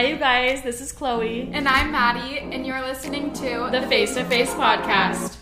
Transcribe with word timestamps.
Hi, 0.00 0.06
you 0.06 0.16
guys. 0.16 0.62
This 0.62 0.80
is 0.80 0.92
Chloe. 0.92 1.50
And 1.52 1.68
I'm 1.68 1.92
Madi, 1.92 2.38
and 2.38 2.64
you're 2.66 2.80
listening 2.80 3.34
to 3.34 3.68
the 3.70 3.82
Face 3.86 4.14
to 4.14 4.24
Face 4.24 4.48
Podcast. 4.54 5.36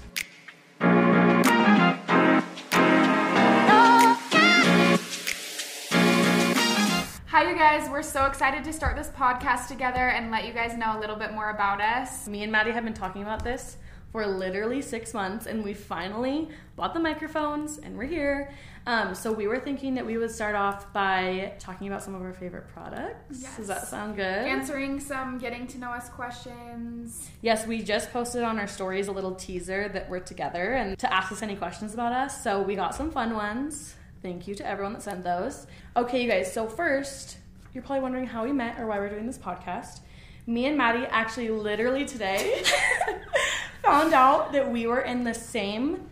Hi, 7.27 7.49
you 7.49 7.55
guys. 7.55 7.89
We're 7.89 8.03
so 8.03 8.27
excited 8.27 8.65
to 8.65 8.73
start 8.73 8.97
this 8.97 9.11
podcast 9.11 9.69
together 9.69 10.09
and 10.09 10.33
let 10.33 10.45
you 10.45 10.53
guys 10.53 10.77
know 10.77 10.99
a 10.99 10.99
little 10.99 11.15
bit 11.15 11.33
more 11.33 11.51
about 11.51 11.81
us. 11.81 12.27
Me 12.27 12.43
and 12.43 12.51
Madi 12.51 12.73
have 12.73 12.83
been 12.83 12.93
talking 12.93 13.23
about 13.23 13.45
this 13.45 13.77
for 14.13 14.27
literally 14.27 14.81
six 14.81 15.13
months, 15.13 15.47
and 15.47 15.63
we 15.63 15.75
finally 15.75 16.49
bought 16.77 16.95
the 16.95 17.01
microphones, 17.01 17.79
and 17.79 17.97
we're 17.97 18.05
here. 18.05 18.51
Um, 18.87 19.15
so 19.15 19.33
we 19.33 19.47
were 19.47 19.61
thinking 19.61 19.95
that 19.97 20.07
we 20.07 20.17
would 20.17 20.31
start 20.31 20.55
off 20.55 20.91
by 20.95 21.53
talking 21.59 21.89
about 21.89 22.03
some 22.03 22.15
of 22.15 22.23
our 22.23 22.33
favorite 22.33 22.69
products. 22.69 23.43
Yes. 23.43 23.57
Does 23.59 23.67
that 23.67 23.87
sound 23.87 24.17
good? 24.17 24.25
Answering 24.25 24.99
some 24.99 25.37
getting 25.37 25.67
to 25.67 25.79
know 25.79 25.91
us 25.91 26.09
questions. 26.09 27.29
Yes, 27.43 27.67
we 27.67 27.83
just 27.83 28.11
posted 28.13 28.43
on 28.43 28.59
our 28.59 28.67
stories 28.67 29.09
a 29.09 29.13
little 29.13 29.35
teaser 29.35 29.91
that 29.91 30.09
we're 30.09 30.21
together 30.21 30.73
and 30.73 30.99
to 31.01 31.13
ask 31.13 31.31
us 31.31 31.43
any 31.43 31.55
questions 31.55 31.93
about 31.93 32.13
us. 32.13 32.43
So 32.43 32.63
we 32.63 32.77
got 32.77 32.95
some 32.95 33.11
fun 33.11 33.35
ones. 33.35 33.95
Thank 34.23 34.49
you 34.49 34.55
to 34.55 34.67
everyone 34.67 34.95
that 34.95 35.03
sent 35.03 35.23
those. 35.23 35.67
Okay, 35.95 36.23
you 36.23 36.31
guys, 36.31 36.51
so 36.51 36.67
first, 36.67 37.37
you're 37.75 37.83
probably 37.83 38.03
wondering 38.03 38.27
how 38.27 38.45
we 38.45 38.53
met 38.53 38.81
or 38.81 38.87
why 38.87 38.99
we're 38.99 39.11
doing 39.11 39.27
this 39.27 39.39
podcast. 39.39 40.01
Me 40.47 40.65
and 40.65 40.79
Madi 40.79 41.05
actually 41.11 41.51
literally 41.51 42.07
today 42.07 42.63
found 43.83 44.13
out 44.15 44.53
that 44.53 44.71
we 44.71 44.87
were 44.87 45.01
in 45.01 45.25
the 45.25 45.35
same 45.35 46.09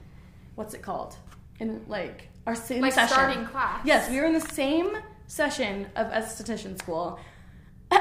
what's 0.55 0.75
it 0.75 0.83
called? 0.83 1.17
In 1.61 1.85
like 1.87 2.29
our 2.47 2.55
same 2.55 2.81
Like 2.83 2.93
session. 2.93 3.09
starting 3.15 3.45
class. 3.47 3.81
Yes, 3.85 4.11
we 4.11 4.19
were 4.19 4.27
in 4.27 4.33
the 4.35 4.41
same 4.41 4.97
session 5.27 5.87
of 5.97 6.09
esthetician 6.09 6.79
school. 6.79 7.19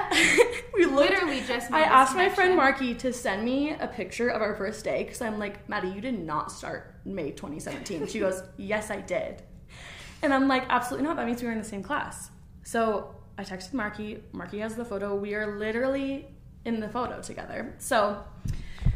we 0.74 0.86
looked, 0.86 1.12
Literally 1.12 1.42
just 1.48 1.72
I 1.72 1.82
asked 1.82 2.16
my 2.16 2.28
friend. 2.30 2.56
Marky 2.56 2.96
to 2.96 3.14
send 3.14 3.44
me 3.46 3.72
a 3.72 3.88
picture 3.88 4.30
of 4.30 4.42
our 4.42 4.56
first 4.56 4.84
day 4.84 5.04
because 5.04 5.22
I'm 5.22 5.38
like, 5.38 5.68
Madi, 5.70 5.90
you 5.90 6.02
did 6.02 6.18
not 6.18 6.52
start 6.52 6.96
May 7.06 7.32
2017. 7.32 8.08
She 8.08 8.20
goes, 8.20 8.42
Yes, 8.58 8.90
I 8.90 9.02
did. 9.02 9.44
And 10.24 10.34
I'm 10.34 10.48
like, 10.48 10.64
Absolutely 10.70 11.08
not. 11.08 11.18
That 11.18 11.26
means 11.28 11.42
we 11.42 11.48
were 11.48 11.54
in 11.54 11.60
the 11.60 11.64
same 11.64 11.84
class. 11.84 12.32
So 12.64 13.14
I 13.38 13.44
texted 13.44 13.74
Marky. 13.74 14.24
Marky 14.32 14.60
has 14.60 14.76
the 14.76 14.86
photo. 14.86 15.14
We 15.14 15.36
are 15.36 15.58
literally 15.60 16.28
in 16.64 16.80
the 16.80 16.90
photo 16.90 17.22
together. 17.22 17.76
So 17.78 18.24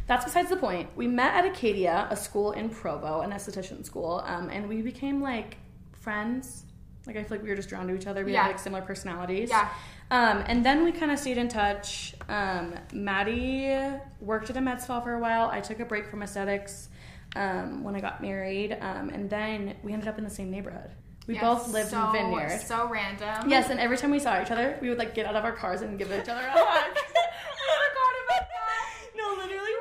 that's 0.09 0.25
besides 0.25 0.49
the 0.49 0.57
point. 0.57 0.89
We 0.95 1.07
met 1.07 1.33
at 1.35 1.53
Acaydia, 1.53 2.11
a 2.11 2.15
school 2.15 2.51
in 2.53 2.69
Provo, 2.69 3.21
an 3.21 3.31
esthetician 3.31 3.85
school, 3.85 4.23
um, 4.25 4.49
and 4.49 4.67
we 4.67 4.81
became 4.81 5.21
like 5.21 5.57
friends. 5.93 6.65
Like 7.05 7.15
I 7.15 7.23
feel 7.23 7.37
like 7.37 7.43
we 7.43 7.49
were 7.49 7.55
just 7.55 7.69
drawn 7.69 7.87
to 7.87 7.95
each 7.95 8.07
other. 8.07 8.25
We 8.25 8.33
Yeah. 8.33 8.41
had 8.43 8.47
like 8.49 8.59
similar 8.59 8.81
personalities. 8.81 9.49
Yeah. 9.49 9.69
Um, 10.11 10.43
and 10.47 10.65
then 10.65 10.83
we 10.83 10.91
kind 10.91 11.11
of 11.11 11.19
stayed 11.19 11.37
in 11.37 11.47
touch. 11.47 12.15
Um, 12.27 12.73
Madi 12.91 13.71
worked 14.19 14.49
at 14.49 14.57
a 14.57 14.61
med 14.61 14.81
spa 14.81 14.99
for 14.99 15.13
a 15.13 15.19
while. 15.19 15.47
I 15.51 15.61
took 15.61 15.79
a 15.79 15.85
break 15.85 16.07
from 16.09 16.23
aesthetics 16.23 16.89
um, 17.35 17.83
when 17.83 17.95
I 17.95 18.01
got 18.01 18.19
married, 18.21 18.73
um, 18.81 19.09
and 19.09 19.29
then 19.29 19.75
we 19.83 19.93
ended 19.93 20.07
up 20.09 20.17
in 20.17 20.23
the 20.23 20.29
same 20.31 20.49
neighborhood. 20.49 20.89
We 21.27 21.35
Yes, 21.35 21.43
both 21.43 21.67
lived 21.71 21.91
so, 21.91 22.03
in 22.07 22.11
Vineyard. 22.11 22.61
So 22.65 22.87
random. 22.89 23.47
Yes, 23.47 23.69
and 23.69 23.79
every 23.79 23.97
time 23.97 24.09
we 24.09 24.17
saw 24.17 24.41
each 24.41 24.49
other, 24.49 24.79
we 24.81 24.89
would 24.89 24.97
like 24.97 25.13
get 25.13 25.27
out 25.27 25.35
of 25.35 25.45
our 25.45 25.51
cars 25.51 25.81
and 25.81 25.99
give 25.99 26.07
each 26.11 26.27
other 26.27 26.41
a 26.41 26.49
hug. 26.51 26.59
I 26.65 26.87
forgot 26.89 28.15
about 28.25 28.47
that. 28.49 29.15
no, 29.15 29.35
literally, 29.43 29.71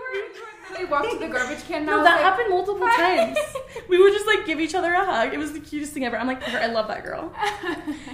We 0.88 0.92
walked 0.92 1.10
to 1.10 1.18
the 1.18 1.28
garbage 1.28 1.64
can. 1.66 1.84
No, 1.84 2.02
that 2.02 2.16
like, 2.16 2.20
happened 2.20 2.50
multiple 2.50 2.86
times. 2.86 3.38
We 3.88 4.02
would 4.02 4.12
just 4.12 4.26
like 4.26 4.44
give 4.44 4.60
each 4.60 4.74
other 4.74 4.92
a 4.92 5.04
hug. 5.04 5.32
It 5.32 5.38
was 5.38 5.52
the 5.52 5.60
cutest 5.60 5.92
thing 5.92 6.04
ever. 6.04 6.18
I'm 6.18 6.26
like, 6.26 6.42
I 6.48 6.66
love 6.66 6.88
that 6.88 7.04
girl. 7.04 7.32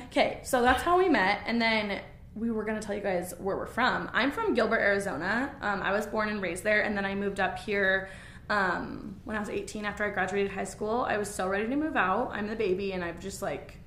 Okay, 0.07 0.41
so 0.45 0.63
that's 0.63 0.83
how 0.83 0.97
we 0.97 1.09
met, 1.09 1.41
and 1.45 1.61
then 1.61 2.01
we 2.37 2.53
were 2.53 2.63
gonna 2.63 2.81
tell 2.81 2.95
you 2.95 3.01
guys 3.01 3.35
where 3.39 3.57
we're 3.57 3.67
from. 3.67 4.09
I'm 4.13 4.31
from 4.31 4.55
Gilbert, 4.55 4.79
Arizona. 4.79 5.53
Um, 5.61 5.83
I 5.83 5.91
was 5.91 6.07
born 6.07 6.29
and 6.29 6.41
raised 6.41 6.63
there, 6.63 6.83
and 6.83 6.97
then 6.97 7.05
I 7.05 7.17
moved 7.17 7.41
up 7.41 7.59
here 7.59 8.09
um, 8.49 9.17
when 9.25 9.37
I 9.37 9.41
was 9.41 9.49
18 9.49 9.85
after 9.85 10.05
I 10.05 10.11
graduated 10.11 10.53
high 10.53 10.65
school. 10.65 11.05
I 11.09 11.17
was 11.17 11.29
so 11.29 11.49
ready 11.49 11.67
to 11.67 11.77
move 11.77 11.97
out. 11.97 12.31
I'm 12.33 12.47
the 12.47 12.55
baby, 12.55 12.93
and 12.93 13.03
I've 13.03 13.19
just 13.19 13.43
like 13.43 13.79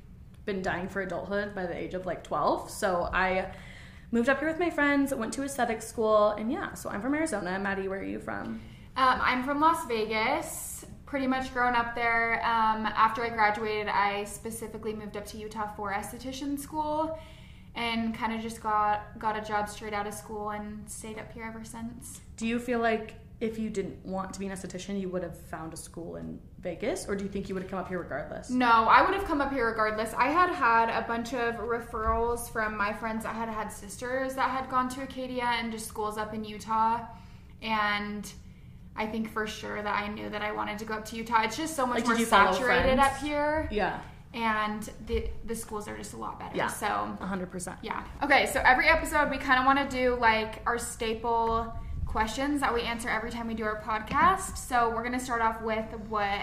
been 0.45 0.61
dying 0.61 0.89
for 0.89 1.01
adulthood 1.01 1.55
by 1.55 1.65
the 1.65 1.75
age 1.75 1.93
of 1.93 2.05
like 2.05 2.23
12. 2.23 2.69
So 2.69 3.09
I 3.13 3.51
moved 4.11 4.29
up 4.29 4.39
here 4.39 4.49
with 4.49 4.59
my 4.59 4.69
friends, 4.69 5.13
went 5.13 5.33
to 5.33 5.43
aesthetic 5.43 5.81
school, 5.81 6.31
and 6.31 6.51
yeah. 6.51 6.73
So 6.73 6.89
I'm 6.89 7.01
from 7.01 7.13
Arizona. 7.13 7.57
Madi, 7.59 7.87
where 7.87 7.99
are 7.99 8.03
you 8.03 8.19
from? 8.19 8.61
Um, 8.97 9.19
I'm 9.21 9.43
from 9.43 9.59
Las 9.59 9.85
Vegas. 9.85 10.83
Pretty 11.05 11.27
much 11.27 11.53
grown 11.53 11.75
up 11.75 11.93
there. 11.93 12.43
Um, 12.43 12.87
after 12.87 13.23
I 13.23 13.29
graduated, 13.29 13.87
I 13.87 14.23
specifically 14.23 14.91
moved 14.91 15.15
up 15.15 15.25
to 15.27 15.37
Utah 15.37 15.67
for 15.75 15.93
esthetician 15.93 16.59
school, 16.59 17.19
and 17.75 18.15
kind 18.15 18.33
of 18.33 18.41
just 18.41 18.59
got 18.59 19.19
got 19.19 19.37
a 19.37 19.41
job 19.47 19.69
straight 19.69 19.93
out 19.93 20.07
of 20.07 20.15
school 20.15 20.49
and 20.49 20.89
stayed 20.89 21.19
up 21.19 21.31
here 21.31 21.43
ever 21.43 21.63
since. 21.63 22.21
Do 22.37 22.47
you 22.47 22.57
feel 22.57 22.79
like 22.79 23.13
if 23.39 23.59
you 23.59 23.69
didn't 23.69 24.03
want 24.03 24.33
to 24.33 24.39
be 24.39 24.47
an 24.47 24.51
esthetician, 24.51 24.99
you 24.99 25.09
would 25.09 25.21
have 25.21 25.37
found 25.37 25.75
a 25.75 25.77
school 25.77 26.15
in 26.15 26.39
Vegas, 26.59 27.07
or 27.07 27.15
do 27.15 27.23
you 27.23 27.29
think 27.29 27.47
you 27.47 27.53
would 27.53 27.61
have 27.61 27.69
come 27.69 27.79
up 27.79 27.89
here 27.89 27.99
regardless? 27.99 28.49
No, 28.49 28.65
I 28.65 29.03
would 29.03 29.13
have 29.13 29.25
come 29.25 29.41
up 29.41 29.53
here 29.53 29.67
regardless. 29.67 30.11
I 30.15 30.29
had 30.29 30.49
had 30.49 30.89
a 30.89 31.07
bunch 31.07 31.35
of 31.35 31.57
referrals 31.57 32.51
from 32.51 32.75
my 32.75 32.93
friends. 32.93 33.25
I 33.25 33.33
had 33.33 33.47
had 33.47 33.71
sisters 33.71 34.33
that 34.33 34.49
had 34.49 34.71
gone 34.71 34.89
to 34.89 35.01
Acaydia 35.01 35.43
and 35.43 35.71
just 35.71 35.85
schools 35.85 36.17
up 36.17 36.33
in 36.33 36.43
Utah, 36.43 37.05
and. 37.61 38.33
I 38.97 39.05
think 39.05 39.31
for 39.31 39.45
sure 39.47 39.81
that 39.81 39.95
I 39.95 40.07
knew 40.07 40.29
that 40.29 40.41
I 40.41 40.51
wanted 40.51 40.79
to 40.79 40.85
go 40.85 40.95
up 40.95 41.05
to 41.05 41.15
Utah. 41.15 41.43
It's 41.43 41.55
just 41.57 41.75
so 41.75 41.85
much 41.85 42.05
Like, 42.05 42.17
more 42.17 42.25
saturated 42.25 42.99
up 42.99 43.17
here. 43.17 43.67
Yeah, 43.71 43.99
and 44.33 44.89
the 45.05 45.29
the 45.45 45.55
schools 45.55 45.87
are 45.87 45.95
just 45.97 46.13
a 46.13 46.17
lot 46.17 46.39
better. 46.39 46.55
Yeah. 46.55 46.67
So 46.67 46.87
hundred 46.87 47.51
percent. 47.51 47.77
yeah. 47.81 48.03
Okay, 48.23 48.47
so 48.47 48.61
every 48.65 48.87
episode 48.87 49.29
we 49.29 49.37
kind 49.37 49.59
of 49.59 49.65
want 49.65 49.89
to 49.89 49.95
do 49.95 50.15
like 50.15 50.61
our 50.65 50.77
staple 50.77 51.73
questions 52.05 52.61
that 52.61 52.73
we 52.73 52.81
answer 52.81 53.09
every 53.09 53.29
time 53.29 53.47
we 53.47 53.53
do 53.53 53.63
our 53.65 53.81
podcast. 53.81 54.57
So 54.57 54.89
we're 54.89 55.03
gonna 55.03 55.19
start 55.19 55.41
off 55.41 55.61
with 55.61 55.85
what 56.09 56.41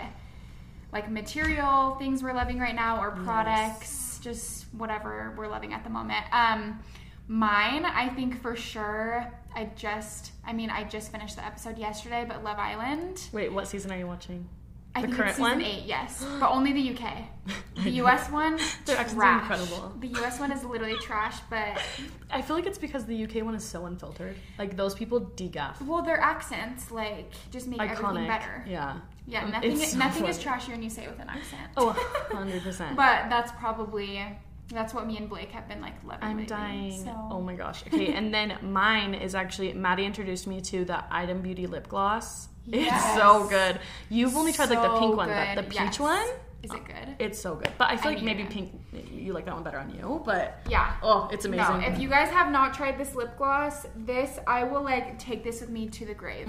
like 0.93 1.10
material 1.10 1.97
things 1.97 2.22
we're 2.22 2.32
loving 2.34 2.59
right 2.60 2.75
now 2.75 3.00
or 3.00 3.10
products, 3.10 4.20
just 4.22 4.66
whatever 4.75 5.34
we're 5.37 5.48
loving 5.48 5.72
at 5.72 5.82
the 5.82 5.91
moment. 5.91 6.25
Um, 6.32 6.78
mine, 7.26 7.84
I 7.84 8.09
think 8.10 8.41
for 8.41 8.54
sure. 8.54 9.26
I 9.56 9.70
just, 9.76 10.32
I 10.47 10.53
mean, 10.53 10.70
I 10.70 10.84
just 10.84 11.12
finished 11.12 11.37
the 11.37 11.44
episode 11.44 11.78
yesterday, 11.78 12.25
but 12.26 12.42
Love 12.44 12.59
Island. 12.59 13.28
Wait, 13.32 13.53
what 13.53 13.69
season 13.69 13.92
are 13.92 13.98
you 13.98 14.06
watching? 14.06 14.48
I 14.97 15.03
The 15.03 15.09
current 15.09 15.38
one? 15.41 15.60
eight, 15.60 15.84
yes, 15.87 16.25
but 16.41 16.50
only 16.50 16.72
the 16.72 16.94
UK. 16.97 17.25
The 17.82 17.91
US 18.04 18.31
one, 18.31 18.56
Their 18.87 18.97
accents 18.97 19.12
are 19.14 19.16
trash. 19.16 19.41
incredible. 19.60 19.93
The 20.00 20.09
US 20.22 20.38
one 20.38 20.53
is 20.53 20.62
literally 20.64 20.97
trash, 20.98 21.37
but 21.50 21.82
I 22.31 22.41
feel 22.41 22.54
like 22.56 22.66
it's 22.66 22.78
because 22.78 23.04
the 23.04 23.25
UK 23.25 23.44
one 23.44 23.54
is 23.56 23.64
so 23.64 23.87
unfiltered. 23.87 24.37
Like 24.59 24.76
those 24.76 24.94
people 24.94 25.20
degaff. 25.37 25.82
well, 25.84 26.00
their 26.03 26.20
accents 26.20 26.91
like 26.93 27.32
just 27.50 27.66
make 27.66 27.81
everything 27.81 28.26
better. 28.28 28.64
Yeah. 28.66 29.00
Yeah, 29.26 29.48
nothing 29.48 29.76
so 29.76 29.98
nothing 29.98 30.26
is 30.26 30.43
funny. 30.43 30.60
trashier 30.60 30.69
when 30.70 30.82
you 30.82 30.91
say 30.91 31.04
it 31.04 31.10
with 31.10 31.19
an 31.20 31.28
accent. 31.28 31.69
Oh, 31.76 31.91
hundred 32.31 32.62
percent. 32.62 32.94
but 32.97 33.28
that's 33.28 33.50
probably 33.53 34.22
that's 34.70 34.94
what 34.94 35.06
me 35.06 35.16
and 35.19 35.28
Blake 35.28 35.50
have 35.52 35.69
been 35.69 35.80
like 35.80 35.94
loving. 36.04 36.22
I'm 36.25 36.36
lately, 36.38 36.47
dying. 36.47 37.04
So. 37.04 37.28
Oh 37.30 37.41
my 37.41 37.54
gosh. 37.54 37.82
Okay, 37.86 38.14
and 38.14 38.32
then 38.32 38.56
mine 38.62 39.14
is 39.14 39.34
actually 39.34 39.72
Madi 39.75 40.04
introduced 40.04 40.47
me 40.47 40.60
to 40.62 40.84
the 40.84 41.04
Item 41.10 41.42
Beauty 41.42 41.66
lip 41.66 41.88
gloss. 41.88 42.48
It's 42.70 43.14
so 43.14 43.47
good. 43.48 43.78
You've 44.08 44.34
only 44.36 44.52
tried 44.52 44.70
like 44.70 44.80
the 44.82 44.98
pink 44.98 45.16
one, 45.16 45.28
but 45.28 45.54
the 45.56 45.62
peach 45.64 45.75
yes. 45.75 45.98
one, 46.00 46.26
Is 46.62 46.72
it 46.72 46.82
good? 46.86 47.16
it's 47.19 47.38
so 47.38 47.56
good. 47.56 47.70
But 47.76 47.91
I 47.91 47.98
feel 47.98 48.12
I 48.12 48.14
like 48.14 48.25
maybe 48.25 48.44
it. 48.44 48.48
pink, 48.48 48.72
you 49.12 49.34
like 49.34 49.44
that 49.44 49.52
one 49.52 49.62
better 49.64 49.76
on 49.78 49.91
you. 49.94 50.22
But 50.25 50.60
Yeah. 50.70 50.94
oh, 51.02 51.28
it's 51.31 51.44
amazing. 51.44 51.81
No, 51.81 51.86
if 51.86 51.98
you 51.98 52.08
guys 52.08 52.31
have 52.31 52.50
not 52.50 52.72
tried 52.72 52.96
this 52.96 53.14
lip 53.14 53.36
gloss, 53.36 53.84
this 53.94 54.38
I 54.46 54.64
will 54.64 54.82
like 54.82 55.19
take 55.19 55.44
this 55.44 55.60
with 55.60 55.69
me 55.69 55.88
to 55.91 56.06
the 56.06 56.14
grave. 56.14 56.48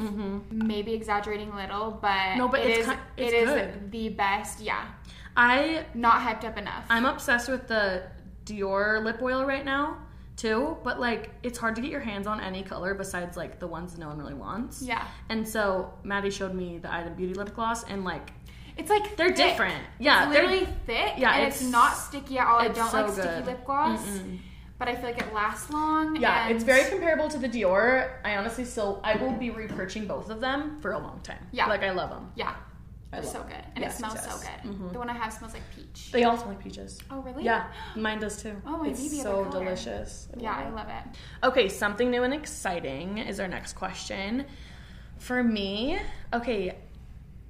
Maybe 0.51 0.93
exaggerating 0.93 1.49
a 1.51 1.55
little, 1.57 1.91
but 2.01 2.11
Mm-hmm. 2.11 2.37
No, 2.37 2.47
but 2.47 2.61
it 2.61 2.69
it's 2.69 2.87
is 2.87 2.93
ki- 2.93 2.99
it's 3.17 3.33
it 3.33 3.49
is 3.49 3.91
the 3.91 4.07
best. 4.09 4.61
Yeah, 4.61 4.85
I 5.37 5.85
not 5.93 6.21
hyped 6.21 6.43
up 6.45 6.57
enough. 6.57 6.85
I'm 6.89 7.05
obsessed 7.05 7.49
with 7.49 7.67
the 7.67 8.03
Dior 8.45 9.03
lip 9.03 9.21
oil 9.21 9.45
right 9.45 9.65
now 9.65 9.97
too, 10.37 10.77
but 10.83 10.99
like 10.99 11.31
it's 11.43 11.57
hard 11.57 11.75
to 11.75 11.81
get 11.81 11.89
your 11.91 11.99
hands 12.01 12.27
on 12.27 12.39
any 12.41 12.61
color 12.63 12.93
besides 12.93 13.35
like 13.37 13.59
the 13.59 13.67
ones 13.67 13.97
no 13.97 14.07
one 14.07 14.17
really 14.17 14.33
wants. 14.33 14.81
yeah, 14.81 15.05
And 15.29 15.47
so 15.47 15.93
Madi 16.03 16.29
showed 16.29 16.53
me 16.53 16.77
the 16.77 16.93
Item 16.93 17.13
Beauty 17.15 17.33
lip 17.33 17.53
gloss 17.55 17.83
and 17.85 18.03
like 18.03 18.31
it's 18.77 18.89
like 18.89 19.15
they're 19.15 19.27
thick. 19.33 19.37
different. 19.51 19.81
Yeah, 19.99 20.25
it's 20.25 20.33
they're- 20.33 20.43
literally 20.47 20.67
thick. 20.85 21.13
Yeah, 21.17 21.33
and 21.35 21.47
it's, 21.47 21.57
it's- 21.57 21.71
not 21.71 21.95
sticky 21.95 22.37
at 22.37 22.47
all. 22.47 22.59
I 22.59 22.67
don't 22.67 22.91
so 22.91 23.01
like 23.03 23.13
sticky 23.13 23.27
good. 23.29 23.45
lip 23.45 23.65
gloss, 23.65 24.01
Mm-mm. 24.05 24.39
but 24.77 24.89
I 24.89 24.95
feel 24.95 25.05
like 25.05 25.21
it 25.21 25.33
lasts 25.33 25.69
long. 25.71 26.17
Yeah, 26.17 26.49
it's 26.49 26.63
very 26.65 26.89
comparable 26.89 27.29
to 27.29 27.37
the 27.37 27.47
Dior. 27.47 28.11
I 28.25 28.35
honestly 28.35 28.65
still 28.65 28.99
I 29.03 29.15
will 29.15 29.31
be 29.31 29.49
repurchasing 29.49 30.05
both 30.07 30.29
of 30.29 30.41
them 30.41 30.79
for 30.81 30.91
a 30.91 30.99
long 30.99 31.21
time. 31.23 31.47
Yeah. 31.53 31.67
like 31.67 31.83
I 31.83 31.91
love 31.91 32.09
them. 32.09 32.31
yeah. 32.35 32.55
I 33.15 33.19
love 33.21 33.31
so 33.31 33.43
good, 33.43 33.63
and 33.75 33.79
Yes, 33.83 33.93
it 33.95 33.97
smells 33.97 34.15
yes. 34.15 34.31
so 34.31 34.39
good. 34.39 34.71
Mhm. 34.71 34.93
The 34.93 34.99
one 34.99 35.09
I 35.09 35.13
have 35.13 35.31
smells 35.33 35.53
like 35.53 35.63
peach. 35.75 36.11
They 36.11 36.23
all 36.23 36.37
smell 36.37 36.49
like 36.49 36.63
peaches. 36.63 36.99
oh 37.11 37.19
really? 37.21 37.43
Yeah, 37.43 37.67
mine 37.95 38.19
does 38.19 38.41
too. 38.41 38.55
Oh, 38.65 38.83
I 38.85 38.89
it's 38.89 39.21
so 39.21 39.45
delicious. 39.45 40.27
Yeah, 40.37 40.55
I 40.55 40.69
love 40.69 40.87
it. 40.89 41.17
Okay, 41.47 41.69
something 41.69 42.09
new 42.11 42.23
and 42.23 42.33
exciting 42.33 43.17
is 43.17 43.39
our 43.39 43.47
next 43.47 43.73
question. 43.73 44.45
For 45.17 45.41
me, 45.43 45.97
okay, 46.33 46.75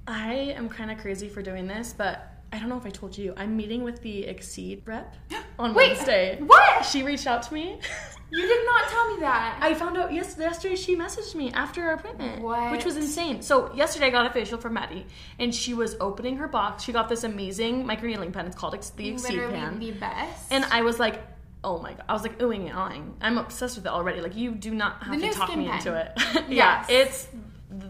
I 0.06 0.32
am 0.56 0.68
kind 0.68 0.90
of 0.90 0.98
crazy 0.98 1.28
for 1.28 1.42
doing 1.42 1.66
this, 1.66 1.94
but 1.96 2.32
I 2.52 2.58
don't 2.60 2.68
know 2.68 2.76
if 2.78 2.86
I 2.86 2.90
told 2.90 3.18
you. 3.18 3.34
I'm 3.36 3.56
meeting 3.56 3.82
with 3.82 4.00
the 4.02 4.24
Exceed 4.24 4.82
rep 4.86 5.14
on 5.58 5.74
Wait, 5.74 5.90
Wednesday. 5.96 6.38
what? 6.40 6.84
She 6.84 7.02
reached 7.02 7.26
out 7.26 7.42
to 7.44 7.54
me. 7.54 7.80
You 8.30 8.42
did 8.46 8.66
not 8.66 8.88
tell 8.90 9.14
me 9.14 9.20
that? 9.20 9.58
I 9.62 9.74
found 9.74 9.96
out 9.96 10.12
yes 10.12 10.36
yesterday. 10.38 10.74
She 10.76 10.96
messaged 10.96 11.34
me 11.36 11.52
after 11.52 11.82
our 11.84 11.92
appointment, 11.92 12.42
What? 12.42 12.72
which 12.72 12.84
was 12.84 12.96
insane. 12.96 13.40
So 13.42 13.72
yesterday 13.74 14.06
I 14.06 14.10
got 14.10 14.26
a 14.26 14.30
facial 14.30 14.58
from 14.58 14.74
Madi, 14.74 15.06
and 15.38 15.54
she 15.54 15.74
was 15.74 15.96
opening 16.00 16.36
her 16.38 16.48
box. 16.48 16.82
She 16.82 16.92
got 16.92 17.08
this 17.08 17.22
amazing 17.24 17.84
microneedling 17.86 18.32
pen. 18.32 18.46
It's 18.46 18.56
called 18.56 18.74
Ex- 18.74 18.90
the 18.90 19.10
Exceed 19.10 19.38
pen, 19.50 19.78
the 19.78 19.92
best. 19.92 20.52
and 20.52 20.64
I 20.66 20.82
was 20.82 20.98
like. 20.98 21.22
Oh 21.64 21.80
my 21.80 21.94
god! 21.94 22.04
I 22.08 22.12
was 22.12 22.22
like 22.22 22.38
oohing 22.38 22.68
and 22.68 22.74
awing. 22.78 23.16
I'm 23.20 23.38
obsessed 23.38 23.74
with 23.76 23.86
it 23.86 23.88
already. 23.88 24.20
Like 24.20 24.36
you 24.36 24.52
do 24.52 24.72
not 24.72 25.02
have 25.02 25.18
The 25.20 25.26
to 25.28 25.32
talk 25.34 25.48
me 25.56 25.66
pen. 25.66 25.78
into 25.78 25.94
it. 25.94 26.12
yeah, 26.48 26.84
Yes. 26.86 26.86
it's 26.88 27.28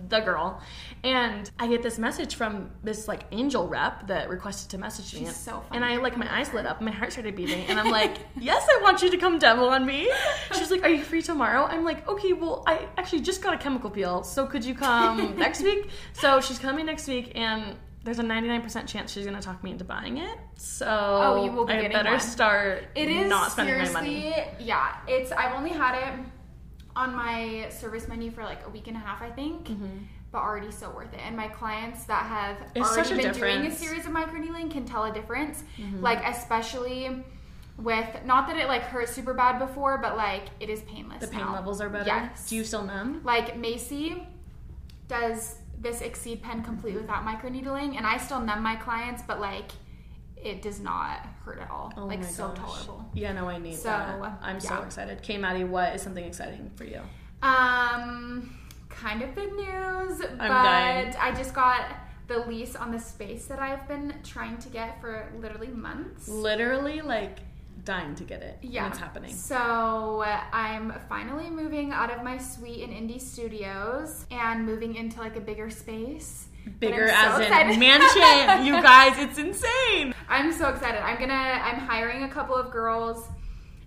the 0.08 0.20
girl. 0.20 0.60
And 1.04 1.50
I 1.58 1.66
get 1.68 1.82
this 1.82 1.98
message 1.98 2.34
from 2.34 2.70
this 2.82 3.06
like 3.08 3.24
angel 3.32 3.68
rep 3.68 4.06
that 4.08 4.28
requested 4.28 4.70
to 4.70 4.78
message 4.78 5.12
me. 5.14 5.26
She's 5.26 5.36
so 5.36 5.52
funny. 5.52 5.64
And 5.72 5.84
I 5.84 5.96
like 5.96 6.16
my 6.16 6.32
eyes 6.38 6.52
lit 6.54 6.66
up, 6.66 6.80
my 6.80 6.90
heart 6.90 7.12
started 7.12 7.36
beating, 7.36 7.64
and 7.66 7.78
I'm 7.78 7.90
like, 7.90 8.16
"Yes, 8.40 8.66
I 8.68 8.80
want 8.82 9.02
you 9.02 9.10
to 9.10 9.16
come 9.16 9.38
demo 9.38 9.66
on 9.68 9.84
me." 9.86 10.10
She's 10.56 10.70
like, 10.70 10.82
"Are 10.82 10.88
you 10.88 11.02
free 11.02 11.22
tomorrow?" 11.22 11.64
I'm 11.64 11.84
like, 11.84 12.08
"Okay, 12.08 12.32
well, 12.32 12.62
I 12.66 12.86
actually 12.98 13.20
just 13.20 13.42
got 13.42 13.54
a 13.54 13.58
chemical 13.58 13.90
peel, 13.90 14.22
so 14.24 14.46
could 14.46 14.64
you 14.64 14.74
come 14.74 15.36
next 15.38 15.62
week?" 15.62 15.88
So 16.12 16.40
she's 16.40 16.58
coming 16.58 16.86
next 16.86 17.06
week, 17.08 17.32
and 17.34 17.76
there's 18.04 18.20
a 18.20 18.22
99% 18.22 18.86
chance 18.86 19.10
she's 19.12 19.24
gonna 19.26 19.42
talk 19.42 19.64
me 19.64 19.72
into 19.72 19.82
buying 19.84 20.18
it. 20.18 20.38
So 20.56 20.86
Oh, 20.88 21.44
you 21.44 21.50
will 21.50 21.64
be 21.64 21.72
I 21.72 21.88
better 21.88 22.12
one. 22.12 22.20
start 22.20 22.84
It 22.94 23.08
is 23.08 23.28
not 23.28 23.50
spending 23.50 23.74
seriously, 23.74 23.94
my 23.94 24.00
money. 24.00 24.44
yeah. 24.60 24.96
It's 25.08 25.32
I've 25.32 25.54
only 25.54 25.70
had 25.70 25.94
it 25.98 26.24
on 26.96 27.14
my 27.14 27.68
service 27.68 28.08
menu 28.08 28.30
for 28.30 28.42
like 28.42 28.66
a 28.66 28.70
week 28.70 28.88
and 28.88 28.96
a 28.96 29.00
half, 29.00 29.22
I 29.22 29.30
think. 29.30 29.68
Mm-hmm. 29.68 29.98
But 30.32 30.38
already 30.38 30.72
so 30.72 30.90
worth 30.90 31.14
it. 31.14 31.20
And 31.24 31.36
my 31.36 31.48
clients 31.48 32.04
that 32.04 32.26
have 32.26 32.56
It's 32.74 32.90
already 32.90 33.22
been 33.22 33.32
doing 33.32 33.66
a. 33.66 33.68
Mm-hmm. 33.68 33.72
series 33.72 34.06
of 34.06 34.12
microneedling 34.12 34.70
can 34.70 34.84
tell 34.84 35.04
a 35.04 35.12
difference. 35.12 35.62
Like 36.00 36.22
especially 36.26 37.24
with 37.78 38.08
not 38.24 38.48
that 38.48 38.56
it 38.56 38.66
like 38.66 38.82
hurt 38.82 39.08
super 39.08 39.34
bad 39.34 39.58
before, 39.58 39.98
but 39.98 40.16
like 40.16 40.44
it 40.58 40.68
is 40.68 40.80
painless. 40.82 41.20
The 41.20 41.28
pain 41.28 41.40
now. 41.40 41.52
levels 41.52 41.80
are 41.80 41.88
better. 41.88 42.06
Yes. 42.06 42.48
Do 42.48 42.56
you 42.56 42.64
still 42.64 42.82
numb? 42.82 43.20
like 43.22 43.56
Macy 43.56 44.26
does 45.08 45.56
this 45.78 46.00
Exceed 46.00 46.42
pen 46.42 46.62
completely 46.62 47.00
without 47.02 47.24
microneedling, 47.24 47.96
and 47.96 48.06
I 48.06 48.16
still 48.16 48.40
numb 48.40 48.62
my 48.62 48.76
clients, 48.76 49.22
but 49.26 49.40
like 49.40 49.70
it 50.36 50.62
does 50.62 50.80
not 50.80 51.26
hurt 51.44 51.58
at 51.58 51.70
all. 51.70 51.92
Oh 51.96 52.06
like 52.06 52.22
so 52.24 52.48
gosh. 52.48 52.58
tolerable. 52.58 53.10
Yeah, 53.14 53.32
no, 53.32 53.48
I 53.48 53.58
need 53.58 53.74
So, 53.76 53.88
that. 53.88 54.38
I'm 54.42 54.60
so 54.60 54.82
excited. 54.82 55.18
Okay, 55.18 55.38
Madi, 55.38 55.64
what 55.64 55.94
is 55.94 56.02
something 56.02 56.24
exciting 56.24 56.70
for 56.76 56.84
you? 56.84 57.00
Um, 57.42 58.56
kind 58.88 59.22
of 59.22 59.34
big 59.34 59.52
news, 59.52 60.18
but 60.18 60.38
dying. 60.38 61.14
I 61.20 61.32
just 61.34 61.54
got 61.54 61.84
the 62.28 62.38
lease 62.40 62.74
on 62.76 62.90
the 62.90 62.98
space 62.98 63.46
that 63.46 63.58
I've 63.60 63.86
been 63.86 64.14
trying 64.24 64.58
to 64.58 64.68
get 64.68 65.00
for 65.00 65.30
literally 65.38 65.68
months. 65.68 66.28
Literally, 66.28 67.00
like 67.00 67.38
dying 67.84 68.14
to 68.16 68.24
get 68.24 68.42
it. 68.42 68.58
Yeah, 68.62 68.84
and 68.84 68.92
it's 68.92 69.00
happening. 69.00 69.32
So 69.32 70.24
I'm 70.52 70.92
finally 71.08 71.50
moving 71.50 71.92
out 71.92 72.10
of 72.10 72.24
my 72.24 72.36
suite 72.38 72.80
in 72.80 72.90
Indie 72.90 73.20
Studios 73.20 74.26
and 74.30 74.66
moving 74.66 74.96
into 74.96 75.20
like 75.20 75.36
a 75.36 75.40
bigger 75.40 75.70
space. 75.70 76.48
Bigger 76.80 77.08
I'm 77.08 77.30
so 77.30 77.36
as 77.36 77.40
excited. 77.46 77.72
in 77.74 77.78
mansion, 77.78 78.66
you 78.66 78.72
guys. 78.82 79.14
It's 79.18 79.38
insane. 79.38 80.14
I'm 80.28 80.52
so 80.52 80.68
excited. 80.68 81.00
I'm 81.02 81.18
gonna. 81.18 81.32
I'm 81.32 81.78
hiring 81.78 82.24
a 82.24 82.28
couple 82.28 82.56
of 82.56 82.70
girls, 82.70 83.28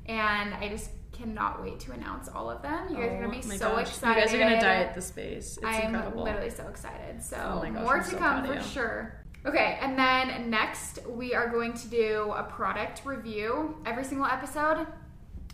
and 0.05 0.53
I 0.53 0.69
just 0.69 0.91
cannot 1.11 1.61
wait 1.61 1.79
to 1.81 1.91
announce 1.91 2.29
all 2.29 2.49
of 2.49 2.61
them. 2.61 2.87
You 2.89 2.95
guys 2.95 3.11
are 3.11 3.15
gonna 3.21 3.27
oh 3.27 3.31
be 3.31 3.37
Oh 3.37 3.57
so 3.57 3.69
gosh. 3.75 3.87
excited. 3.89 4.15
You 4.15 4.25
guys 4.25 4.33
are 4.33 4.39
gonna 4.39 4.61
die 4.61 4.75
at 4.83 4.95
the 4.95 5.01
space. 5.01 5.57
It's 5.57 5.65
I'm 5.65 5.93
incredible. 5.93 6.23
literally 6.23 6.49
so 6.49 6.67
excited. 6.67 7.21
So 7.21 7.35
Oh 7.37 7.61
gosh, 7.61 7.71
more 7.73 7.97
I'm 7.97 8.03
to 8.03 8.09
so 8.09 8.17
come 8.17 8.45
for 8.45 8.61
sure. 8.61 9.15
Okay, 9.45 9.77
and 9.81 9.97
then 9.97 10.49
next 10.49 10.99
we 11.07 11.33
are 11.33 11.47
going 11.49 11.73
to 11.73 11.87
do 11.87 12.33
a 12.35 12.43
product 12.43 13.01
review 13.05 13.77
every 13.85 14.03
single 14.03 14.25
episode. 14.27 14.85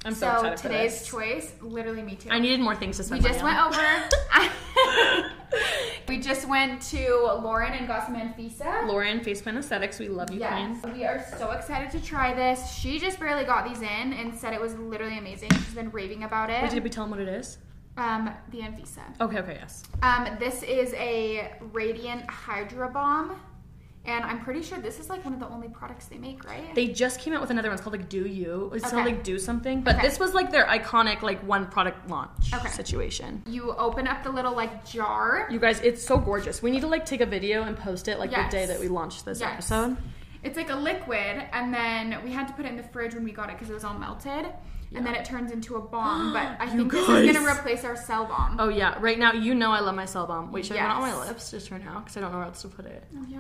I'm 0.04 0.14
so, 0.14 0.30
excited 0.30 0.58
for 0.60 0.64
today's 0.64 1.06
choice, 1.08 1.52
literally 1.62 2.04
me 2.04 2.16
too. 2.16 2.30
I 2.32 2.38
needed 2.40 2.60
more 2.60 2.76
things 2.76 2.98
to 2.98 3.04
we 3.04 3.20
spend. 3.20 3.24
just 3.24 3.44
went 3.44 3.58
over. 3.60 5.30
we 6.08 6.20
just 6.20 6.48
went 6.48 6.82
to 6.84 7.16
Lauren 7.42 7.74
and 7.74 7.88
got 7.88 8.06
some 8.06 8.16
Anfisa. 8.16 8.88
Lauren, 8.88 9.20
Facepan 9.20 9.58
Aesthetics. 9.58 10.00
We 10.00 10.08
love 10.10 10.32
you, 10.32 10.40
Yes, 10.40 10.82
Queen. 10.82 10.94
we 10.94 11.06
are 11.06 11.26
so 11.38 11.52
excited 11.52 11.90
to 11.92 12.06
try 12.06 12.34
this. 12.34 12.72
She 12.72 13.00
just 13.00 13.20
barely 13.20 13.44
got 13.46 13.68
these 13.68 13.82
in 13.82 14.14
and 14.14 14.34
said 14.38 14.54
it 14.54 14.62
was 14.62 14.76
literally 14.76 15.18
amazing. 15.18 15.50
She's 15.52 15.74
been 15.74 15.92
raving 15.92 16.24
about 16.24 16.50
Wait, 16.50 16.64
it. 16.64 16.72
did 16.72 16.84
we 16.84 16.90
tell 16.90 17.04
them 17.06 17.12
what 17.12 17.20
it 17.20 17.28
is? 17.28 17.58
Um, 17.98 18.30
the 18.52 18.60
Anfisa. 18.60 19.02
Okay, 19.22 19.40
okay, 19.40 19.54
yes. 19.60 19.84
Um, 20.04 20.28
this 20.40 20.64
is 20.64 20.94
a 20.96 21.54
Radiant 21.72 22.30
Hydra 22.30 22.90
Bomb, 22.90 23.40
and 24.06 24.24
I'm 24.24 24.40
pretty 24.42 24.62
sure 24.62 24.78
this 24.78 25.00
is 25.00 25.10
like 25.10 25.24
one 25.26 25.34
of 25.34 25.40
the 25.40 25.48
only 25.50 25.68
products 25.68 26.06
they 26.06 26.18
make, 26.18 26.44
right? 26.46 26.74
They 26.76 26.88
just 26.88 27.20
came 27.20 27.34
out 27.34 27.42
with 27.42 27.50
another 27.50 27.70
one. 27.70 27.74
It's 27.76 27.84
called 27.84 27.96
like 27.98 28.10
Do 28.10 28.26
You. 28.26 28.72
It's 28.74 28.90
called 28.90 29.06
like 29.06 29.24
Do 29.24 29.38
Something. 29.40 29.82
But 29.82 29.96
Okay. 29.98 30.08
this 30.08 30.20
was 30.20 30.34
like 30.34 30.52
their 30.52 30.66
iconic 30.66 31.22
like 31.22 31.40
one 31.42 31.68
product 31.68 32.10
launch 32.10 32.54
Okay. 32.54 32.70
situation. 32.70 33.44
you 33.48 33.74
open 33.76 34.08
up 34.08 34.24
the 34.24 34.30
little 34.32 34.54
like 34.56 34.86
jar. 34.86 35.48
You 35.50 35.60
guys, 35.60 35.80
it's 35.82 36.04
so 36.04 36.18
gorgeous. 36.18 36.62
We 36.62 36.72
need 36.72 36.82
to 36.82 36.88
like 36.88 37.06
take 37.06 37.22
a 37.22 37.26
video 37.26 37.64
and 37.64 37.78
post 37.78 38.08
it 38.08 38.20
like 38.20 38.32
Yes. 38.32 38.52
the 38.52 38.58
day 38.58 38.66
that 38.68 38.80
we 38.80 38.88
launched 38.88 39.26
this 39.26 39.40
Yes. 39.40 39.52
episode. 39.54 39.98
It's 40.44 40.58
like 40.58 40.70
a 40.70 40.76
liquid, 40.76 41.44
and 41.54 41.74
then 41.74 42.24
we 42.24 42.32
had 42.32 42.48
to 42.48 42.54
put 42.54 42.66
it 42.66 42.70
in 42.70 42.78
the 42.78 42.84
fridge 42.84 43.16
when 43.16 43.24
we 43.24 43.32
got 43.32 43.50
it 43.50 43.54
because 43.54 43.72
it 43.72 43.74
was 43.74 43.84
all 43.84 43.96
melted, 43.98 44.46
and 44.94 45.04
then 45.04 45.16
it 45.16 45.26
turns 45.26 45.52
into 45.52 45.76
a 45.78 45.82
bomb. 45.82 46.32
But 46.38 46.58
I 46.60 46.68
think 46.70 46.92
this 46.92 47.10
is 47.10 47.34
gonna 47.34 47.52
replace 47.52 47.84
our 47.84 47.96
cell 47.96 48.26
bomb. 48.26 48.58
Oh 48.60 48.70
yeah, 48.70 48.96
right 49.00 49.18
now 49.18 49.34
you 49.34 49.56
know 49.56 49.72
I 49.72 49.80
love 49.80 49.96
my 49.96 50.06
cell 50.06 50.28
bomb. 50.28 50.52
Wait, 50.52 50.66
should 50.68 50.78
I 50.78 50.82
put 50.82 50.86
it 50.86 50.92
on 50.92 51.02
my 51.02 51.26
lips 51.28 51.50
just 51.50 51.68
for 51.70 51.80
now? 51.80 52.00
Because 52.02 52.18
I 52.18 52.22
don't 52.22 52.32
know 52.32 52.38
where 52.38 52.46
else 52.48 52.62
to 52.62 52.68
put 52.68 52.86
it. 52.86 53.04
Oh, 53.18 53.26
yeah. 53.28 53.40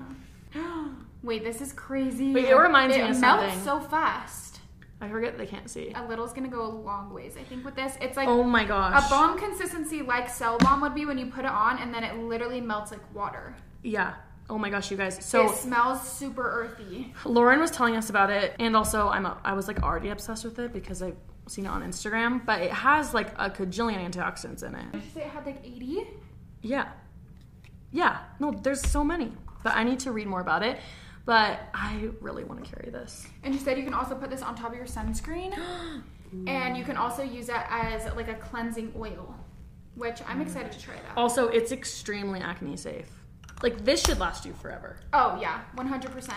Wait, 1.24 1.44
this 1.44 1.62
is 1.62 1.74
crazy. 1.74 2.34
Wait, 2.34 2.46
it 2.46 2.56
reminds 2.56 2.96
it 2.96 3.04
me 3.04 3.10
of 3.10 3.16
something. 3.16 3.50
It 3.50 3.52
melts 3.54 3.64
so 3.64 3.80
fast. 3.80 4.60
I 5.02 5.10
forget 5.10 5.38
they 5.38 5.46
can't 5.46 5.70
see. 5.70 5.92
A 5.94 6.06
little's 6.06 6.34
gonna 6.34 6.48
go 6.48 6.66
a 6.66 6.68
long 6.70 7.14
ways. 7.14 7.36
I 7.40 7.44
think 7.44 7.66
with 7.66 7.76
this, 7.76 7.96
it's 8.00 8.16
like 8.16 8.28
Oh 8.28 8.44
my 8.44 8.64
gosh. 8.64 9.06
a 9.06 9.10
bomb 9.10 9.38
consistency 9.38 10.02
like 10.02 10.30
cell 10.30 10.58
bomb 10.60 10.82
would 10.82 10.96
be 10.96 11.06
when 11.06 11.18
you 11.18 11.28
put 11.28 11.46
it 11.46 11.52
on, 11.52 11.80
and 11.80 11.94
then 11.94 12.04
it 12.04 12.16
literally 12.18 12.62
melts 12.62 12.92
like 12.92 13.14
water. 13.14 13.56
Yeah. 13.84 14.14
Oh 14.50 14.58
my 14.58 14.70
gosh, 14.70 14.92
you 14.92 14.98
guys. 14.98 15.24
So 15.26 15.50
it 15.50 15.56
smells 15.56 16.08
super 16.08 16.44
earthy. 16.44 17.14
Lauren 17.26 17.60
was 17.60 17.72
telling 17.72 17.96
us 17.96 18.10
about 18.10 18.30
it, 18.30 18.56
and 18.60 18.76
also 18.76 19.10
I'm 19.10 19.26
a, 19.26 19.38
I 19.44 19.54
was 19.54 19.68
like 19.68 19.82
already 19.84 20.10
obsessed 20.10 20.46
with 20.46 20.60
it 20.60 20.72
because 20.72 21.02
I've 21.02 21.18
seen 21.48 21.66
it 21.66 21.70
on 21.70 21.82
Instagram. 21.84 22.46
But 22.46 22.62
it 22.62 22.72
has 22.72 23.14
like 23.14 23.30
a 23.38 23.50
cajillion 23.50 23.98
antioxidants 24.10 24.64
in 24.64 24.76
it. 24.76 24.92
Did 24.92 25.04
you 25.04 25.10
say 25.10 25.22
it 25.22 25.28
had 25.30 25.46
like 25.46 25.60
80? 25.66 26.08
Yeah. 26.62 26.90
Yeah. 27.92 28.20
No, 28.40 28.52
there's 28.52 28.82
so 28.82 29.04
many. 29.04 29.34
But 29.66 29.76
I 29.76 29.84
need 29.84 30.00
to 30.02 30.12
read 30.12 30.28
more 30.28 30.42
about 30.42 30.62
it. 30.62 30.78
But 31.26 31.60
I 31.74 32.10
really 32.22 32.44
want 32.44 32.64
to 32.64 32.72
carry 32.72 32.92
this. 32.92 33.26
And 33.44 33.52
you 33.52 33.60
said 33.60 33.80
you 33.80 33.84
can 33.84 33.96
also 33.96 34.14
put 34.14 34.30
this 34.30 34.44
on 34.44 34.54
top 34.56 34.70
of 34.74 34.78
your 34.78 34.86
sunscreen, 34.86 35.58
and 36.48 36.78
you 36.78 36.84
can 36.84 36.98
also 36.98 37.24
use 37.24 37.50
it 37.50 37.56
as 37.68 38.06
like 38.16 38.28
a 38.28 38.36
cleansing 38.36 38.94
oil, 38.96 39.36
which 39.96 40.22
I'm 40.28 40.40
excited 40.40 40.72
to 40.72 40.80
try 40.80 40.94
that. 40.94 41.18
Also, 41.18 41.48
it's 41.48 41.72
extremely 41.72 42.42
acne 42.42 42.78
safe. 42.78 43.10
Like 43.64 43.84
this 43.84 44.06
should 44.06 44.20
last 44.20 44.46
you 44.46 44.54
forever. 44.54 44.98
Oh 45.14 45.36
yeah, 45.42 45.62
100%. 45.76 46.32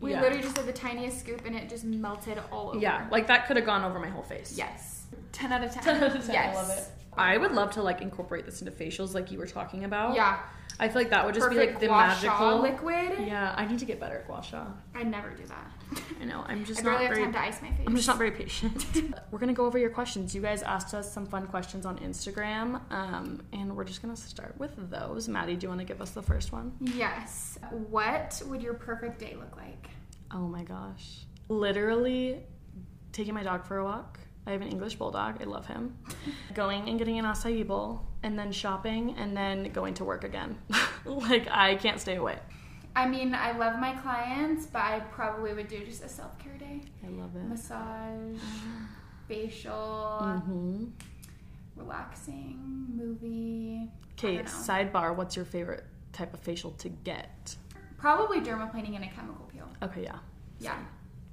We 0.00 0.10
Yeah. 0.10 0.20
literally 0.20 0.42
just 0.42 0.56
did 0.56 0.66
the 0.66 0.72
tiniest 0.74 1.20
scoop, 1.20 1.40
and 1.46 1.56
it 1.56 1.70
just 1.70 1.84
melted 1.84 2.38
all 2.52 2.68
over. 2.68 2.78
Yeah, 2.78 3.06
like 3.10 3.26
that 3.28 3.46
could 3.46 3.56
have 3.56 3.64
gone 3.64 3.82
over 3.82 3.98
my 3.98 4.08
whole 4.10 4.24
face. 4.24 4.58
Yes. 4.58 5.06
10 5.32 5.52
out 5.52 5.64
of 5.64 5.72
10. 5.72 5.82
10 5.84 6.02
out 6.02 6.16
of 6.16 6.22
10, 6.26 6.34
Yes. 6.34 6.54
I 6.54 6.60
love 6.60 6.68
it. 6.70 6.84
I 7.16 7.38
would 7.38 7.52
love 7.52 7.70
to 7.72 7.82
like 7.82 8.02
incorporate 8.02 8.44
this 8.44 8.60
into 8.60 8.72
facials 8.72 9.14
like 9.14 9.30
you 9.32 9.38
were 9.38 9.46
talking 9.46 9.84
about. 9.84 10.14
Yeah. 10.14 10.40
I 10.78 10.88
feel 10.88 11.02
like 11.02 11.10
that 11.10 11.24
would 11.24 11.34
just 11.34 11.48
Perfect 11.48 11.66
be 11.66 11.72
like 11.72 11.80
the 11.80 11.88
magical 11.88 12.60
liquid. 12.60 13.26
Yeah, 13.26 13.54
I 13.56 13.66
need 13.66 13.78
to 13.78 13.84
get 13.84 14.00
better 14.00 14.18
at 14.18 14.26
gua 14.26 14.42
sha. 14.42 14.66
I 14.94 15.04
never 15.04 15.30
do 15.30 15.44
that. 15.46 16.02
I 16.20 16.24
know. 16.24 16.44
I'm 16.46 16.64
just 16.64 16.80
I 16.80 16.82
not 16.82 16.98
barely 16.98 17.06
have 17.06 17.14
very 17.14 17.24
time 17.24 17.32
to 17.32 17.40
ice 17.40 17.62
my 17.62 17.70
face. 17.70 17.86
I'm 17.86 17.94
just 17.94 18.08
not 18.08 18.18
very 18.18 18.32
patient. 18.32 18.86
we're 19.30 19.38
gonna 19.38 19.52
go 19.52 19.66
over 19.66 19.78
your 19.78 19.90
questions. 19.90 20.34
You 20.34 20.42
guys 20.42 20.62
asked 20.62 20.94
us 20.94 21.12
some 21.12 21.26
fun 21.26 21.46
questions 21.46 21.86
on 21.86 21.98
Instagram, 21.98 22.80
um, 22.92 23.40
and 23.52 23.76
we're 23.76 23.84
just 23.84 24.02
gonna 24.02 24.16
start 24.16 24.54
with 24.58 24.72
those. 24.90 25.28
Madi, 25.28 25.54
do 25.56 25.64
you 25.64 25.68
want 25.68 25.80
to 25.80 25.86
give 25.86 26.00
us 26.02 26.10
the 26.10 26.22
first 26.22 26.52
one? 26.52 26.72
Yes. 26.80 27.58
What 27.70 28.42
would 28.46 28.62
your 28.62 28.74
perfect 28.74 29.18
day 29.20 29.36
look 29.38 29.56
like? 29.56 29.90
Oh 30.32 30.48
my 30.48 30.64
gosh! 30.64 31.26
Literally, 31.48 32.42
taking 33.12 33.34
my 33.34 33.42
dog 33.42 33.64
for 33.64 33.78
a 33.78 33.84
walk. 33.84 34.18
I 34.46 34.50
have 34.52 34.60
an 34.60 34.68
English 34.68 34.96
bulldog. 34.96 35.40
I 35.40 35.44
love 35.44 35.66
him. 35.66 35.96
going 36.54 36.88
and 36.88 36.98
getting 36.98 37.18
an 37.18 37.24
acai 37.24 37.66
bowl, 37.66 38.02
and 38.22 38.38
then 38.38 38.52
shopping, 38.52 39.14
and 39.18 39.36
then 39.36 39.72
going 39.72 39.94
to 39.94 40.04
work 40.04 40.22
again. 40.24 40.58
like 41.04 41.48
I 41.50 41.76
can't 41.76 41.98
stay 42.00 42.16
away. 42.16 42.38
I 42.96 43.08
mean, 43.08 43.34
I 43.34 43.56
love 43.58 43.80
my 43.80 43.92
clients, 43.94 44.66
but 44.66 44.82
I 44.82 45.00
probably 45.10 45.52
would 45.54 45.68
do 45.68 45.84
just 45.84 46.04
a 46.04 46.08
self 46.08 46.38
care 46.38 46.56
day. 46.58 46.80
I 47.04 47.08
love 47.10 47.34
it. 47.34 47.42
Massage, 47.44 48.38
facial, 49.28 50.18
Mm-hmm. 50.22 50.84
relaxing, 51.76 52.86
movie. 52.94 53.88
Okay, 54.18 54.34
I 54.38 54.42
don't 54.42 54.44
know. 54.44 54.50
sidebar. 54.50 55.16
What's 55.16 55.36
your 55.36 55.44
favorite 55.44 55.84
type 56.12 56.32
of 56.34 56.40
facial 56.40 56.70
to 56.72 56.88
get? 56.88 57.56
Probably 57.98 58.40
dermaplaning 58.40 58.94
and 58.94 59.04
a 59.04 59.08
chemical 59.08 59.46
peel. 59.52 59.66
Okay, 59.82 60.02
yeah, 60.04 60.18
Yeah, 60.60 60.76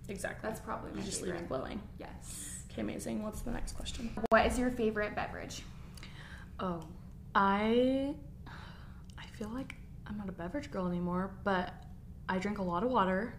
exactly. 0.07 0.47
that's 0.49 0.61
probably 0.61 0.91
my 0.91 0.97
You 0.99 1.03
just 1.03 1.19
favorite. 1.19 1.33
leave 1.35 1.43
it 1.43 1.47
glowing. 1.49 1.81
Yes. 1.99 2.50
Okay, 2.71 2.81
amazing. 2.81 3.23
What's 3.23 3.41
the 3.41 3.51
next 3.51 3.73
question? 3.73 4.11
What 4.29 4.45
is 4.45 4.57
your 4.57 4.71
favorite 4.71 5.15
beverage? 5.15 5.63
Oh, 6.59 6.81
I 7.35 8.13
I 9.17 9.25
feel 9.37 9.49
like 9.49 9.75
I'm 10.07 10.17
not 10.17 10.29
a 10.29 10.33
beverage 10.33 10.71
girl 10.71 10.87
anymore, 10.87 11.31
but 11.43 11.73
I 12.29 12.37
drink 12.39 12.59
a 12.59 12.63
lot 12.63 12.83
of 12.83 12.89
water. 12.91 13.33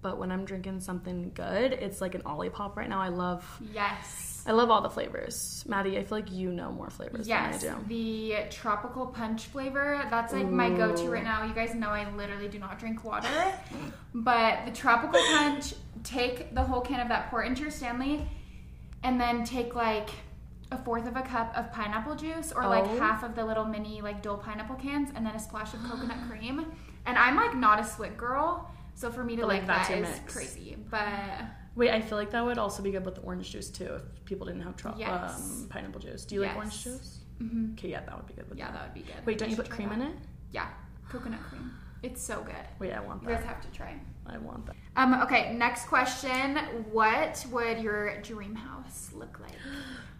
But 0.00 0.18
when 0.18 0.30
I'm 0.30 0.44
drinking 0.44 0.80
something 0.80 1.32
good, 1.34 1.72
it's 1.72 2.00
like 2.00 2.14
an 2.14 2.22
Olipop 2.22 2.76
right 2.76 2.88
now. 2.88 3.00
I 3.00 3.08
love 3.08 3.44
Yes. 3.72 4.44
I 4.46 4.52
love 4.52 4.70
all 4.70 4.80
the 4.80 4.88
flavors. 4.88 5.62
Madi, 5.68 5.98
I 5.98 6.04
feel 6.04 6.18
like 6.18 6.30
you 6.32 6.50
know 6.52 6.70
more 6.72 6.88
flavors 6.88 7.28
Yes, 7.28 7.60
than 7.62 7.74
I 7.74 7.78
do. 7.80 7.84
the 7.88 8.34
tropical 8.50 9.06
punch 9.06 9.46
flavor. 9.46 10.00
That's 10.10 10.32
like 10.32 10.48
my 10.48 10.70
go-to 10.70 11.10
right 11.10 11.24
now. 11.24 11.44
You 11.44 11.52
guys 11.52 11.74
know 11.74 11.90
I 11.90 12.08
literally 12.16 12.48
do 12.48 12.58
not 12.58 12.78
drink 12.78 13.04
water, 13.04 13.28
but 14.14 14.64
the 14.64 14.70
tropical 14.72 15.20
punch. 15.36 15.74
Take 16.04 16.54
the 16.54 16.62
whole 16.62 16.80
can 16.80 17.00
of 17.00 17.08
that, 17.08 17.28
pour 17.28 17.42
into 17.42 17.62
your 17.62 17.70
Stanley, 17.72 18.26
and 19.02 19.20
then 19.20 19.44
take 19.44 19.74
like 19.74 20.10
a 20.70 20.76
fourth 20.78 21.06
of 21.06 21.16
a 21.16 21.22
cup 21.22 21.56
of 21.56 21.72
pineapple 21.72 22.14
juice, 22.14 22.52
or 22.52 22.66
like 22.66 22.84
Oh. 22.84 22.98
half 22.98 23.22
of 23.22 23.34
the 23.34 23.44
little 23.44 23.64
mini 23.64 24.00
like 24.02 24.22
dull 24.22 24.36
pineapple 24.36 24.76
cans, 24.76 25.10
and 25.14 25.24
then 25.24 25.34
a 25.34 25.38
splash 25.38 25.72
of 25.74 25.82
coconut 25.84 26.18
cream. 26.28 26.66
And 27.06 27.16
I'm 27.16 27.36
like 27.36 27.54
not 27.56 27.80
a 27.80 27.84
sweet 27.84 28.16
girl, 28.18 28.70
so 28.94 29.10
for 29.10 29.24
me 29.24 29.34
to 29.36 29.42
But, 29.42 29.48
like, 29.48 29.66
that 29.66 29.90
is 29.90 30.08
mix. 30.20 30.34
crazy. 30.34 30.76
But 30.90 31.08
Wait, 31.74 31.90
I 31.90 32.00
feel 32.00 32.18
like 32.18 32.30
that 32.32 32.44
would 32.44 32.58
also 32.58 32.82
be 32.82 32.90
good 32.90 33.04
with 33.04 33.14
the 33.14 33.20
orange 33.22 33.50
juice 33.52 33.70
too 33.70 33.84
if 33.84 34.24
people 34.24 34.46
didn't 34.46 34.62
have 34.62 34.76
tro- 34.76 34.94
Yes. 34.96 35.62
um, 35.62 35.68
pineapple 35.70 36.00
juice. 36.00 36.24
Do 36.24 36.34
you 36.34 36.40
like 36.42 36.56
orange 36.56 36.74
Yes. 36.74 36.84
juice? 36.84 37.20
mhm. 37.40 37.72
Okay, 37.74 37.90
yeah, 37.90 38.00
that 38.00 38.16
would 38.16 38.26
be 38.26 38.34
good 38.34 38.48
with 38.50 38.58
yeah, 38.58 38.66
that. 38.66 38.74
that 38.74 38.82
would 38.86 38.94
be 38.94 39.02
good. 39.02 39.24
Wait, 39.24 39.38
don't 39.38 39.48
I 39.48 39.50
you 39.52 39.56
put 39.56 39.70
cream 39.70 39.92
in 39.92 40.02
it? 40.02 40.16
Yeah, 40.50 40.66
coconut 41.08 41.40
cream. 41.48 41.72
It's 42.02 42.20
so 42.22 42.42
good. 42.42 42.54
Wait, 42.80 42.92
I 42.92 43.00
want 43.00 43.22
that. 43.22 43.30
You 43.30 43.36
guys 43.36 43.44
have 43.46 43.60
to 43.62 43.68
try. 43.70 43.94
I 44.30 44.38
want 44.38 44.66
that. 44.66 44.76
Um, 44.96 45.14
okay, 45.22 45.54
next 45.54 45.86
question. 45.86 46.56
What 46.92 47.44
would 47.50 47.78
your 47.80 48.20
dream 48.22 48.54
house 48.54 49.10
look 49.14 49.38
like? 49.40 49.52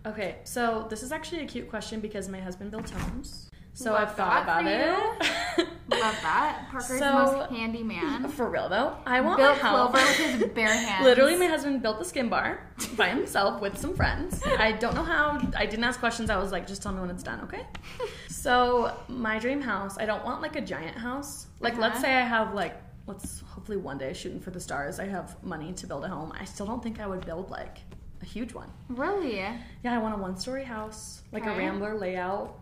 Okay, 0.07 0.37
so 0.45 0.87
this 0.89 1.03
is 1.03 1.11
actually 1.13 1.43
a 1.43 1.47
cute 1.47 1.69
question 1.69 1.99
because 2.01 2.29
my 2.29 2.39
husband 2.41 2.71
built 2.71 2.89
homes. 2.89 3.51
So 3.75 3.93
Love 3.93 4.09
I've 4.09 4.15
thought 4.15 4.43
about 4.45 4.65
it. 4.67 4.89
Love 5.91 6.17
that. 6.23 6.69
Parker's 6.71 6.89
the 6.89 6.99
So- 6.99 7.13
most 7.37 7.51
handy 7.51 7.83
man. 7.95 8.29
For 8.29 8.49
real 8.49 8.69
though, 8.69 8.97
I 9.05 9.21
want 9.21 9.39
Built 9.39 9.57
my 9.57 9.63
house. 9.69 9.91
Clover 9.91 10.07
with 10.07 10.41
his 10.41 10.51
bare 10.55 10.69
hands. 10.69 11.05
Literally, 11.05 11.37
my 11.37 11.47
husband 11.47 11.83
built 11.83 11.99
the 11.99 12.05
skin 12.05 12.29
bar 12.29 12.61
by 12.97 13.09
himself 13.09 13.61
with 13.61 13.77
some 13.77 13.95
friends. 13.95 14.41
I 14.47 14.73
don't 14.73 14.95
know 14.95 15.03
how. 15.05 15.41
I 15.57 15.67
didn't 15.67 15.85
ask 15.85 15.99
questions. 16.01 16.31
I 16.31 16.39
was 16.39 16.53
like, 16.53 16.67
just 16.67 16.81
tell 16.83 16.93
me 16.93 17.01
when 17.01 17.11
it's 17.11 17.25
done, 17.25 17.41
okay? 17.43 17.67
So 18.29 18.97
my 19.09 19.39
dream 19.41 19.61
house. 19.61 19.99
I 19.99 20.07
don't 20.07 20.25
want 20.25 20.41
like 20.43 20.57
a 20.57 20.61
giant 20.63 20.97
house. 20.97 21.49
Like, 21.61 21.77
let's 21.77 21.97
Uh-huh. 21.97 22.05
say 22.05 22.15
I 22.17 22.21
have 22.23 22.55
like, 22.55 22.81
let's 23.09 23.41
hopefully 23.41 23.79
one 23.79 23.99
day 23.99 24.13
shooting 24.13 24.39
for 24.39 24.51
the 24.51 24.61
stars. 24.61 25.01
I 25.01 25.07
have 25.07 25.43
money 25.43 25.73
to 25.73 25.87
build 25.87 26.05
a 26.05 26.09
home. 26.09 26.33
I 26.39 26.45
still 26.45 26.67
don't 26.67 26.83
think 26.83 27.01
I 27.01 27.07
would 27.07 27.25
build 27.25 27.51
like 27.51 27.79
a 28.21 28.25
huge 28.25 28.53
one. 28.53 28.71
Really? 28.89 29.37
Yeah, 29.37 29.59
I 29.85 29.99
want 29.99 30.15
a 30.15 30.19
one-story 30.19 30.65
house, 30.65 31.23
like 31.33 31.47
a 31.47 31.51
rambler 31.51 31.97
layout, 31.97 32.59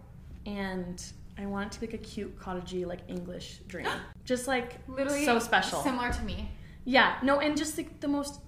and 0.46 1.04
I 1.38 1.46
want 1.46 1.66
it 1.66 1.72
to 1.72 1.80
be 1.80 1.86
like 1.86 1.94
a 1.94 1.98
cute 1.98 2.38
cottagey, 2.38 2.86
like 2.86 3.00
English 3.08 3.58
dream. 3.66 3.88
Just 4.24 4.46
like 4.46 4.86
Literally 4.88 5.24
so 5.24 5.38
special. 5.38 5.82
Similar 5.82 6.12
to 6.12 6.22
me. 6.22 6.50
Yeah, 6.84 7.16
no, 7.22 7.40
and 7.40 7.56
just 7.56 7.76
like 7.76 7.98
the 8.00 8.06
most 8.06 8.40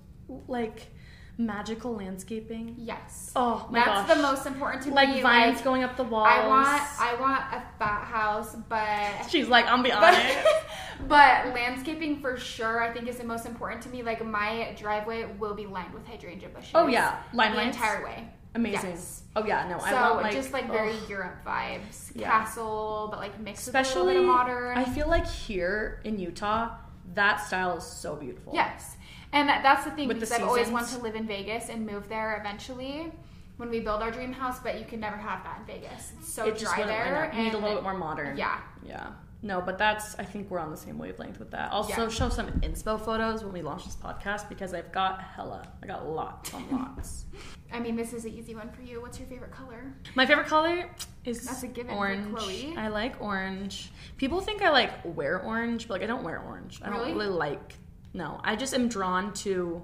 like 0.46 0.92
magical 1.38 1.94
landscaping. 1.94 2.74
Yes. 2.76 3.30
Oh 3.36 3.66
my 3.70 3.78
god. 3.78 3.86
That's 3.86 4.08
gosh. 4.08 4.16
the 4.16 4.22
most 4.22 4.46
important 4.46 4.82
to 4.82 4.88
me. 4.88 4.94
like 4.94 5.08
me. 5.10 5.22
vines 5.22 5.56
like, 5.56 5.64
going 5.64 5.84
up 5.84 5.96
the 5.96 6.04
walls. 6.04 6.28
I 6.28 6.46
want 6.46 6.82
I 7.00 7.14
want 7.20 7.40
a 7.52 7.62
fat 7.78 8.04
house, 8.04 8.56
but 8.68 9.26
She's 9.30 9.48
like, 9.48 9.66
I'm 9.66 9.82
beyond 9.82 10.00
but, 10.00 10.18
it. 10.18 10.46
but 11.08 11.54
landscaping 11.54 12.20
for 12.20 12.36
sure 12.36 12.82
I 12.82 12.92
think 12.92 13.08
is 13.08 13.18
the 13.18 13.24
most 13.24 13.46
important 13.46 13.82
to 13.82 13.88
me. 13.88 14.02
Like 14.02 14.24
my 14.24 14.74
driveway 14.76 15.26
will 15.38 15.54
be 15.54 15.66
lined 15.66 15.94
with 15.94 16.06
hydrangea 16.06 16.48
bushes. 16.48 16.72
Oh 16.74 16.88
yeah, 16.88 17.20
line 17.32 17.52
the 17.52 17.58
lights. 17.58 17.76
entire 17.76 18.04
way. 18.04 18.28
Amazing. 18.54 18.90
Yes. 18.90 19.22
Oh 19.36 19.44
yeah, 19.44 19.68
no, 19.68 19.78
So 19.78 19.86
I 19.86 20.10
want 20.10 20.22
like 20.22 20.32
just 20.32 20.52
like 20.52 20.68
very 20.68 20.90
ugh. 20.90 21.08
Europe 21.08 21.44
vibes, 21.46 22.10
Yeah. 22.14 22.28
castle, 22.30 23.08
but 23.10 23.20
like 23.20 23.38
mixed 23.38 23.66
with 23.66 23.76
a 23.76 23.80
little 23.80 24.06
bit 24.06 24.16
of 24.16 24.24
modern. 24.24 24.76
I 24.76 24.84
feel 24.84 25.06
like 25.06 25.26
here 25.26 26.00
in 26.02 26.18
Utah, 26.18 26.70
that 27.14 27.36
style 27.46 27.76
is 27.76 27.84
so 27.84 28.16
beautiful. 28.16 28.52
yes, 28.54 28.96
and 29.32 29.48
that, 29.48 29.62
that's 29.62 29.84
the 29.84 29.90
thing 29.92 30.08
With 30.08 30.18
the 30.20 30.26
because 30.26 30.32
I've 30.40 30.46
always 30.48 30.68
wanted 30.68 30.96
to 30.96 31.02
live 31.02 31.14
in 31.14 31.26
Vegas 31.26 31.68
and 31.68 31.86
move 31.86 32.08
there 32.08 32.36
eventually 32.40 33.12
when 33.56 33.70
we 33.70 33.80
build 33.80 34.02
our 34.02 34.10
dream 34.10 34.32
house. 34.32 34.58
But 34.60 34.78
you 34.78 34.84
can 34.86 35.00
never 35.00 35.16
have 35.16 35.42
that 35.44 35.60
in 35.60 35.66
Vegas. 35.66 36.12
It's 36.18 36.32
so 36.32 36.46
it 36.46 36.58
dry 36.58 36.82
there. 36.84 37.30
You 37.34 37.42
need 37.44 37.54
a 37.54 37.58
little 37.58 37.74
bit 37.76 37.82
more 37.82 37.94
modern. 37.96 38.36
Yeah, 38.36 38.60
Yeah. 38.84 39.08
No, 39.40 39.60
but 39.60 39.78
that's 39.78 40.18
I 40.18 40.24
think 40.24 40.50
we're 40.50 40.58
on 40.58 40.72
the 40.72 40.76
same 40.76 40.98
wavelength 40.98 41.38
with 41.38 41.52
that. 41.52 41.70
Also 41.70 42.02
Yeah. 42.02 42.08
show 42.08 42.28
some 42.28 42.48
inspo 42.60 43.00
photos 43.00 43.44
when 43.44 43.52
we 43.52 43.62
launch 43.62 43.84
this 43.84 43.94
podcast 43.94 44.48
because 44.48 44.74
I've 44.74 44.90
got 44.90 45.22
hella. 45.22 45.62
I 45.80 45.86
got 45.86 46.08
lots 46.08 46.52
on 46.54 46.66
lots. 46.72 47.26
I 47.72 47.78
mean 47.78 47.94
this 47.94 48.12
is 48.12 48.24
an 48.24 48.32
easy 48.32 48.56
one 48.56 48.68
for 48.70 48.82
you. 48.82 49.00
What's 49.00 49.20
your 49.20 49.28
favorite 49.28 49.52
color? 49.52 49.92
My 50.16 50.26
favorite 50.26 50.48
color 50.48 50.90
is 51.24 51.44
That's 51.46 51.62
a 51.62 51.68
given 51.68 51.94
orange. 51.94 52.34
Chloe. 52.34 52.74
I 52.76 52.88
like 52.88 53.20
orange. 53.20 53.92
People 54.16 54.40
think 54.40 54.60
I 54.60 54.70
like 54.70 54.90
wear 55.04 55.40
orange, 55.40 55.86
but 55.86 55.94
like 55.94 56.02
I 56.02 56.06
don't 56.06 56.24
wear 56.24 56.40
orange. 56.40 56.80
I 56.82 56.88
Really? 56.88 57.10
don't 57.10 57.18
really 57.18 57.30
like. 57.30 57.74
No, 58.18 58.40
I 58.42 58.56
just 58.56 58.74
am 58.74 58.88
drawn 58.88 59.32
to. 59.44 59.80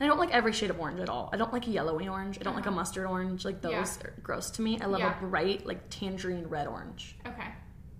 I 0.00 0.06
don't 0.06 0.18
like 0.18 0.30
every 0.30 0.52
shade 0.52 0.70
of 0.70 0.78
orange 0.80 1.00
at 1.00 1.08
all. 1.08 1.28
I 1.32 1.36
don't 1.36 1.52
like 1.52 1.66
a 1.66 1.70
yellowy 1.70 2.08
orange. 2.08 2.38
I 2.40 2.42
don't 2.42 2.56
like 2.56 2.66
a 2.66 2.70
mustard 2.70 3.06
orange. 3.06 3.44
Like 3.44 3.60
those 3.60 3.72
Uh-huh. 3.74 3.98
Yeah. 4.02 4.06
are 4.08 4.14
gross 4.22 4.50
to 4.52 4.62
me. 4.62 4.80
I 4.80 4.86
love 4.86 5.00
Yeah. 5.00 5.16
a 5.16 5.20
bright 5.20 5.66
like 5.66 5.80
tangerine 5.90 6.46
red 6.48 6.66
orange. 6.66 7.16
Okay, 7.26 7.48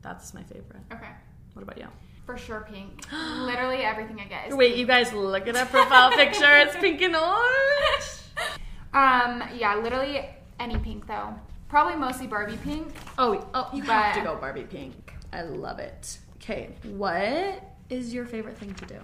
That's 0.01 0.35
my 0.35 0.43
favorite. 0.45 0.83
okay, 0.93 1.11
What 1.55 1.63
about 1.63 1.79
you? 1.79 1.89
for 2.27 2.39
sure 2.39 2.61
pink. 2.73 3.05
Literally 3.13 3.79
everything 3.79 4.21
I 4.21 4.25
get 4.27 4.57
Wait, 4.57 4.77
you 4.77 4.87
guys 4.87 5.13
look 5.13 5.49
at 5.49 5.55
that 5.55 5.71
profile 5.71 6.11
picture. 6.13 6.57
It's 6.59 6.77
pink 6.77 7.03
and 7.03 7.17
orange. 7.17 8.07
Um, 8.95 9.43
yeah, 9.57 9.75
literally 9.77 10.29
any 10.61 10.77
pink 10.79 11.07
though. 11.07 11.35
Probably 11.71 11.97
mostly 11.97 12.27
Barbie 12.27 12.59
pink. 12.63 12.93
Oh, 13.17 13.49
oh, 13.55 13.71
you 13.73 13.83
have 13.85 14.15
to 14.17 14.21
go 14.21 14.37
Barbie 14.37 14.65
pink. 14.65 15.15
I 15.33 15.43
love 15.43 15.79
it. 15.79 16.19
Okay, 16.37 16.75
what 16.85 17.63
is 17.89 18.13
your 18.13 18.27
favorite 18.27 18.59
thing 18.59 18.75
to 18.75 18.85
do? 18.87 19.01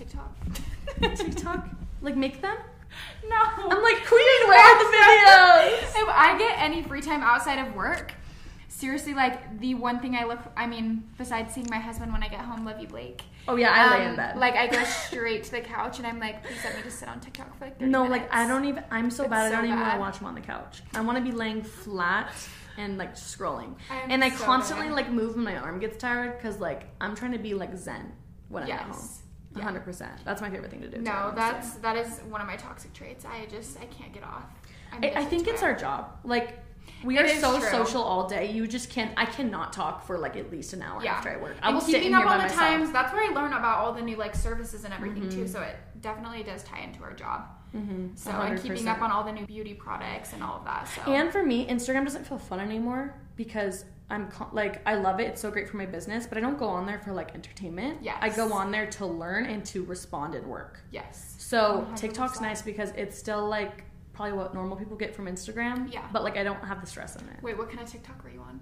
TikTok. 0.00 0.34
TikTok? 1.16 1.68
like 2.00 2.16
make 2.16 2.40
them? 2.40 2.56
No. 3.28 3.36
I'm 3.36 3.82
like, 3.82 4.06
Queen, 4.06 4.48
where 4.48 4.58
are 4.58 4.78
the 4.78 4.96
videos? 4.96 6.02
If 6.02 6.08
I 6.08 6.36
get 6.38 6.58
any 6.58 6.82
free 6.82 7.02
time 7.02 7.22
outside 7.22 7.58
of 7.58 7.74
work, 7.74 8.14
seriously, 8.68 9.12
like 9.12 9.60
the 9.60 9.74
one 9.74 10.00
thing 10.00 10.16
I 10.16 10.24
look, 10.24 10.38
I 10.56 10.66
mean, 10.66 11.04
besides 11.18 11.54
seeing 11.54 11.68
my 11.70 11.78
husband 11.78 12.12
when 12.12 12.22
I 12.22 12.28
get 12.28 12.40
home, 12.40 12.64
love 12.64 12.80
you, 12.80 12.88
Blake. 12.88 13.22
Oh 13.46 13.56
yeah, 13.56 13.72
I 13.72 13.98
lay 13.98 14.04
um, 14.06 14.10
in 14.10 14.16
bed. 14.16 14.38
Like 14.38 14.54
I 14.54 14.68
go 14.68 14.82
straight 15.06 15.44
to 15.44 15.50
the 15.50 15.60
couch 15.60 15.98
and 15.98 16.06
I'm 16.06 16.18
like, 16.18 16.42
please 16.42 16.58
let 16.64 16.76
me 16.76 16.82
just 16.82 16.98
sit 16.98 17.08
on 17.08 17.20
TikTok 17.20 17.58
for 17.58 17.66
like 17.66 17.78
30 17.78 17.90
no, 17.90 18.04
minutes. 18.04 18.22
like 18.22 18.34
I 18.34 18.48
don't 18.48 18.64
even. 18.64 18.82
I'm 18.90 19.10
so 19.10 19.24
It's 19.24 19.30
bad. 19.30 19.52
I 19.52 19.54
don't 19.54 19.66
even 19.66 19.78
want 19.78 19.92
to 19.92 20.00
watch 20.00 20.18
them 20.18 20.26
on 20.28 20.34
the 20.34 20.40
couch. 20.40 20.82
I 20.94 21.02
want 21.02 21.18
to 21.18 21.24
be 21.24 21.32
laying 21.32 21.62
flat 21.62 22.32
and 22.78 22.96
like 22.96 23.14
scrolling. 23.16 23.74
I'm 23.90 24.10
and 24.10 24.24
I 24.24 24.30
so 24.30 24.44
constantly 24.44 24.86
bad. 24.86 24.94
like 24.94 25.10
move 25.10 25.34
when 25.34 25.44
my 25.44 25.56
arm 25.56 25.78
gets 25.78 25.98
tired 25.98 26.38
because 26.38 26.58
like 26.58 26.86
I'm 27.02 27.14
trying 27.14 27.32
to 27.32 27.38
be 27.38 27.52
like 27.52 27.76
zen 27.76 28.12
when 28.48 28.62
I'm 28.62 28.70
at 28.70 28.80
home. 28.80 29.08
Yeah. 29.56 29.64
hundred 29.64 29.84
percent. 29.84 30.12
That's 30.24 30.40
my 30.40 30.48
favorite 30.50 30.70
thing 30.70 30.80
to 30.82 30.88
do. 30.88 31.00
No, 31.00 31.10
honestly. 31.12 31.36
that's 31.36 31.74
that 31.76 31.96
is 31.96 32.20
one 32.28 32.40
of 32.40 32.46
my 32.46 32.56
toxic 32.56 32.92
traits. 32.92 33.24
I 33.24 33.46
just 33.46 33.78
I 33.80 33.86
can't 33.86 34.12
get 34.12 34.22
off. 34.22 34.44
I'm 34.92 35.02
I, 35.04 35.12
I 35.20 35.24
think 35.24 35.48
it's 35.48 35.62
it. 35.62 35.64
our 35.64 35.74
job. 35.74 36.12
Like 36.24 36.58
we 37.04 37.18
It 37.18 37.24
are 37.24 37.28
so 37.40 37.58
true. 37.58 37.68
social 37.68 38.02
all 38.02 38.28
day. 38.28 38.50
You 38.50 38.66
just 38.66 38.90
can't. 38.90 39.12
I 39.16 39.24
cannot 39.26 39.72
talk 39.72 40.04
for 40.06 40.18
like 40.18 40.36
at 40.36 40.50
least 40.50 40.72
an 40.72 40.82
hour 40.82 41.02
Yeah. 41.02 41.14
after 41.14 41.30
I 41.30 41.36
work. 41.36 41.56
I 41.62 41.68
and 41.68 41.74
will 41.76 41.80
sit 41.80 42.02
in 42.04 42.14
up 42.14 42.20
here 42.20 42.26
by 42.28 42.36
the 42.36 42.42
myself. 42.44 42.60
times. 42.60 42.92
That's 42.92 43.12
where 43.12 43.22
I 43.28 43.34
learn 43.34 43.52
about 43.52 43.78
all 43.78 43.92
the 43.92 44.02
new 44.02 44.16
like 44.16 44.34
services 44.34 44.84
and 44.84 44.94
everything 44.94 45.22
Mm-hmm. 45.24 45.40
too. 45.42 45.48
So 45.48 45.60
it 45.62 45.76
definitely 46.00 46.42
does 46.42 46.62
tie 46.62 46.80
into 46.80 47.02
our 47.02 47.12
job. 47.12 47.46
Mhm, 47.74 48.18
So 48.18 48.30
and 48.32 48.60
keeping 48.60 48.86
up 48.88 49.00
on 49.00 49.10
all 49.12 49.22
the 49.24 49.32
new 49.32 49.46
beauty 49.46 49.74
products 49.74 50.32
and 50.32 50.42
all 50.42 50.56
of 50.56 50.64
that. 50.64 50.88
So 50.88 51.02
And 51.12 51.30
for 51.32 51.42
me, 51.44 51.66
Instagram 51.68 52.04
doesn't 52.04 52.26
feel 52.26 52.38
fun 52.38 52.58
anymore 52.60 53.14
because 53.36 53.84
I'm 54.10 54.28
like 54.52 54.82
I 54.86 54.94
love 54.96 55.20
it. 55.20 55.28
It's 55.28 55.40
so 55.40 55.50
great 55.50 55.68
for 55.68 55.76
my 55.76 55.86
business, 55.86 56.26
but 56.26 56.36
I 56.36 56.40
don't 56.40 56.58
go 56.58 56.66
on 56.68 56.84
there 56.86 56.98
for 56.98 57.12
like 57.12 57.34
entertainment. 57.34 57.98
Yes. 58.02 58.18
I 58.20 58.28
go 58.28 58.52
on 58.52 58.70
there 58.70 58.86
to 58.86 59.06
learn 59.06 59.46
and 59.46 59.64
to 59.66 59.84
respond 59.84 60.34
and 60.34 60.46
work. 60.46 60.80
yes, 60.90 61.36
So 61.38 61.86
100%. 61.92 61.96
TikTok's 61.96 62.40
nice 62.40 62.60
because 62.62 62.90
it's 62.96 63.16
still 63.18 63.48
like 63.48 63.84
probably 64.12 64.32
what 64.36 64.52
normal 64.52 64.76
people 64.76 64.96
get 64.96 65.14
from 65.14 65.26
Instagram. 65.26 65.92
Yeah. 65.92 66.04
But 66.12 66.24
like 66.24 66.36
I 66.36 66.42
don't 66.44 66.62
have 66.64 66.80
the 66.80 66.86
stress 66.86 67.16
in 67.16 67.22
it. 67.28 67.42
Wait, 67.42 67.56
what 67.56 67.68
kind 67.68 67.80
of 67.80 67.88
TikTok 67.90 68.22
were 68.24 68.30
you 68.30 68.40
on? 68.40 68.60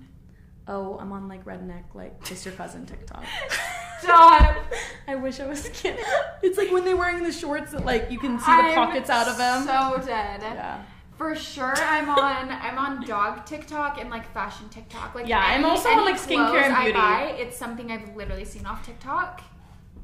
Oh, 0.71 0.99
I'm 1.01 1.11
on 1.13 1.29
like 1.29 1.45
redneck 1.47 1.85
like 1.95 2.23
kiss 2.23 2.45
your 2.45 2.55
cousin 2.55 2.85
TikTok. 2.85 3.25
Stop. 4.03 4.57
I 5.09 5.15
wish 5.17 5.41
I 5.41 5.47
was 5.47 5.63
skinny. 5.63 5.99
It's 6.43 6.59
like 6.59 6.71
when 6.71 6.85
they're 6.85 6.97
wearing 6.97 7.23
the 7.25 7.33
shorts 7.33 7.73
that 7.73 7.85
like 7.87 8.11
you 8.11 8.19
can 8.19 8.39
see 8.39 8.45
the 8.47 8.53
I'm 8.53 8.75
pockets 8.75 9.09
out 9.11 9.27
of 9.29 9.39
them. 9.39 9.65
So 9.65 10.07
dead. 10.07 10.41
yeah. 10.43 10.83
For 11.19 11.35
sure, 11.35 11.75
I'm 11.77 12.09
on 12.09 12.49
I'm 12.51 12.79
on 12.79 13.05
dog 13.05 13.45
TikTok 13.45 14.01
and 14.01 14.09
like 14.09 14.33
fashion 14.33 14.69
TikTok. 14.69 15.15
Like 15.17 15.27
Yeah, 15.27 15.41
I'm 15.41 15.63
any- 15.63 15.65
also 15.65 15.89
on, 15.91 16.05
like, 16.05 16.15
skincare 16.15 16.63
and 16.63 16.73
I 16.73 16.85
beauty. 16.85 16.99
buy, 16.99 17.35
it's 17.39 17.57
something 17.57 17.91
I've 17.91 18.15
literally 18.15 18.45
seen 18.45 18.65
off 18.67 18.87
TikTok. 18.87 19.43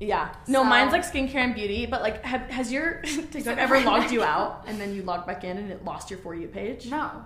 Yeah. 0.01 0.31
No, 0.49 0.63
So- 0.63 0.65
mine's 0.65 0.91
like 0.93 1.03
skincare 1.05 1.37
and 1.37 1.55
beauty, 1.55 1.87
but 1.87 2.03
like 2.03 2.25
have, 2.25 2.43
has 2.51 2.73
your 2.73 3.01
TikTok 3.31 3.59
ever 3.59 3.79
logged 3.81 4.11
you 4.11 4.23
out 4.35 4.65
and 4.67 4.81
then 4.81 4.93
you 4.93 5.03
log 5.03 5.25
back 5.25 5.45
in 5.45 5.57
and 5.57 5.71
it 5.71 5.85
lost 5.85 6.11
your 6.11 6.19
for 6.19 6.35
you 6.35 6.49
page? 6.49 6.87
No, 6.91 7.25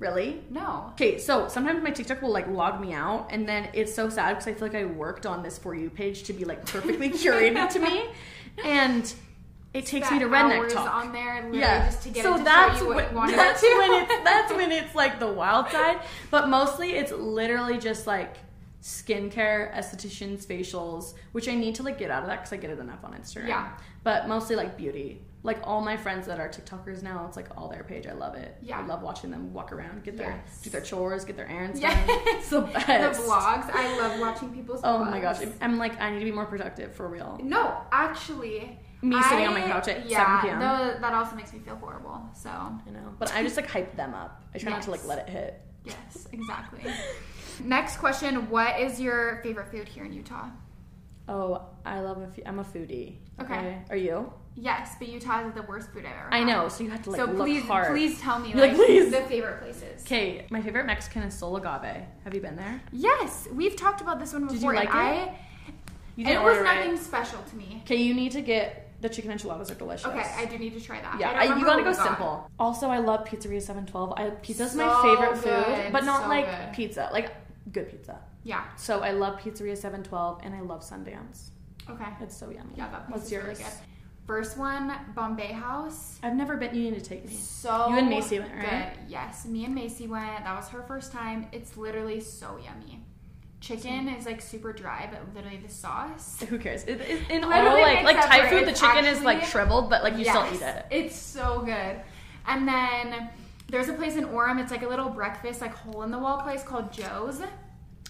Really? 0.00 0.42
no. 0.50 0.88
Okay, 0.94 1.18
so 1.18 1.46
sometimes 1.46 1.80
my 1.82 1.90
TikTok 1.90 2.20
will 2.22 2.32
like 2.32 2.48
log 2.48 2.80
me 2.80 2.92
out, 2.92 3.28
and 3.30 3.48
then 3.48 3.68
it's 3.72 3.94
so 3.94 4.08
sad 4.08 4.30
because 4.30 4.48
I 4.48 4.54
feel 4.54 4.66
like 4.68 4.76
I 4.76 4.84
worked 4.84 5.26
on 5.26 5.44
this 5.44 5.58
for 5.58 5.76
you 5.76 5.90
page 5.90 6.24
to 6.24 6.32
be 6.32 6.44
like 6.44 6.66
perfectly 6.66 7.10
curated 7.22 7.68
to 7.70 7.78
me, 7.78 8.04
and 8.64 9.14
it 9.74 9.84
takes 9.86 10.10
me 10.10 10.18
to 10.20 10.26
redneck 10.26 10.72
talk. 10.72 10.92
on 10.94 11.12
there, 11.12 11.34
literally 11.36 11.58
yeah, 11.60 11.86
just 11.86 12.02
to 12.04 12.08
get 12.08 12.22
so 12.24 12.38
that's 12.38 12.78
show 12.78 12.88
you 12.88 12.94
what 12.94 13.12
when, 13.12 13.30
that's 13.36 13.60
to. 13.60 13.66
when 13.78 14.02
it's 14.02 14.12
that's 14.24 14.52
when 14.52 14.72
it's 14.72 14.94
like 14.94 15.18
the 15.20 15.30
wild 15.32 15.68
side, 15.70 16.00
but 16.30 16.48
mostly 16.48 16.92
it's 16.92 17.12
literally 17.12 17.78
just 17.78 18.06
like 18.06 18.36
skincare, 18.82 19.74
estheticians, 19.74 20.46
facials, 20.46 21.14
which 21.32 21.48
I 21.48 21.54
need 21.54 21.74
to 21.76 21.82
like 21.82 21.98
get 21.98 22.10
out 22.10 22.22
of 22.22 22.28
that 22.28 22.36
because 22.36 22.52
I 22.52 22.56
get 22.56 22.70
it 22.70 22.78
enough 22.78 23.04
on 23.04 23.12
Instagram. 23.14 23.48
Yeah. 23.48 23.68
but 24.04 24.28
mostly 24.28 24.56
like 24.56 24.76
beauty 24.76 25.20
Like 25.42 25.58
all 25.64 25.80
my 25.82 25.96
friends 25.96 26.26
that 26.26 26.38
are 26.40 26.48
TikTokers 26.48 27.02
now, 27.02 27.24
it's 27.26 27.36
like 27.36 27.48
all 27.56 27.68
their 27.68 27.84
page. 27.84 28.06
I 28.06 28.12
love 28.12 28.34
it. 28.36 28.56
Yeah. 28.62 28.78
I 28.80 28.86
love 28.86 29.02
watching 29.02 29.30
them 29.30 29.52
walk 29.52 29.72
around, 29.72 30.04
get 30.04 30.16
their 30.16 30.30
Yes. 30.46 30.60
do 30.62 30.70
their 30.70 30.80
chores, 30.80 31.24
get 31.24 31.36
their 31.36 31.48
errands 31.48 31.80
Yeah. 31.80 31.94
done. 32.06 32.18
It's 32.38 32.50
the 32.50 32.60
best. 32.62 33.20
the 33.20 33.26
vlogs. 33.28 33.70
I 33.72 33.98
love 34.00 34.20
watching 34.20 34.50
people's 34.52 34.80
Oh 34.84 34.98
vlogs. 34.98 35.10
my 35.10 35.20
gosh, 35.20 35.38
I'm 35.60 35.76
like 35.78 36.00
I 36.00 36.10
need 36.10 36.20
to 36.20 36.24
be 36.24 36.32
more 36.32 36.46
productive 36.46 36.94
for 36.94 37.06
real. 37.08 37.38
No, 37.42 37.76
actually. 37.92 38.78
Me 39.00 39.22
sitting 39.22 39.46
on 39.46 39.54
my 39.54 39.60
couch 39.60 39.88
at 39.88 40.08
yeah, 40.08 40.40
7 40.42 40.58
p.m. 40.58 40.60
tho- 40.60 41.00
that 41.00 41.14
also 41.14 41.36
makes 41.36 41.52
me 41.52 41.60
feel 41.60 41.76
horrible. 41.76 42.20
So, 42.34 42.48
I 42.50 42.90
know, 42.90 43.14
but 43.18 43.32
I 43.32 43.42
just 43.42 43.56
like 43.56 43.68
hype 43.70 43.94
them 43.96 44.12
up. 44.14 44.42
I 44.54 44.58
try 44.58 44.70
not 44.72 44.82
to 44.82 44.90
like 44.90 45.04
let 45.06 45.18
it 45.20 45.28
hit. 45.28 45.60
yes, 45.84 46.26
exactly. 46.32 46.82
Next 47.64 47.96
question 47.98 48.48
What 48.50 48.80
is 48.80 49.00
your 49.00 49.40
favorite 49.42 49.68
food 49.70 49.88
here 49.88 50.04
in 50.04 50.12
Utah? 50.12 50.48
Oh, 51.28 51.62
I 51.84 52.00
love 52.00 52.18
a. 52.18 52.24
F- 52.24 52.40
I'm 52.46 52.58
a 52.58 52.64
foodie. 52.64 53.16
Okay. 53.40 53.78
Are 53.90 53.96
you? 53.96 54.32
Yes, 54.54 54.96
but 54.98 55.08
Utah 55.08 55.46
is 55.46 55.54
the 55.54 55.62
worst 55.62 55.90
food 55.92 56.04
I've 56.04 56.16
ever 56.18 56.34
I 56.34 56.38
had. 56.38 56.46
know. 56.48 56.68
So 56.68 56.82
you 56.82 56.90
have 56.90 57.02
to 57.02 57.10
like 57.10 57.20
so 57.20 57.26
look 57.26 57.36
please, 57.46 57.62
hard. 57.64 57.88
please 57.92 58.20
tell 58.20 58.38
me 58.40 58.48
like, 58.54 58.72
like, 58.72 58.74
"Please." 58.76 59.12
the 59.12 59.20
favorite 59.22 59.60
places. 59.60 60.02
Okay, 60.02 60.46
my 60.50 60.60
favorite 60.62 60.86
Mexican 60.86 61.22
is 61.22 61.34
Sol 61.38 61.54
Agave. 61.56 62.02
Have 62.24 62.34
you 62.34 62.40
been 62.40 62.56
there? 62.56 62.80
Yes, 62.90 63.46
we've 63.52 63.76
talked 63.76 64.00
about 64.00 64.18
this 64.18 64.32
one 64.32 64.46
before. 64.48 64.54
Did 64.54 64.62
you 64.62 64.82
before. 64.82 64.94
like 64.94 64.94
and 64.94 65.28
it? 65.28 65.28
I, 65.28 65.38
You 66.16 66.24
it 66.24 66.28
didn't 66.28 66.42
was 66.44 66.56
order 66.56 66.64
nothing 66.64 66.94
it. 66.94 66.98
special 66.98 67.40
to 67.42 67.56
me. 67.56 67.82
Okay, 67.84 67.96
you 67.96 68.14
need 68.14 68.32
to 68.32 68.40
get 68.40 68.87
the 69.00 69.08
chicken 69.08 69.30
enchiladas 69.30 69.70
are 69.70 69.74
delicious. 69.74 70.06
Okay, 70.06 70.28
I 70.36 70.44
do 70.46 70.58
need 70.58 70.74
to 70.74 70.80
try 70.80 71.00
that. 71.00 71.18
Yeah, 71.20 71.30
I 71.30 71.46
I, 71.46 71.56
you 71.56 71.64
gotta 71.64 71.84
go 71.84 71.92
simple. 71.92 72.50
Also, 72.58 72.88
I 72.88 72.98
love 72.98 73.24
Pizzeria 73.26 73.60
712. 73.62 74.12
I, 74.16 74.30
pizza's 74.30 74.74
my 74.74 74.88
So 74.88 75.02
favorite 75.02 75.42
good, 75.42 75.76
food, 75.84 75.92
but 75.92 76.04
not 76.04 76.22
so 76.22 76.28
like 76.28 76.46
good. 76.46 76.74
pizza, 76.74 77.08
like 77.12 77.32
good 77.72 77.90
pizza. 77.90 78.18
Yeah. 78.44 78.64
So 78.76 79.00
I 79.00 79.10
love 79.12 79.38
Pizzeria 79.40 79.76
712 79.76 80.40
and 80.42 80.54
I 80.54 80.60
love 80.60 80.80
Sundance. 80.82 81.50
Okay. 81.88 82.04
It's 82.20 82.36
so 82.36 82.50
yummy. 82.50 82.72
Yeah, 82.76 82.88
that 82.90 83.10
What's 83.10 83.26
is 83.26 83.32
really 83.32 83.44
yours? 83.46 83.58
good. 83.58 83.66
First 84.26 84.58
one, 84.58 84.92
Bombay 85.14 85.52
House. 85.52 86.18
I've 86.22 86.34
never 86.36 86.56
been. 86.58 86.74
You 86.74 86.90
need 86.90 86.98
to 86.98 87.04
take 87.04 87.24
me. 87.24 87.32
So 87.34 87.88
You 87.88 87.96
and 87.98 88.08
Macy 88.10 88.38
went, 88.38 88.52
right? 88.54 88.92
Good. 88.94 89.10
Yes, 89.10 89.46
me 89.46 89.64
and 89.64 89.74
Macy 89.74 90.06
went. 90.06 90.44
That 90.44 90.54
was 90.54 90.68
her 90.68 90.82
first 90.82 91.12
time. 91.12 91.46
It's 91.50 91.76
literally 91.78 92.20
so 92.20 92.58
yummy. 92.62 93.02
Chicken 93.60 94.08
is 94.08 94.24
like 94.24 94.40
super 94.40 94.72
dry, 94.72 95.08
but 95.10 95.34
literally 95.34 95.58
the 95.58 95.72
sauce. 95.72 96.40
Who 96.48 96.58
cares? 96.58 96.84
It, 96.84 97.00
it, 97.00 97.28
in 97.30 97.42
all 97.42 97.50
like 97.50 98.04
like 98.04 98.16
Thai 98.16 98.48
food, 98.48 98.66
the 98.66 98.70
It's 98.70 98.80
chicken 98.80 99.04
is 99.04 99.20
like 99.22 99.44
shriveled, 99.44 99.90
but 99.90 100.02
like 100.04 100.16
you 100.16 100.24
still 100.24 100.46
eat 100.54 100.62
it. 100.62 100.86
It's 100.90 101.16
so 101.16 101.62
good. 101.64 102.00
And 102.46 102.68
then 102.68 103.28
there's 103.68 103.88
a 103.88 103.92
place 103.94 104.16
in 104.16 104.24
Orem. 104.26 104.60
It's 104.62 104.70
like 104.70 104.82
a 104.82 104.88
little 104.88 105.08
breakfast, 105.10 105.60
like 105.60 105.74
hole 105.74 106.02
in 106.04 106.10
the 106.12 106.18
wall 106.18 106.40
place 106.42 106.62
called 106.62 106.92
Joe's. 106.92 107.40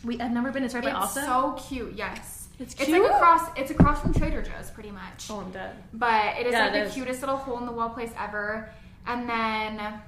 We 0.04 0.20
I've 0.20 0.32
never 0.32 0.52
been. 0.52 0.64
It's 0.64 0.74
right 0.74 0.84
by 0.84 1.02
It's 1.04 1.14
so 1.14 1.56
cute. 1.68 1.94
Yes. 1.96 2.48
It's 2.60 2.74
It's 2.74 2.84
cute? 2.84 3.02
like 3.02 3.10
across. 3.12 3.48
It's 3.56 3.70
across 3.70 4.02
from 4.02 4.12
Trader 4.12 4.42
Joe's, 4.42 4.70
pretty 4.70 4.90
much. 4.90 5.28
oh, 5.30 5.40
I'm 5.40 5.50
dead. 5.50 5.76
But 5.94 6.36
it 6.38 6.46
is 6.46 6.52
Yeah, 6.52 6.66
like 6.66 6.74
it 6.74 6.80
the 6.80 6.86
is. 6.88 6.94
cutest 6.94 7.20
little 7.20 7.36
hole 7.38 7.56
in 7.58 7.64
the 7.66 7.72
wall 7.72 7.88
place 7.90 8.12
ever. 8.18 8.70
And 9.06 9.28
then 9.28 10.00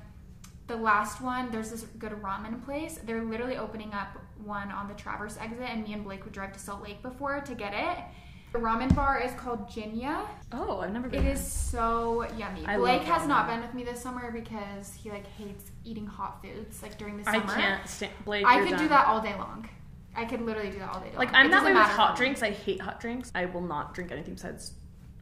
the 0.67 0.77
last 0.77 1.21
one, 1.23 1.51
there's 1.51 1.71
this 1.71 1.83
good 1.99 2.13
ramen 2.23 2.63
place. 2.65 2.99
They're 3.05 3.23
literally 3.25 3.57
opening 3.57 3.93
up 3.95 4.20
one 4.45 4.71
on 4.71 4.89
the 4.89 4.95
Traverse 4.95 5.37
exit, 5.39 5.69
and 5.69 5.85
me 5.85 5.93
and 5.93 6.05
Blake 6.05 6.25
would 6.25 6.33
drive 6.33 6.53
to 6.53 6.59
Salt 6.59 6.83
Lake 6.83 7.03
before 7.03 7.41
to 7.41 7.55
get 7.55 7.73
it. 7.75 8.05
The 8.53 8.59
ramen 8.59 8.95
bar 8.97 9.21
is 9.21 9.33
called 9.35 9.69
Jinya. 9.69 10.27
Oh, 10.53 10.81
I've 10.81 10.93
never 10.93 11.09
been. 11.09 11.21
It 11.21 11.23
there. 11.23 11.33
is 11.33 11.53
so 11.53 12.27
yummy. 12.37 12.67
I 12.67 12.79
Blake 12.79 13.03
has 13.03 13.29
not 13.29 13.47
been 13.47 13.61
with 13.61 13.75
me 13.75 13.85
this 13.85 14.03
summer 14.03 14.33
because 14.33 14.93
he 14.95 15.11
like 15.11 15.27
hates 15.27 15.71
eating 15.85 16.07
hot 16.07 16.43
foods 16.43 16.83
like 16.83 16.99
during 16.99 17.17
the 17.17 17.25
summer. 17.25 17.45
I 17.47 17.61
can't 17.61 17.89
stand. 17.89 18.13
Blake, 18.25 18.45
I 18.45 18.67
could 18.67 18.77
do 18.77 18.89
that 18.89 19.07
all 19.07 19.21
day 19.21 19.35
long. 19.37 19.69
I 20.17 20.25
could 20.25 20.41
literally 20.43 20.71
do 20.71 20.81
that 20.81 20.93
all 20.93 21.01
day 21.01 21.11
long. 21.11 21.17
Like 21.17 21.33
I'm 21.33 21.47
It 21.47 21.51
that 21.51 21.65
way 21.65 21.73
with 21.73 21.83
hot 21.83 22.17
drinks. 22.17 22.43
I 22.43 22.51
hate 22.51 22.81
hot 22.81 23.01
drinks. 23.01 23.31
I 23.37 23.47
will 23.47 23.61
not 23.61 23.95
drink 23.95 24.11
anything 24.11 24.35
besides 24.35 24.73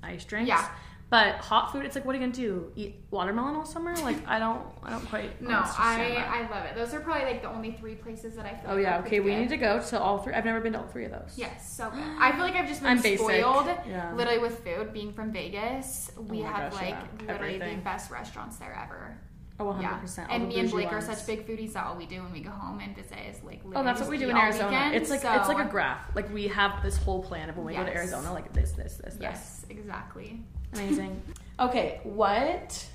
ice 0.03 0.25
drinks. 0.25 0.49
Yeah. 0.49 0.67
But 1.11 1.37
hot 1.37 1.73
food, 1.73 1.87
it's 1.87 1.95
like, 1.97 2.05
what 2.05 2.15
are 2.15 2.19
you 2.19 2.25
gonna 2.25 2.35
do? 2.35 2.71
Eat 2.77 2.97
watermelon 3.11 3.55
all 3.57 3.65
summer? 3.65 3.95
Like 4.03 4.27
I 4.29 4.39
don't, 4.39 4.61
I 4.83 4.91
don't 4.91 5.07
quite. 5.09 5.41
No, 5.41 5.59
I 5.65 6.15
that. 6.15 6.29
I 6.29 6.41
love 6.51 6.67
it. 6.67 6.75
Those 6.75 6.93
are 6.93 7.01
probably 7.01 7.25
like 7.25 7.41
the 7.43 7.49
only 7.51 7.73
three 7.73 7.95
places 7.95 8.37
that 8.37 8.45
I 8.45 8.51
feel. 8.57 8.71
Oh 8.71 8.75
like 8.75 8.83
yeah. 8.83 8.99
are 8.99 9.07
Okay, 9.07 9.21
we 9.21 9.31
good. 9.31 9.39
need 9.41 9.49
to 9.49 9.57
go 9.57 9.81
to 9.81 9.99
all 10.01 10.19
three. 10.19 10.35
I've 10.35 10.45
never 10.45 10.61
been 10.61 10.75
to 10.75 10.81
all 10.81 10.87
three 10.89 11.07
of 11.07 11.13
those. 11.13 11.33
Yes, 11.37 11.75
so 11.75 11.89
good. 11.91 11.99
I 12.21 12.33
feel 12.33 12.41
like 12.43 12.55
I've 12.57 12.69
just 12.69 12.83
been 12.83 12.91
I'm 12.91 13.01
basic. 13.03 13.21
spoiled, 13.21 13.67
Yeah. 13.89 14.13
literally 14.15 14.39
with 14.39 14.63
food. 14.63 14.93
Being 14.93 15.13
from 15.15 15.33
Vegas, 15.33 16.11
oh 16.19 16.23
we 16.23 16.43
Oh 16.43 16.47
have 16.47 16.73
gosh, 16.73 16.83
like 16.83 16.91
yeah. 16.91 17.33
literally 17.33 17.55
Everything. 17.55 17.79
the 17.79 17.85
best 17.85 18.11
restaurants 18.11 18.57
there 18.59 18.79
ever. 18.85 19.19
Oh, 19.61 19.65
100 19.65 19.83
Yeah, 19.89 19.97
percent. 19.97 20.29
and 20.31 20.47
me 20.47 20.61
and 20.61 20.71
Blake 20.71 20.93
are 20.93 21.01
such 21.01 21.27
big 21.27 21.45
foodies 21.49 21.73
that 21.73 21.85
all 21.87 21.97
we 21.97 22.07
do 22.07 22.23
when 22.23 22.31
we 22.33 22.41
go 22.41 22.51
home 22.51 22.79
and 22.81 22.95
visit 22.95 23.19
is 23.29 23.43
like. 23.43 23.61
Oh, 23.65 23.69
literally 23.69 23.87
that's 23.87 24.01
what 24.01 24.11
we 24.11 24.19
do 24.19 24.27
eat 24.27 24.31
in 24.31 24.37
all 24.37 24.43
Arizona. 24.43 24.69
weekend, 24.69 24.95
it's 24.95 25.11
like 25.11 25.21
so- 25.23 25.33
it's 25.33 25.49
like 25.49 25.67
a 25.67 25.69
graph. 25.69 26.15
Like 26.15 26.33
we 26.33 26.47
have 26.49 26.83
this 26.83 26.97
whole 26.99 27.23
plan 27.23 27.49
of 27.49 27.57
when 27.57 27.67
we 27.67 27.75
go 27.75 27.85
to 27.85 27.93
Arizona, 27.93 28.33
like 28.33 28.53
this, 28.53 28.73
this, 28.73 28.95
this, 28.99 29.15
this. 29.15 29.19
Yes, 29.21 29.67
exactly. 29.71 30.45
Amazing. 30.73 31.23
okay, 31.61 32.01
what 32.05 32.87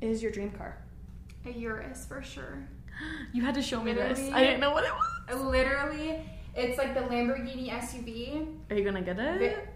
is 0.00 0.22
your 0.22 0.32
dream 0.32 0.50
car? 0.50 0.78
A 1.46 1.50
Urus 1.50 2.06
for 2.06 2.22
sure. 2.22 2.68
You 3.32 3.42
had 3.42 3.54
to 3.54 3.62
show 3.62 3.80
me 3.80 3.92
this. 3.92 4.18
I 4.32 4.40
didn't 4.42 4.58
know 4.58 4.72
what 4.72 4.84
it 4.84 4.90
was. 4.92 5.40
Literally, 5.40 6.20
it's 6.56 6.78
like 6.78 6.94
the 6.94 7.00
Lamborghini 7.02 7.70
SUV. 7.70 8.48
Are 8.70 8.74
you 8.74 8.84
gonna 8.84 9.02
get 9.02 9.18
it? 9.20 9.68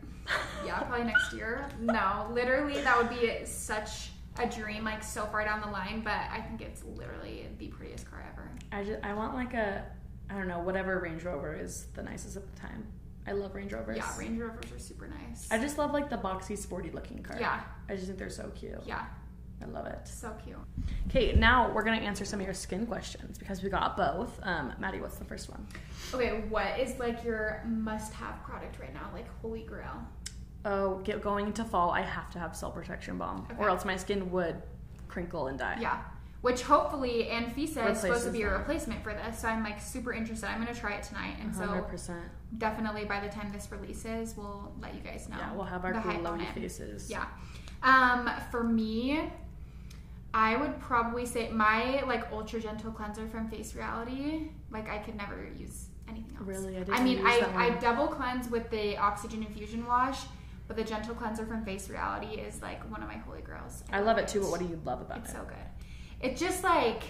Yeah, 0.66 0.80
probably 0.80 1.04
next 1.06 1.32
year. 1.32 1.68
No, 1.80 2.28
literally, 2.32 2.80
that 2.82 2.98
would 2.98 3.10
be 3.10 3.44
such 3.44 4.10
a 4.38 4.46
dream, 4.46 4.84
like 4.84 5.04
so 5.04 5.26
far 5.26 5.44
down 5.44 5.60
the 5.60 5.68
line. 5.68 6.00
But 6.02 6.18
I 6.32 6.40
think 6.40 6.62
it's 6.62 6.82
literally 6.96 7.46
the 7.58 7.68
prettiest 7.68 8.10
car 8.10 8.24
ever. 8.32 8.50
I 8.72 8.82
just 8.82 9.04
I 9.04 9.14
want 9.14 9.34
like 9.34 9.54
a 9.54 9.84
I 10.30 10.34
don't 10.34 10.48
know 10.48 10.60
whatever 10.60 10.98
Range 10.98 11.22
Rover 11.22 11.54
is 11.54 11.86
the 11.94 12.02
nicest 12.02 12.36
at 12.36 12.52
the 12.52 12.60
time. 12.60 12.86
I 13.26 13.32
love 13.32 13.54
Range 13.54 13.72
Rovers. 13.72 13.96
Yeah, 13.96 14.18
Range 14.18 14.40
Rovers 14.40 14.72
are 14.72 14.78
super 14.78 15.06
nice. 15.08 15.46
I 15.50 15.58
just 15.58 15.78
love 15.78 15.92
like 15.92 16.10
the 16.10 16.16
boxy, 16.16 16.56
sporty 16.58 16.90
looking 16.90 17.22
car. 17.22 17.36
Yeah. 17.38 17.60
I 17.88 17.94
just 17.94 18.06
think 18.06 18.18
they're 18.18 18.30
so 18.30 18.50
cute. 18.54 18.80
yeah, 18.86 19.04
I 19.62 19.66
love 19.66 19.86
it. 19.86 20.00
so 20.08 20.34
cute. 20.44 20.56
Okay, 21.08 21.34
now 21.34 21.70
we're 21.72 21.84
gonna 21.84 21.98
answer 21.98 22.24
some 22.24 22.40
of 22.40 22.44
your 22.46 22.54
skin 22.54 22.86
questions 22.86 23.38
because 23.38 23.62
we 23.62 23.70
got 23.70 23.96
both. 23.96 24.38
Um, 24.42 24.72
Madi, 24.80 25.00
what's 25.00 25.16
the 25.18 25.24
first 25.24 25.48
one? 25.50 25.64
Okay, 26.12 26.42
what 26.48 26.78
is 26.80 26.98
like 26.98 27.22
your 27.24 27.62
must-have 27.66 28.42
product 28.42 28.78
right 28.80 28.92
now? 28.92 29.08
Like 29.12 29.26
holy 29.40 29.62
grail. 29.62 30.02
Oh, 30.64 30.98
get 31.04 31.20
going 31.22 31.46
into 31.46 31.64
fall, 31.64 31.90
I 31.90 32.02
have 32.02 32.30
to 32.32 32.38
have 32.38 32.54
cell 32.56 32.70
protection 32.70 33.18
balm, 33.18 33.46
or 33.58 33.68
else 33.68 33.84
my 33.84 33.96
skin 33.96 34.30
would 34.30 34.62
crinkle 35.08 35.48
and 35.48 35.58
die. 35.58 35.78
Yeah. 35.80 35.98
Which 36.42 36.62
hopefully 36.62 37.28
Anfisa 37.30 37.90
is 37.90 38.00
supposed 38.00 38.24
to 38.24 38.30
be 38.32 38.42
a 38.42 38.50
replacement 38.50 39.02
for 39.04 39.14
this, 39.14 39.38
so 39.38 39.48
I'm 39.48 39.62
like 39.62 39.80
super 39.80 40.12
interested. 40.12 40.48
I'm 40.48 40.58
gonna 40.58 40.74
try 40.74 40.94
it 40.94 41.04
tonight, 41.04 41.36
and 41.40 41.54
hundred 41.54 41.98
so 41.98 42.14
definitely 42.58 43.04
by 43.04 43.20
the 43.20 43.28
time 43.28 43.52
this 43.52 43.68
releases, 43.70 44.36
we'll 44.36 44.72
let 44.80 44.92
you 44.94 45.00
guys 45.00 45.28
know. 45.28 45.36
Yeah, 45.38 45.54
we'll 45.54 45.64
have 45.64 45.84
our 45.84 45.92
glowy 45.92 46.52
faces. 46.52 47.08
Yeah. 47.08 47.26
Um, 47.84 48.28
for 48.50 48.64
me, 48.64 49.20
I 50.34 50.56
would 50.56 50.80
probably 50.80 51.26
say 51.26 51.48
my 51.50 52.02
like 52.06 52.30
ultra 52.32 52.60
gentle 52.60 52.90
cleanser 52.90 53.28
from 53.28 53.48
Face 53.48 53.74
Reality. 53.74 54.48
Like 54.70 54.88
I 54.88 54.98
could 54.98 55.16
never 55.16 55.48
use 55.56 55.86
anything 56.08 56.36
else. 56.36 56.46
Really? 56.46 56.76
I 56.76 56.84
I 56.88 57.02
mean, 57.04 57.20
I, 57.24 57.40
I 57.54 57.70
double 57.78 58.08
cleanse 58.08 58.50
with 58.50 58.70
the 58.70 58.96
oxygen 58.96 59.42
infusion 59.42 59.86
wash, 59.86 60.20
but 60.68 60.76
the 60.76 60.84
gentle 60.84 61.14
cleanser 61.14 61.44
from 61.44 61.64
Face 61.64 61.88
Reality 61.90 62.40
is 62.40 62.62
like 62.62 62.88
one 62.90 63.02
of 63.02 63.08
my 63.08 63.16
holy 63.16 63.42
grails. 63.42 63.84
I 63.92 64.00
love 64.00 64.18
it 64.18 64.26
too, 64.28 64.40
but 64.40 64.50
what 64.50 64.60
do 64.60 64.66
you 64.66 64.80
love 64.84 65.00
about 65.02 65.18
It's 65.18 65.30
it? 65.30 65.36
It's 65.36 65.40
so 65.40 65.44
good. 65.44 65.81
It 66.22 66.36
just 66.36 66.62
like 66.64 67.02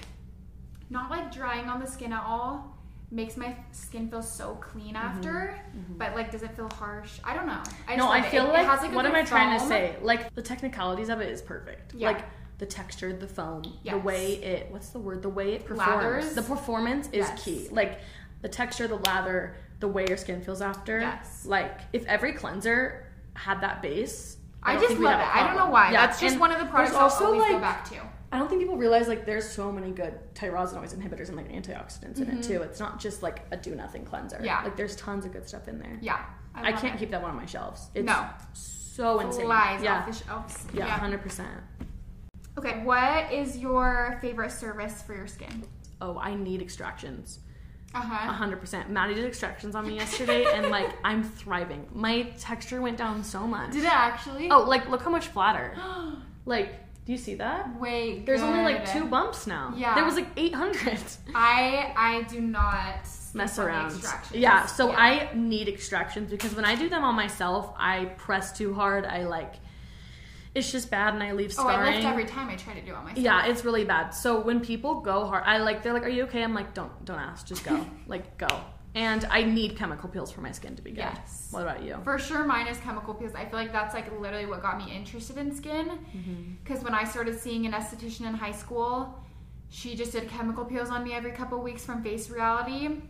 not 0.90 1.10
like 1.10 1.32
drying 1.32 1.68
on 1.68 1.80
the 1.80 1.86
skin 1.86 2.12
at 2.12 2.22
all. 2.24 2.68
Makes 3.10 3.36
my 3.36 3.54
skin 3.72 4.08
feel 4.08 4.22
so 4.22 4.54
clean 4.54 4.96
after, 4.96 5.54
but 5.98 6.14
like 6.14 6.30
does 6.30 6.42
it 6.42 6.56
feel 6.56 6.70
harsh. 6.70 7.18
I 7.22 7.34
don't 7.34 7.46
know. 7.46 7.52
I 7.52 7.58
just 7.62 7.76
Mm-hmm. 7.88 7.98
no, 7.98 8.08
I 8.08 8.18
it. 8.20 8.30
feel 8.30 8.44
It- 8.44 8.48
it 8.48 8.52
like, 8.52 8.66
has, 8.66 8.80
like, 8.80 8.94
what 8.94 9.04
am 9.04 9.14
I 9.14 9.22
trying 9.22 9.58
to 9.58 9.66
say? 9.66 9.96
Like 10.00 10.34
the 10.34 10.40
technicalities 10.40 11.10
of 11.10 11.20
it 11.20 11.28
is 11.28 11.42
perfect. 11.42 11.94
Yeah. 11.94 12.12
Like 12.12 12.24
the 12.56 12.64
texture, 12.64 13.12
the 13.12 13.26
foam, 13.26 13.64
the 13.84 13.98
way 13.98 14.34
it 14.36 14.70
what's 14.70 14.88
the 14.90 14.98
word? 14.98 15.20
The 15.20 15.28
way 15.28 15.52
it 15.54 15.66
performs. 15.66 15.90
Lathers. 15.90 16.34
The 16.34 16.42
performance 16.42 17.06
is 17.08 17.28
Yes. 17.28 17.44
key. 17.44 17.68
Like 17.70 18.00
the 18.40 18.48
texture, 18.48 18.88
the 18.88 18.96
lather, 18.96 19.56
the 19.80 19.88
way 19.88 20.06
your 20.08 20.16
skin 20.16 20.40
feels 20.40 20.62
after. 20.62 21.00
Yes. 21.00 21.44
Like 21.44 21.80
if 21.92 22.06
every 22.06 22.32
cleanser 22.32 23.06
had 23.34 23.60
that 23.60 23.82
base. 23.82 24.38
I, 24.62 24.74
don't 24.74 24.82
just 24.88 24.98
love 25.00 25.20
it. 25.20 25.26
i 25.36 25.46
don't 25.46 25.56
know 25.56 25.68
why. 25.70 25.90
Yeah, 25.92 26.06
That's 26.06 26.18
just 26.20 26.32
and 26.34 26.40
one 26.40 26.50
of 26.52 26.60
the 26.60 26.66
products 26.66 26.94
I'll 26.94 27.02
also, 27.02 27.26
always 27.26 27.42
go 27.50 27.58
back 27.58 27.84
to. 27.90 27.96
I 28.32 28.38
don't 28.38 28.48
think 28.48 28.62
people 28.62 28.78
realize 28.78 29.08
like 29.08 29.26
there's 29.26 29.48
so 29.48 29.70
many 29.70 29.90
good 29.90 30.14
tyrosinase 30.34 30.94
inhibitors 30.96 31.28
and 31.28 31.36
like 31.36 31.50
antioxidants 31.52 32.16
in 32.18 32.28
it 32.28 32.38
Mhm. 32.38 32.46
too. 32.46 32.62
It's 32.62 32.80
not 32.80 32.98
just 32.98 33.22
like 33.22 33.44
a 33.50 33.56
do 33.58 33.74
nothing 33.74 34.04
cleanser. 34.06 34.40
Yeah. 34.42 34.62
Like 34.64 34.74
there's 34.76 34.96
tons 34.96 35.26
of 35.26 35.32
good 35.32 35.46
stuff 35.46 35.68
in 35.68 35.78
there. 35.78 35.98
Yeah, 36.00 36.24
I, 36.54 36.70
love 36.70 36.80
can't 36.80 36.94
it. 36.94 36.98
keep 36.98 37.10
that 37.10 37.20
one 37.20 37.30
on 37.32 37.36
my 37.36 37.44
shelves. 37.44 37.90
It's 37.94 38.06
No. 38.06 38.26
so 38.54 39.20
insane. 39.20 39.44
Flies 39.44 39.82
yeah. 39.82 39.98
off 39.98 40.06
the 40.06 40.24
shelves. 40.24 40.66
yeah, 40.72 40.86
hundred 40.86 41.20
percent. 41.22 41.50
Okay, 42.58 42.82
what 42.84 43.30
is 43.32 43.58
your 43.58 44.18
favorite 44.22 44.50
service 44.50 45.02
for 45.02 45.14
your 45.14 45.26
skin? 45.26 45.64
Oh, 46.00 46.18
I 46.18 46.34
need 46.34 46.60
extractions. 46.62 47.40
Uh 47.94 48.00
huh. 48.00 48.32
hundred 48.32 48.60
percent. 48.60 48.90
Madi 48.90 49.14
did 49.14 49.26
extractions 49.26 49.74
on 49.74 49.86
me 49.86 49.96
yesterday, 49.96 50.46
and 50.54 50.70
like 50.70 50.88
I'm 51.04 51.22
thriving. 51.22 51.86
My 51.92 52.22
texture 52.38 52.80
went 52.80 52.96
down 52.96 53.22
so 53.24 53.46
much. 53.46 53.72
Did 53.72 53.84
it 53.84 53.92
actually? 53.92 54.50
Oh, 54.50 54.62
like 54.62 54.88
look 54.88 55.02
how 55.02 55.10
much 55.10 55.26
flatter. 55.28 55.76
Like, 56.44 56.74
do 57.04 57.12
you 57.12 57.18
see 57.18 57.34
that? 57.36 57.78
wait. 57.80 58.26
There's 58.26 58.42
only 58.42 58.62
like 58.62 58.90
two 58.92 59.06
bumps 59.06 59.46
now. 59.46 59.72
Yeah. 59.76 59.94
There 59.94 60.04
was 60.04 60.14
like 60.14 60.28
eight 60.36 60.54
hundred. 60.54 61.00
I 61.34 61.92
I 61.96 62.22
do 62.22 62.40
not 62.40 63.06
Mess 63.34 63.58
around. 63.58 63.92
extractions. 63.92 64.36
Yeah, 64.40 64.66
so 64.66 64.90
Yeah. 64.90 64.96
I 64.98 65.30
need 65.34 65.68
extractions 65.68 66.30
because 66.30 66.54
when 66.54 66.64
I 66.64 66.74
do 66.76 66.88
them 66.88 67.02
on 67.02 67.14
myself, 67.14 67.72
I 67.76 68.06
press 68.18 68.56
too 68.56 68.72
hard. 68.74 69.04
I 69.06 69.24
like 69.24 69.54
it's 70.54 70.70
just 70.70 70.90
bad 70.90 71.14
and 71.14 71.22
I 71.22 71.32
leave 71.32 71.54
Oh. 71.58 71.66
I 71.66 71.92
lift 71.92 72.04
every 72.04 72.26
time 72.26 72.50
I 72.50 72.56
try 72.56 72.74
to 72.74 72.82
do 72.82 72.92
it 72.92 72.94
on 72.94 73.04
myself. 73.04 73.24
Yeah, 73.24 73.46
it's 73.46 73.64
really 73.64 73.84
bad. 73.84 74.10
So 74.10 74.40
when 74.40 74.60
people 74.60 75.00
go 75.00 75.24
hard, 75.26 75.44
I 75.46 75.56
like 75.58 75.82
they're 75.82 75.94
like, 75.94 76.04
"Are 76.04 76.10
you 76.10 76.24
okay?" 76.24 76.42
I'm 76.44 76.54
like, 76.54 76.74
"Don't 76.74 76.92
don't 77.06 77.18
ask, 77.18 77.46
just 77.46 77.64
go." 77.64 77.84
like 78.06 78.36
go. 78.36 78.48
And 78.94 79.24
I 79.30 79.42
need 79.42 79.76
chemical 79.76 80.08
peels 80.08 80.30
for 80.30 80.42
my 80.42 80.52
skin 80.52 80.76
to 80.76 80.82
be 80.82 80.90
good. 80.90 80.98
Yes. 80.98 81.48
What 81.50 81.62
about 81.62 81.82
you? 81.82 81.98
For 82.04 82.18
sure, 82.18 82.44
mine 82.44 82.66
is 82.66 82.78
chemical 82.78 83.14
peels. 83.14 83.34
I 83.34 83.46
feel 83.46 83.58
like 83.58 83.72
that's 83.72 83.94
like 83.94 84.12
literally 84.20 84.44
what 84.46 84.60
got 84.60 84.76
me 84.76 84.94
interested 84.94 85.38
in 85.38 85.54
skin. 85.54 85.88
Mm-hmm. 85.88 86.52
Because 86.62 86.84
when 86.84 86.94
I 86.94 87.04
started 87.04 87.38
seeing 87.40 87.64
an 87.64 87.72
esthetician 87.72 88.26
in 88.26 88.34
high 88.34 88.52
school, 88.52 89.18
she 89.70 89.94
just 89.94 90.12
did 90.12 90.28
chemical 90.28 90.66
peels 90.66 90.90
on 90.90 91.02
me 91.04 91.14
every 91.14 91.30
couple 91.32 91.58
weeks 91.62 91.84
from 91.84 92.02
Face 92.02 92.28
Reality, 92.28 93.00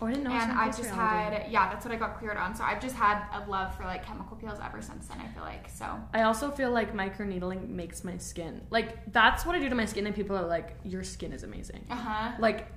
Oh, 0.00 0.06
I 0.06 0.10
didn't 0.12 0.24
know. 0.24 0.30
and 0.30 0.52
I 0.52 0.66
just 0.68 0.84
Reality. 0.84 0.96
had 1.36 1.50
yeah, 1.50 1.68
that's 1.70 1.84
what 1.84 1.92
I 1.92 1.96
got 1.98 2.18
cleared 2.18 2.36
on. 2.36 2.54
So 2.54 2.62
I've 2.62 2.80
just 2.80 2.94
had 2.94 3.24
a 3.32 3.50
love 3.50 3.76
for 3.76 3.82
like 3.82 4.06
chemical 4.06 4.36
peels 4.36 4.58
ever 4.64 4.80
since 4.80 5.08
then. 5.08 5.18
I 5.20 5.26
feel 5.34 5.42
like 5.42 5.68
so. 5.68 5.86
I 6.14 6.22
also 6.22 6.50
feel 6.52 6.70
like 6.70 6.94
microneedling 6.94 7.68
makes 7.68 8.04
my 8.04 8.16
skin 8.16 8.62
like 8.70 9.12
that's 9.12 9.44
what 9.44 9.56
I 9.56 9.58
do 9.58 9.68
to 9.68 9.74
my 9.74 9.86
skin, 9.86 10.06
and 10.06 10.14
people 10.14 10.36
are 10.36 10.46
like, 10.46 10.76
"Your 10.84 11.02
skin 11.02 11.32
is 11.32 11.42
amazing." 11.42 11.84
Uh 11.90 11.96
huh. 11.96 12.32
Like 12.38 12.68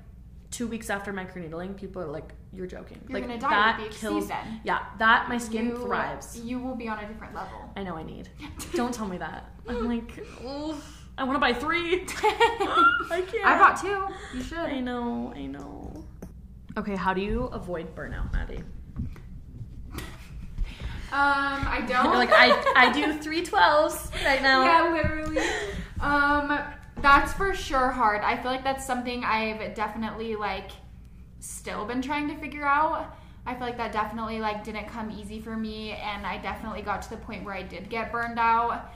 two 0.52 0.68
weeks 0.68 0.90
after 0.90 1.12
microneedling, 1.14 1.76
people 1.76 2.02
are 2.02 2.08
like, 2.08 2.34
"You're 2.54 2.68
joking." 2.68 3.02
You're 3.08 3.20
like 3.20 3.28
gonna 3.28 3.40
die 3.40 3.78
that 3.82 3.92
kills. 3.92 4.28
then. 4.28 4.62
Yeah, 4.64 4.80
that 5.00 5.28
my 5.30 5.38
skin 5.38 5.68
you, 5.70 5.78
thrives. 5.78 6.40
You 6.40 6.60
will 6.60 6.76
be 6.76 6.88
on 6.88 7.00
a 7.00 7.08
different 7.08 7.34
level. 7.34 7.72
I 7.76 7.84
know 7.84 7.96
I 7.96 8.04
need. 8.04 8.30
Don't 8.74 8.94
tell 8.94 9.08
me 9.08 9.18
that. 9.18 9.50
I'm 9.68 9.88
like, 9.96 10.24
"Ugh, 10.46 10.76
I 11.18 11.24
want 11.24 11.36
to 11.36 11.40
buy 11.40 11.54
three. 11.54 12.04
I 12.18 13.24
can't. 13.32 13.46
I 13.46 13.58
bought 13.58 13.82
two. 13.82 14.38
You 14.38 14.44
should. 14.44 14.58
I 14.58 14.80
know, 14.80 15.34
I 15.36 15.46
know. 15.46 16.06
Okay, 16.78 16.96
how 16.96 17.14
do 17.14 17.22
you 17.22 17.44
avoid 17.46 17.96
burnout, 17.96 18.32
Madi? 18.34 18.64
Um, 21.14 21.68
I 21.68 21.84
don't. 21.90 22.14
Like, 22.14 22.32
I, 22.32 22.74
I 22.76 22.92
do 22.94 23.18
three 23.20 23.44
twelves 23.44 24.10
right 24.24 24.42
now. 24.42 24.64
Yeah, 24.64 24.94
literally. 24.94 25.40
Um, 26.00 26.58
that's 27.02 27.34
for 27.34 27.54
sure 27.54 27.90
hard. 27.90 28.22
I 28.22 28.38
feel 28.38 28.52
like 28.52 28.64
that's 28.64 28.86
something 28.86 29.24
I've 29.24 29.74
definitely 29.76 30.36
like 30.36 30.72
still 31.40 31.86
been 31.86 32.02
trying 32.02 32.28
to 32.30 32.36
figure 32.38 32.66
out. 32.66 33.16
I 33.46 33.54
feel 33.56 33.62
like 33.66 33.78
that 33.78 33.92
definitely 33.92 34.40
like 34.40 34.64
didn't 34.64 34.88
come 34.88 35.12
easy 35.12 35.40
for 35.40 35.56
me, 35.58 35.92
and 35.92 36.26
I 36.26 36.38
definitely 36.38 36.82
got 36.84 37.02
to 37.04 37.10
the 37.10 37.18
point 37.18 37.44
where 37.44 37.54
I 37.56 37.64
did 37.64 37.90
get 37.90 38.12
burned 38.12 38.38
out. 38.40 38.92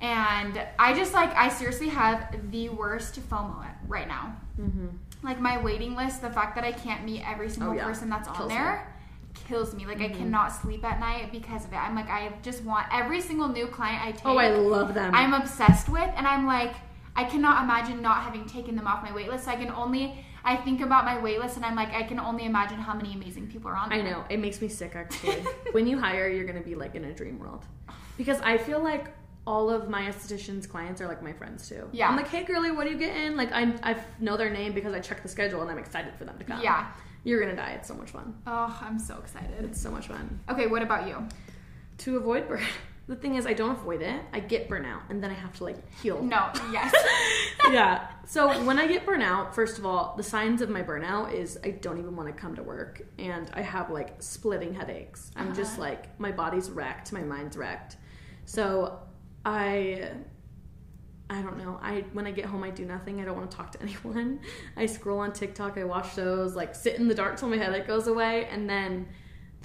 And 0.00 0.60
I 0.78 0.92
just 0.94 1.14
like 1.14 1.34
I 1.34 1.48
seriously 1.48 1.88
have 1.88 2.50
the 2.50 2.68
worst 2.68 3.18
FOMO 3.30 3.64
right 3.88 4.06
now. 4.06 4.36
Mm-hmm. 4.60 4.88
Like 5.22 5.40
my 5.40 5.60
waiting 5.62 5.96
list, 5.96 6.20
the 6.22 6.30
fact 6.30 6.54
that 6.56 6.64
I 6.64 6.72
can't 6.72 7.04
meet 7.04 7.22
every 7.28 7.48
single 7.48 7.70
Oh, 7.72 7.74
yeah. 7.74 7.84
person 7.84 8.08
that's 8.10 8.28
on 8.28 8.36
Kills 8.36 8.48
there 8.50 8.92
kills 9.48 9.74
me. 9.74 9.84
Like 9.86 10.00
I 10.00 10.08
Mhm. 10.08 10.16
cannot 10.18 10.48
sleep 10.52 10.84
at 10.84 10.98
night 10.98 11.30
because 11.30 11.64
of 11.64 11.72
it. 11.72 11.76
I'm 11.76 11.94
like 11.94 12.08
I 12.08 12.32
just 12.42 12.64
want 12.64 12.86
every 12.92 13.20
single 13.20 13.48
new 13.48 13.66
client 13.66 14.02
I 14.04 14.12
take. 14.12 14.24
Oh, 14.26 14.38
I 14.38 14.48
love 14.48 14.94
them. 14.94 15.14
I'm 15.14 15.34
obsessed 15.34 15.88
with, 15.88 16.10
and 16.16 16.26
I'm 16.26 16.46
like, 16.46 16.74
I 17.16 17.24
cannot 17.24 17.64
imagine 17.64 18.02
not 18.02 18.22
having 18.22 18.46
taken 18.46 18.76
them 18.76 18.86
off 18.86 19.02
my 19.02 19.12
wait 19.12 19.28
list. 19.28 19.48
I 19.48 19.56
can 19.56 19.70
only, 19.70 20.24
I 20.44 20.56
think 20.56 20.82
about 20.82 21.04
my 21.04 21.18
wait 21.18 21.40
list, 21.40 21.56
and 21.56 21.64
I'm 21.64 21.74
like, 21.74 21.92
I 21.92 22.02
can 22.02 22.20
only 22.20 22.44
imagine 22.44 22.78
how 22.78 22.94
many 22.94 23.14
amazing 23.14 23.48
people 23.48 23.70
are 23.70 23.76
on 23.76 23.88
there. 23.88 23.98
I 23.98 24.02
know. 24.02 24.24
It 24.28 24.38
makes 24.38 24.60
me 24.60 24.68
sick 24.68 24.94
actually. 24.94 25.44
when 25.72 25.86
you 25.86 25.98
hire, 25.98 26.28
you're 26.28 26.44
gonna 26.44 26.60
be 26.60 26.74
like 26.74 26.94
in 26.94 27.04
a 27.04 27.12
dream 27.12 27.38
world. 27.38 27.64
Because 28.18 28.40
I 28.40 28.58
feel 28.58 28.82
like 28.82 29.08
all 29.46 29.70
of 29.70 29.88
my 29.88 30.02
estheticians 30.02 30.68
clients 30.68 31.00
are 31.00 31.06
like 31.06 31.22
my 31.22 31.32
friends 31.32 31.68
too. 31.68 31.88
Yeah. 31.92 32.08
I'm 32.08 32.16
like, 32.16 32.28
hey 32.28 32.44
girly, 32.44 32.70
what 32.70 32.86
are 32.86 32.90
you 32.90 32.98
getting? 32.98 33.36
Like 33.36 33.52
I 33.52 33.72
I 33.82 33.96
know 34.20 34.36
their 34.36 34.50
name 34.50 34.72
because 34.72 34.92
I 34.92 35.00
check 35.00 35.22
the 35.22 35.28
schedule 35.28 35.62
and 35.62 35.70
I'm 35.70 35.78
excited 35.78 36.14
for 36.16 36.24
them 36.24 36.38
to 36.38 36.44
come. 36.44 36.60
Yeah. 36.60 36.90
You're 37.24 37.40
gonna 37.40 37.56
die. 37.56 37.72
It's 37.72 37.88
so 37.88 37.94
much 37.94 38.10
fun. 38.10 38.34
Oh, 38.46 38.78
I'm 38.82 38.98
so 38.98 39.18
excited. 39.18 39.64
It's 39.64 39.80
so 39.80 39.90
much 39.90 40.08
fun. 40.08 40.40
Okay, 40.48 40.66
what 40.66 40.82
about 40.82 41.08
you? 41.08 41.26
To 41.98 42.16
avoid 42.16 42.46
burn 42.48 42.62
the 43.08 43.14
thing 43.16 43.36
is 43.36 43.46
I 43.46 43.52
don't 43.52 43.70
avoid 43.70 44.02
it. 44.02 44.20
I 44.32 44.40
get 44.40 44.68
burnout 44.68 45.02
and 45.10 45.22
then 45.22 45.30
I 45.30 45.34
have 45.34 45.52
to 45.58 45.64
like 45.64 45.76
heal. 46.02 46.22
No, 46.22 46.50
yes. 46.72 46.92
yeah. 47.70 48.08
So 48.26 48.64
when 48.64 48.78
I 48.78 48.86
get 48.88 49.06
burnout, 49.06 49.54
first 49.54 49.78
of 49.78 49.86
all, 49.86 50.14
the 50.16 50.22
signs 50.24 50.60
of 50.60 50.70
my 50.70 50.82
burnout 50.82 51.32
is 51.32 51.58
I 51.64 51.70
don't 51.70 51.98
even 51.98 52.16
want 52.16 52.28
to 52.28 52.34
come 52.34 52.56
to 52.56 52.62
work 52.64 53.02
and 53.18 53.48
I 53.54 53.62
have 53.62 53.90
like 53.90 54.20
splitting 54.20 54.74
headaches. 54.74 55.30
I'm 55.36 55.54
just 55.54 55.74
Uh-huh. 55.74 55.82
like 55.82 56.18
my 56.18 56.32
body's 56.32 56.68
wrecked, 56.70 57.12
my 57.12 57.22
mind's 57.22 57.56
wrecked. 57.56 57.96
So 58.44 58.98
I 59.44 60.10
I 61.28 61.42
don't 61.42 61.58
know. 61.58 61.78
I 61.82 62.04
when 62.12 62.26
I 62.26 62.30
get 62.32 62.44
home 62.46 62.62
I 62.64 62.70
do 62.70 62.84
nothing. 62.84 63.20
I 63.20 63.24
don't 63.24 63.36
want 63.36 63.50
to 63.50 63.56
talk 63.56 63.70
to 63.72 63.82
anyone. 63.86 64.40
I 64.76 64.86
scroll 64.86 65.20
on 65.20 65.32
TikTok, 65.32 65.78
I 65.78 65.84
watch 65.84 66.14
those, 66.16 66.56
like 66.56 66.74
sit 66.74 66.96
in 66.96 67.06
the 67.08 67.14
dark 67.14 67.36
till 67.36 67.48
my 67.48 67.56
headache 67.56 67.86
goes 67.86 68.06
away 68.08 68.46
and 68.46 68.68
then 68.68 69.06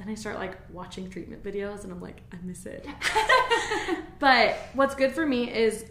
then 0.02 0.10
I 0.10 0.16
start 0.16 0.38
like 0.38 0.58
watching 0.72 1.10
treatment 1.10 1.44
videos 1.44 1.84
and 1.84 1.92
I'm 1.94 2.02
like, 2.02 2.22
I 2.34 2.38
miss 2.44 2.66
it. 2.66 2.86
But 4.20 4.56
what's 4.74 4.94
good 4.96 5.14
for 5.14 5.26
me 5.26 5.52
is 5.52 5.86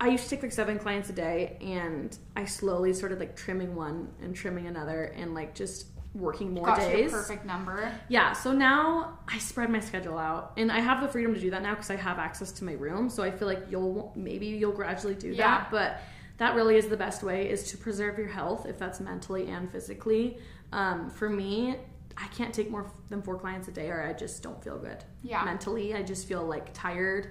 I 0.00 0.08
used 0.08 0.24
to 0.24 0.30
take 0.30 0.42
like 0.42 0.52
seven 0.52 0.78
clients 0.78 1.10
a 1.10 1.12
day 1.12 1.58
and 1.60 2.16
I 2.34 2.46
slowly 2.46 2.92
started 2.94 3.20
like 3.20 3.36
trimming 3.36 3.74
one 3.76 4.08
and 4.22 4.34
trimming 4.34 4.66
another 4.66 5.04
and 5.16 5.34
like 5.34 5.54
just 5.54 5.86
working 6.14 6.52
more 6.54 6.66
Got 6.66 6.78
days. 6.78 7.10
perfect 7.10 7.44
number. 7.44 7.92
Yeah, 8.08 8.32
so 8.32 8.52
now 8.52 9.18
I 9.28 9.38
spread 9.38 9.70
my 9.70 9.80
schedule 9.80 10.18
out 10.18 10.52
and 10.56 10.72
I 10.72 10.80
have 10.80 11.02
the 11.02 11.08
freedom 11.08 11.34
to 11.34 11.40
do 11.40 11.50
that 11.50 11.62
now 11.62 11.74
because 11.74 11.90
I 11.90 11.96
have 11.96 12.18
access 12.18 12.52
to 12.52 12.64
my 12.64 12.72
room. 12.72 13.10
So 13.10 13.22
I 13.22 13.30
feel 13.30 13.48
like 13.48 13.64
you'll 13.70 14.12
maybe 14.16 14.46
you'll 14.46 14.72
gradually 14.72 15.14
do 15.14 15.28
Yeah. 15.28 15.58
that, 15.58 15.70
but 15.70 16.00
that 16.38 16.54
really 16.54 16.76
is 16.76 16.88
the 16.88 16.96
best 16.96 17.22
way 17.22 17.48
is 17.50 17.70
to 17.70 17.76
preserve 17.76 18.18
your 18.18 18.28
health 18.28 18.66
if 18.66 18.78
that's 18.78 18.98
mentally 18.98 19.48
and 19.48 19.70
physically. 19.70 20.38
Um, 20.72 21.10
for 21.10 21.28
me, 21.28 21.76
I 22.16 22.26
can't 22.28 22.52
take 22.54 22.70
more 22.70 22.90
than 23.08 23.22
four 23.22 23.38
clients 23.38 23.68
a 23.68 23.72
day 23.72 23.88
or 23.88 24.02
I 24.02 24.12
just 24.12 24.42
don't 24.42 24.62
feel 24.62 24.78
good. 24.78 25.04
Yeah. 25.22 25.44
Mentally, 25.44 25.94
I 25.94 26.02
just 26.02 26.26
feel 26.26 26.44
like 26.44 26.72
tired. 26.74 27.28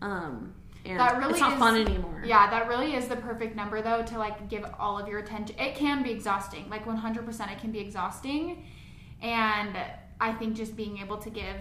Um, 0.00 0.54
and 0.84 0.98
That 1.00 1.16
really 1.18 1.30
it's 1.32 1.40
not 1.40 1.54
is- 1.54 1.58
fun 1.58 1.76
anymore. 1.80 2.22
Yeah, 2.26 2.50
that 2.50 2.68
really 2.68 2.94
is 2.94 3.06
the 3.08 3.16
perfect 3.16 3.56
number 3.56 3.80
though 3.82 4.02
to 4.02 4.18
like 4.18 4.48
give 4.48 4.64
all 4.78 4.98
of 4.98 5.08
your 5.08 5.18
attention. 5.20 5.58
It 5.58 5.74
can 5.76 6.02
be 6.02 6.10
exhausting. 6.10 6.68
Like 6.68 6.84
100% 6.86 7.52
it 7.52 7.58
can 7.58 7.70
be 7.72 7.78
exhausting. 7.80 8.64
And 9.22 9.76
I 10.20 10.32
think 10.32 10.56
just 10.56 10.76
being 10.76 10.98
able 10.98 11.18
to 11.18 11.30
give 11.30 11.56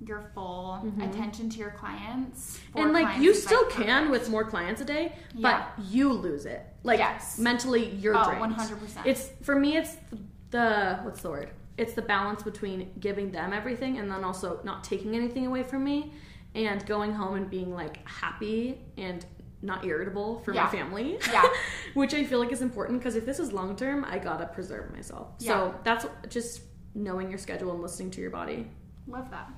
your 0.00 0.30
full 0.34 0.84
attention 1.00 1.48
to 1.48 1.58
your 1.58 1.70
clients 1.70 2.58
Mm-hmm. 2.70 2.78
and 2.78 2.92
like 2.92 3.04
clients 3.04 3.24
you 3.24 3.32
still 3.34 3.62
like, 3.62 3.70
can 3.72 3.86
perfect. 4.06 4.10
with 4.10 4.28
more 4.30 4.44
clients 4.44 4.80
a 4.80 4.84
day, 4.84 5.14
Yeah. 5.34 5.64
but 5.76 5.84
you 5.86 6.12
lose 6.12 6.44
it. 6.44 6.66
Like 6.82 6.98
Yes. 6.98 7.38
mentally, 7.38 7.90
you're 7.94 8.14
Oh, 8.16 8.24
drained. 8.24 8.54
100%. 8.56 9.06
It's 9.06 9.30
for 9.42 9.58
me. 9.58 9.76
It's 9.78 9.96
the, 10.10 10.18
the 10.50 10.98
what's 11.02 11.22
the 11.22 11.30
word? 11.30 11.50
It's 11.78 11.92
the 11.92 12.02
balance 12.02 12.42
between 12.42 12.90
giving 13.00 13.30
them 13.32 13.52
everything 13.52 13.98
and 13.98 14.10
then 14.10 14.24
also 14.24 14.60
not 14.64 14.82
taking 14.84 15.14
anything 15.14 15.46
away 15.46 15.62
from 15.62 15.84
me, 15.84 16.12
and 16.54 16.84
going 16.86 17.12
home 17.12 17.34
and 17.36 17.50
being 17.50 17.74
like 17.74 18.06
happy 18.08 18.80
and 18.96 19.24
not 19.62 19.84
irritable 19.84 20.40
for 20.40 20.54
Yeah. 20.54 20.64
my 20.64 20.70
family. 20.70 21.18
Yeah. 21.32 21.44
which 21.94 22.14
I 22.14 22.24
feel 22.24 22.38
like 22.38 22.52
is 22.52 22.62
important 22.62 22.98
because 23.00 23.16
if 23.16 23.26
this 23.26 23.38
is 23.38 23.52
long 23.52 23.76
term, 23.76 24.04
I 24.08 24.18
gotta 24.18 24.46
preserve 24.46 24.92
myself. 24.94 25.28
Yeah. 25.38 25.52
So 25.52 25.74
that's 25.84 26.06
just 26.28 26.62
knowing 26.94 27.28
your 27.28 27.38
schedule 27.38 27.72
and 27.72 27.82
listening 27.82 28.10
to 28.12 28.20
your 28.22 28.30
body 28.30 28.68
Love 29.06 29.30
that. 29.30 29.50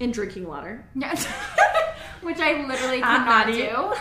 and 0.00 0.12
drinking 0.12 0.46
water. 0.46 0.88
Yeah. 0.94 1.14
Which 2.22 2.38
I 2.38 2.64
literally 2.66 3.00
cannot 3.00 3.46
do. 3.48 3.92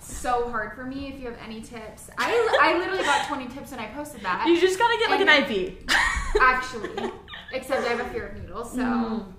So 0.00 0.48
hard 0.50 0.74
for 0.74 0.84
me. 0.84 1.08
If 1.08 1.20
you 1.20 1.26
have 1.26 1.38
any 1.44 1.60
tips, 1.60 2.10
I 2.18 2.58
I 2.60 2.78
literally 2.78 3.04
got 3.04 3.28
20 3.28 3.46
tips 3.48 3.72
and 3.72 3.80
I 3.80 3.86
posted 3.88 4.22
that. 4.22 4.46
You 4.46 4.60
just 4.60 4.78
gotta 4.78 4.96
get 4.98 5.10
like 5.10 5.20
And- 5.20 5.28
an 5.30 5.50
IV. 5.50 5.74
Actually. 6.40 7.10
Except 7.52 7.86
I 7.86 7.90
have 7.94 8.06
a 8.06 8.10
fear 8.10 8.28
of 8.28 8.40
needles, 8.40 8.70
so 8.72 8.78
Mm. 8.78 9.32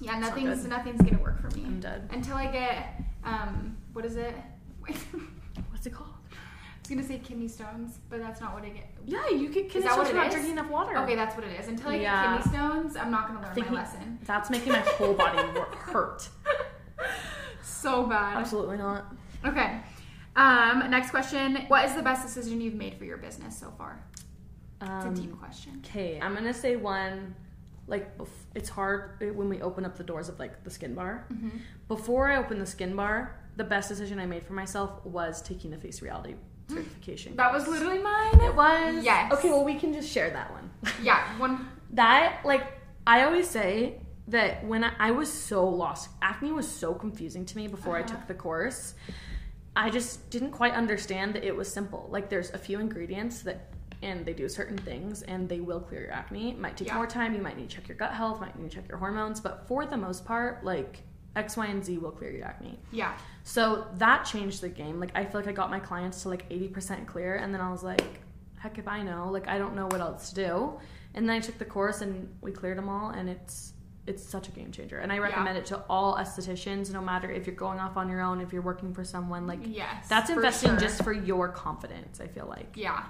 yeah, 0.00 0.18
nothing's 0.18 0.64
nothing's 0.66 1.00
gonna 1.02 1.22
work 1.22 1.40
for 1.40 1.48
me 1.56 1.64
I'm 1.66 1.80
dead. 1.80 2.08
until 2.12 2.36
I 2.36 2.46
get 2.46 3.00
um 3.24 3.76
what 3.92 4.04
is 4.04 4.16
it? 4.16 4.34
What's 5.70 5.86
it 5.86 5.92
called? 5.92 6.10
I 6.30 6.80
was 6.82 6.88
gonna 6.88 7.02
say 7.02 7.18
kidney 7.18 7.48
stones, 7.48 7.98
but 8.08 8.20
that's 8.20 8.40
not 8.40 8.54
what 8.54 8.62
I 8.64 8.68
get. 8.70 8.86
Yeah, 9.04 9.28
you 9.28 9.50
can. 9.50 9.68
Can 9.68 9.78
Is 9.82 9.84
that 9.84 9.98
what 9.98 10.08
it 10.08 10.14
not 10.14 10.30
drinking 10.30 10.52
enough 10.52 10.70
water. 10.70 10.96
Okay, 10.98 11.14
that's 11.16 11.34
what 11.36 11.44
it 11.44 11.58
is. 11.60 11.68
Until 11.68 11.90
I 11.90 11.96
Yeah. 11.96 12.36
get 12.36 12.42
kidney 12.44 12.56
stones, 12.58 12.96
I'm 12.96 13.10
not 13.10 13.26
gonna 13.28 13.42
learn 13.42 13.68
my 13.74 13.80
lesson. 13.80 14.18
That's 14.24 14.48
making 14.50 14.72
my 14.72 14.78
whole 14.78 15.14
body 15.14 15.42
hurt. 15.72 16.28
So 17.62 18.06
bad. 18.06 18.36
Absolutely 18.38 18.78
not. 18.78 19.04
Okay. 19.44 19.80
Um, 20.36 20.88
next 20.90 21.10
question. 21.10 21.56
What 21.68 21.84
is 21.84 21.94
the 21.94 22.02
best 22.02 22.22
decision 22.24 22.60
you've 22.60 22.74
made 22.74 22.96
for 22.96 23.04
your 23.04 23.16
business 23.18 23.56
so 23.58 23.72
far? 23.76 24.00
It's 24.80 24.90
a 25.04 25.08
Um, 25.08 25.14
deep 25.14 25.38
question. 25.38 25.82
Okay, 25.84 26.20
I'm 26.20 26.34
gonna 26.34 26.54
say 26.54 26.76
one. 26.76 27.34
Like 27.86 28.10
it's 28.54 28.68
hard 28.68 29.12
uh, 29.22 29.32
when 29.32 29.48
we 29.48 29.62
open 29.62 29.84
up 29.86 29.96
the 29.96 30.04
doors 30.04 30.28
of 30.28 30.38
like 30.38 30.62
the 30.64 30.70
skin 30.70 30.94
bar. 30.94 31.26
Mm-hmm. 31.32 31.48
Before 31.88 32.28
I 32.30 32.36
opened 32.36 32.60
the 32.60 32.66
skin 32.66 32.94
bar, 32.94 33.40
the 33.56 33.64
best 33.64 33.88
decision 33.88 34.18
I 34.20 34.26
made 34.26 34.44
for 34.44 34.52
myself 34.52 35.04
was 35.06 35.40
taking 35.42 35.70
the 35.70 35.78
face 35.78 36.02
reality 36.02 36.34
certification. 36.68 37.34
That 37.36 37.50
was 37.52 37.66
literally 37.66 37.98
mine. 37.98 38.40
It 38.42 38.54
was. 38.54 39.02
Yes. 39.04 39.32
Okay, 39.32 39.48
well 39.50 39.64
we 39.64 39.74
can 39.76 39.92
just 39.94 40.10
share 40.10 40.30
that 40.30 40.50
one. 40.52 40.70
Yeah, 41.02 41.22
one. 41.38 41.66
that 41.94 42.40
like 42.44 42.64
I 43.06 43.24
always 43.24 43.48
say 43.48 44.02
that 44.28 44.62
when 44.66 44.84
I, 44.84 44.92
I 44.98 45.10
was 45.12 45.32
so 45.32 45.66
lost, 45.66 46.10
acne 46.20 46.52
was 46.52 46.68
so 46.68 46.92
confusing 46.92 47.46
to 47.46 47.56
me 47.56 47.68
before 47.68 47.96
I 47.96 48.00
Uh-huh. 48.00 48.08
took 48.16 48.26
the 48.28 48.34
course. 48.34 48.94
I 49.74 49.88
just 49.88 50.28
didn't 50.28 50.50
quite 50.50 50.74
understand 50.74 51.34
that 51.34 51.44
it 51.44 51.56
was 51.56 51.72
simple. 51.72 52.06
Like 52.10 52.28
there's 52.28 52.50
a 52.50 52.58
few 52.58 52.80
ingredients 52.80 53.40
that 53.42 53.70
and 54.02 54.24
they 54.24 54.32
do 54.32 54.48
certain 54.48 54.78
things 54.78 55.22
and 55.22 55.48
they 55.48 55.60
will 55.60 55.80
clear 55.80 56.02
your 56.02 56.12
acne. 56.12 56.50
It 56.50 56.58
might 56.58 56.76
take 56.76 56.88
Yeah. 56.88 56.94
more 56.94 57.06
time, 57.06 57.34
you 57.34 57.42
might 57.42 57.56
need 57.56 57.68
to 57.68 57.76
check 57.76 57.88
your 57.88 57.96
gut 57.96 58.12
health, 58.12 58.40
might 58.40 58.56
need 58.58 58.70
to 58.70 58.76
check 58.76 58.88
your 58.88 58.98
hormones, 58.98 59.40
but 59.40 59.66
for 59.66 59.86
the 59.86 59.96
most 59.96 60.24
part, 60.24 60.64
like 60.64 61.02
X, 61.36 61.56
Y, 61.56 61.66
and 61.66 61.84
Z 61.84 61.98
will 61.98 62.10
clear 62.10 62.30
your 62.30 62.44
acne. 62.46 62.78
Yeah. 62.90 63.16
So 63.44 63.86
that 63.94 64.24
changed 64.24 64.60
the 64.60 64.68
game. 64.68 64.98
Like 65.00 65.10
I 65.14 65.24
feel 65.24 65.40
like 65.40 65.48
I 65.48 65.52
got 65.52 65.70
my 65.70 65.78
clients 65.80 66.22
to 66.22 66.28
like 66.28 66.48
80% 66.48 67.06
clear 67.06 67.36
and 67.36 67.52
then 67.52 67.60
I 67.60 67.70
was 67.70 67.82
like, 67.82 68.20
heck 68.58 68.78
if 68.78 68.88
I 68.88 69.02
know. 69.02 69.28
Like 69.30 69.46
I 69.48 69.58
don't 69.58 69.74
know 69.76 69.86
what 69.86 70.00
else 70.00 70.30
to 70.30 70.34
do. 70.34 70.72
And 71.14 71.28
then 71.28 71.36
I 71.36 71.40
took 71.40 71.58
the 71.58 71.64
course 71.64 72.00
and 72.00 72.28
we 72.40 72.52
cleared 72.52 72.78
them 72.78 72.88
all 72.88 73.10
and 73.10 73.28
it's 73.28 73.72
it's 74.06 74.26
such 74.26 74.48
a 74.48 74.50
game 74.52 74.72
changer. 74.72 74.98
And 75.00 75.12
I 75.12 75.18
recommend 75.18 75.56
Yeah. 75.56 75.60
it 75.60 75.66
to 75.66 75.82
all 75.90 76.16
estheticians 76.16 76.90
no 76.90 77.02
matter 77.02 77.30
if 77.30 77.46
you're 77.46 77.54
going 77.54 77.78
off 77.78 77.98
on 77.98 78.08
your 78.08 78.22
own, 78.22 78.40
if 78.40 78.54
you're 78.54 78.62
working 78.62 78.94
for 78.94 79.04
someone 79.04 79.46
like 79.46 79.60
Yes. 79.62 80.08
that's 80.08 80.30
for 80.30 80.36
investing 80.36 80.70
sure. 80.70 80.78
just 80.80 81.04
for 81.04 81.12
your 81.12 81.48
confidence, 81.50 82.18
I 82.18 82.26
feel 82.26 82.46
like. 82.46 82.74
Yeah. 82.74 83.04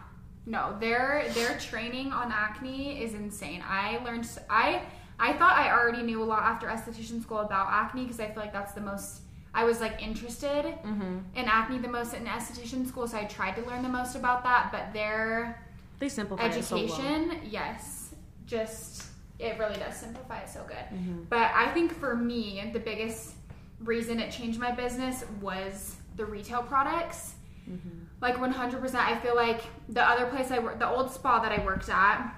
No, 0.48 0.74
their 0.80 1.26
their 1.34 1.58
training 1.58 2.11
on 2.12 2.32
acne 2.32 3.02
is 3.02 3.12
insane. 3.14 3.62
I 3.68 3.98
learned 4.04 4.26
I 4.48 4.82
I 5.20 5.34
thought 5.34 5.56
I 5.58 5.70
already 5.70 6.02
knew 6.02 6.22
a 6.22 6.24
lot 6.24 6.42
after 6.42 6.66
esthetician 6.68 7.20
school 7.22 7.40
about 7.40 7.66
acne 7.70 8.04
because 8.04 8.18
I 8.18 8.26
feel 8.28 8.42
like 8.42 8.52
that's 8.52 8.72
the 8.72 8.80
most 8.80 9.20
I 9.54 9.64
was 9.64 9.80
like 9.80 10.02
interested 10.02 10.64
Mhm. 10.84 11.22
in 11.34 11.44
acne 11.46 11.78
the 11.78 11.88
most 11.88 12.14
in 12.14 12.24
esthetician 12.24 12.87
school, 12.87 13.06
so 13.06 13.18
I 13.18 13.24
tried 13.24 13.56
to 13.56 13.62
learn 13.62 13.82
the 13.82 13.88
most 13.90 14.14
about 14.16 14.42
that. 14.44 14.70
But 14.72 14.92
their 14.94 15.61
They 15.98 16.08
simplify 16.08 16.44
it 16.46 16.64
so 16.64 16.76
well. 16.76 16.84
education, 16.84 17.40
yes, 17.44 18.14
just 18.46 19.04
it 19.38 19.58
really 19.58 19.76
does 19.78 19.96
simplify 19.96 20.38
it 20.38 20.48
so 20.48 20.64
good. 20.66 20.87
Mhm. 20.98 21.28
But 21.28 21.50
I 21.54 21.66
think 21.72 21.92
for 21.92 22.16
me, 22.16 22.70
the 22.72 22.80
biggest 22.80 23.34
reason 23.80 24.18
it 24.18 24.30
changed 24.32 24.58
my 24.58 24.70
business 24.72 25.24
was 25.40 25.96
the 26.16 26.24
retail 26.24 26.62
products. 26.62 27.34
Mhm. 27.68 28.06
Like 28.20 28.37
100%, 28.37 28.94
I 28.96 29.18
feel 29.20 29.37
like 29.37 29.62
the 29.88 30.02
other 30.02 30.26
place 30.26 30.50
I 30.50 30.59
worked, 30.59 30.81
the 30.81 30.88
old 30.88 31.11
spa 31.12 31.38
that 31.40 31.52
I 31.52 31.64
worked 31.64 31.88
at, 31.88 32.35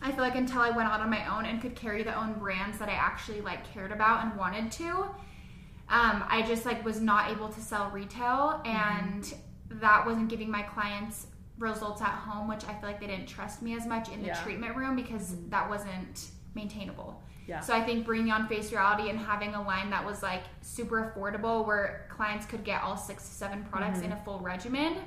I 0.00 0.10
feel 0.10 0.20
like 0.24 0.34
until 0.34 0.60
I 0.60 0.70
went 0.70 0.88
out 0.88 1.00
on 1.00 1.08
my 1.10 1.36
own 1.36 1.44
and 1.46 1.62
could 1.62 1.76
carry 1.76 2.02
the 2.02 2.18
own 2.18 2.34
brands 2.34 2.78
that 2.78 2.88
I 2.88 2.92
actually 2.94 3.40
like 3.40 3.72
cared 3.72 3.92
about 3.92 4.24
and 4.24 4.36
wanted 4.36 4.72
to, 4.72 4.88
um, 5.88 6.24
I 6.28 6.44
just 6.46 6.66
like 6.66 6.84
was 6.84 7.00
not 7.00 7.30
able 7.30 7.48
to 7.50 7.60
sell 7.60 7.90
retail, 7.90 8.60
and 8.64 9.32
that 9.70 10.04
wasn't 10.04 10.28
giving 10.28 10.50
my 10.50 10.62
clients 10.62 11.26
results 11.58 12.02
at 12.02 12.08
home, 12.10 12.48
which 12.48 12.64
I 12.64 12.74
feel 12.74 12.88
like 12.88 12.98
they 12.98 13.06
didn't 13.06 13.26
trust 13.28 13.62
me 13.62 13.76
as 13.76 13.86
much 13.86 14.08
in 14.08 14.22
the 14.22 14.28
Yeah. 14.28 14.42
treatment 14.42 14.74
room 14.76 14.96
because 14.96 15.36
that 15.50 15.68
wasn't 15.68 16.30
maintainable. 16.54 17.20
Yeah. 17.46 17.60
So 17.60 17.74
I 17.74 17.82
think 17.82 18.06
bringing 18.06 18.30
on 18.32 18.46
Face 18.48 18.70
Reality 18.72 19.10
and 19.10 19.18
having 19.18 19.54
a 19.54 19.62
line 19.62 19.90
that 19.90 20.04
was 20.04 20.22
like 20.22 20.42
super 20.60 21.12
affordable, 21.16 21.66
where 21.66 22.06
clients 22.08 22.46
could 22.46 22.62
get 22.64 22.82
all 22.82 22.96
six 22.96 23.24
to 23.28 23.34
seven 23.34 23.64
products 23.64 24.00
in 24.00 24.12
a 24.12 24.16
full 24.24 24.38
regimen, 24.38 24.98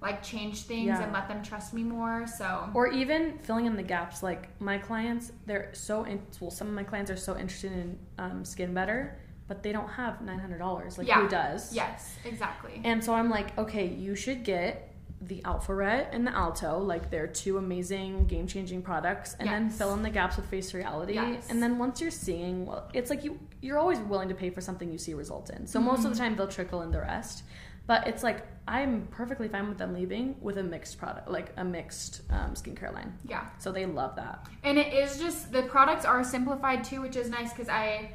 like 0.00 0.22
change 0.22 0.62
things 0.62 0.86
Yeah. 0.86 1.02
and 1.02 1.12
let 1.12 1.26
them 1.28 1.42
trust 1.42 1.74
me 1.74 1.82
more. 1.82 2.26
So 2.26 2.68
or 2.74 2.86
even 2.88 3.36
filling 3.38 3.66
in 3.66 3.76
the 3.76 3.82
gaps 3.82 4.22
like 4.22 4.48
my 4.60 4.78
clients 4.78 5.32
they're 5.46 5.70
so 5.74 6.04
in, 6.04 6.20
well 6.40 6.50
some 6.52 6.68
of 6.68 6.74
my 6.74 6.84
clients 6.84 7.10
are 7.10 7.16
so 7.16 7.36
interested 7.36 7.72
in 7.72 7.98
um, 8.18 8.44
skin 8.44 8.72
better 8.74 9.18
but 9.48 9.62
they 9.62 9.72
don't 9.72 9.88
have 9.88 10.20
$900 10.20 10.98
like 10.98 11.06
Yeah. 11.06 11.20
who 11.22 11.28
does 11.28 11.74
yes, 11.74 12.14
exactly. 12.24 12.80
and 12.84 13.02
so 13.04 13.12
i'm 13.12 13.28
like 13.28 13.56
okay 13.58 13.86
you 13.86 14.14
should 14.14 14.44
get 14.44 14.91
the 15.28 15.40
alpharet 15.42 16.08
and 16.12 16.26
the 16.26 16.34
alto 16.36 16.78
like 16.78 17.10
they're 17.10 17.26
two 17.28 17.56
amazing 17.58 18.26
game-changing 18.26 18.82
products 18.82 19.36
and 19.38 19.48
then 19.48 19.70
fill 19.70 19.94
in 19.94 20.02
the 20.02 20.10
gaps 20.10 20.36
with 20.36 20.46
face 20.46 20.74
reality 20.74 21.14
Yes. 21.14 21.48
and 21.50 21.62
then 21.62 21.78
once 21.78 22.00
you're 22.00 22.10
seeing 22.10 22.66
well 22.66 22.90
it's 22.92 23.08
like 23.08 23.22
you 23.22 23.38
you're 23.60 23.78
always 23.78 23.98
willing 24.00 24.28
to 24.28 24.34
pay 24.34 24.50
for 24.50 24.60
something 24.60 24.90
you 24.90 24.98
see 24.98 25.14
results 25.14 25.50
in 25.50 25.66
so 25.66 25.78
most 25.80 25.98
Mm-hmm. 26.00 26.06
of 26.08 26.12
the 26.14 26.18
time 26.18 26.36
they'll 26.36 26.48
trickle 26.48 26.82
in 26.82 26.90
the 26.90 26.98
rest 27.00 27.44
but 27.86 28.06
it's 28.08 28.22
like 28.24 28.44
i'm 28.66 29.06
perfectly 29.12 29.46
fine 29.48 29.68
with 29.68 29.78
them 29.78 29.94
leaving 29.94 30.34
with 30.40 30.58
a 30.58 30.62
mixed 30.62 30.98
product 30.98 31.28
like 31.28 31.52
a 31.56 31.64
mixed 31.64 32.22
um, 32.30 32.54
skincare 32.54 32.92
line 32.92 33.12
yeah. 33.28 33.46
so 33.58 33.70
they 33.70 33.86
love 33.86 34.16
that. 34.16 34.46
And 34.64 34.76
it 34.78 34.92
is 34.92 35.18
just 35.18 35.52
the 35.52 35.62
products 35.62 36.04
are 36.04 36.22
simplified 36.24 36.82
too, 36.84 37.00
which 37.00 37.16
is 37.16 37.28
nice 37.28 37.52
because 37.52 37.68
I 37.68 38.12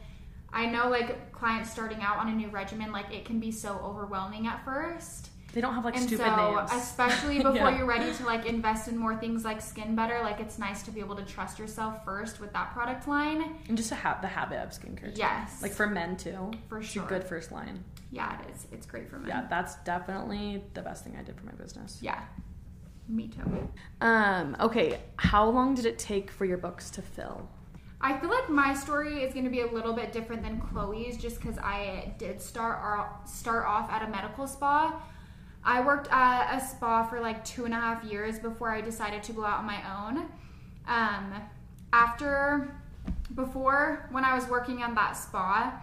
I 0.52 0.66
know 0.66 0.90
like 0.90 1.32
clients 1.34 1.70
starting 1.70 2.02
out 2.02 2.18
on 2.18 2.30
a 2.30 2.34
new 2.34 2.48
regimen, 2.50 2.92
like 2.94 3.14
it 3.14 3.26
can 3.26 3.40
be 3.40 3.52
so 3.52 3.78
overwhelming 3.84 4.48
at 4.48 4.64
first. 4.64 5.30
They 5.54 5.62
don't 5.62 5.74
have 5.74 5.86
like 5.86 5.96
and 5.96 6.04
stupid 6.06 6.26
so 6.26 6.56
names. 6.56 6.72
especially 6.72 7.38
before 7.44 7.54
Yeah. 7.56 7.78
you're 7.78 7.86
ready 7.88 8.14
to 8.14 8.26
like 8.26 8.46
invest 8.46 8.88
in 8.88 8.98
more 8.98 9.16
things 9.16 9.44
like 9.46 9.62
skin 9.62 9.96
better, 9.96 10.20
like 10.22 10.40
it's 10.40 10.60
nice 10.60 10.84
to 10.84 10.92
be 10.92 11.00
able 11.00 11.16
to 11.16 11.24
trust 11.26 11.58
yourself 11.58 12.04
first 12.06 12.40
with 12.40 12.54
that 12.54 12.72
product 12.74 13.08
line. 13.08 13.56
and 13.68 13.78
just 13.78 13.90
to 13.90 13.96
have 13.96 14.22
the 14.22 14.28
habit 14.28 14.60
of 14.60 14.70
skincare. 14.70 15.14
Too. 15.14 15.20
Yes. 15.20 15.62
Like 15.62 15.72
for 15.72 15.88
men 15.88 16.18
too. 16.18 16.52
For 16.70 16.80
It's 16.80 16.90
a 16.90 16.92
sure. 16.94 17.06
good 17.08 17.24
first 17.24 17.52
line. 17.52 17.84
Yeah, 18.12 18.40
it 18.42 18.50
is. 18.56 18.68
It's 18.72 18.86
great 18.86 19.10
for 19.10 19.18
men. 19.20 19.30
Yeah, 19.30 19.48
that's 19.50 19.76
definitely 19.78 20.64
the 20.74 20.82
best 20.82 21.04
thing 21.04 21.16
I 21.20 21.24
did 21.24 21.36
for 21.38 21.46
my 21.46 21.54
business. 21.54 21.98
Yeah. 22.02 22.22
Me 23.10 23.30
too. 23.30 23.70
Um, 24.02 24.56
okay, 24.60 25.00
how 25.16 25.50
long 25.50 25.76
did 25.76 25.86
it 25.86 25.98
take 25.98 26.30
for 26.30 26.44
your 26.46 26.58
books 26.58 26.90
to 26.92 27.02
fill? 27.02 27.50
I 28.02 28.18
feel 28.20 28.30
like 28.30 28.50
my 28.50 28.74
story 28.74 29.24
is 29.24 29.34
going 29.34 29.46
to 29.46 29.50
be 29.50 29.62
a 29.62 29.72
little 29.72 29.94
bit 29.94 30.12
different 30.12 30.44
than 30.44 30.60
Chloe's 30.60 31.18
just 31.18 31.40
because 31.42 31.58
I 31.58 32.14
did 32.20 32.42
start 32.42 33.28
start 33.28 33.66
off 33.66 33.90
at 33.90 34.08
a 34.08 34.12
medical 34.12 34.46
spa. 34.46 35.02
I 35.68 35.82
worked 35.82 36.08
at 36.12 36.58
a 36.58 36.66
spa 36.66 37.04
for 37.04 37.20
like 37.20 37.44
two 37.44 37.66
and 37.66 37.74
a 37.74 37.78
half 37.78 38.02
years 38.06 38.40
before 38.40 38.72
I 38.72 38.80
decided 38.80 39.22
to 39.24 39.34
go 39.34 39.44
out 39.44 39.60
on 39.60 39.66
my 39.66 40.08
own. 40.08 40.18
Um, 40.88 41.34
after, 41.92 42.74
before 43.36 44.08
when 44.12 44.24
I 44.24 44.34
was 44.34 44.48
working 44.48 44.82
on 44.82 44.96
that 44.96 45.18
spa, 45.18 45.78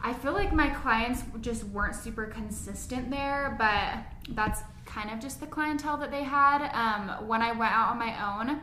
I 0.00 0.14
feel 0.14 0.32
like 0.32 0.50
my 0.50 0.70
clients 0.70 1.24
just 1.42 1.64
weren't 1.64 1.94
super 1.94 2.24
consistent 2.24 3.10
there, 3.10 3.54
but 3.58 4.34
that's 4.34 4.62
kind 4.86 5.10
of 5.10 5.20
just 5.20 5.40
the 5.40 5.46
clientele 5.46 5.98
that 5.98 6.10
they 6.10 6.22
had. 6.22 6.70
Um, 6.72 7.28
when 7.28 7.42
I 7.42 7.52
went 7.52 7.72
out 7.72 7.90
on 7.90 7.98
my 7.98 8.40
own, 8.40 8.60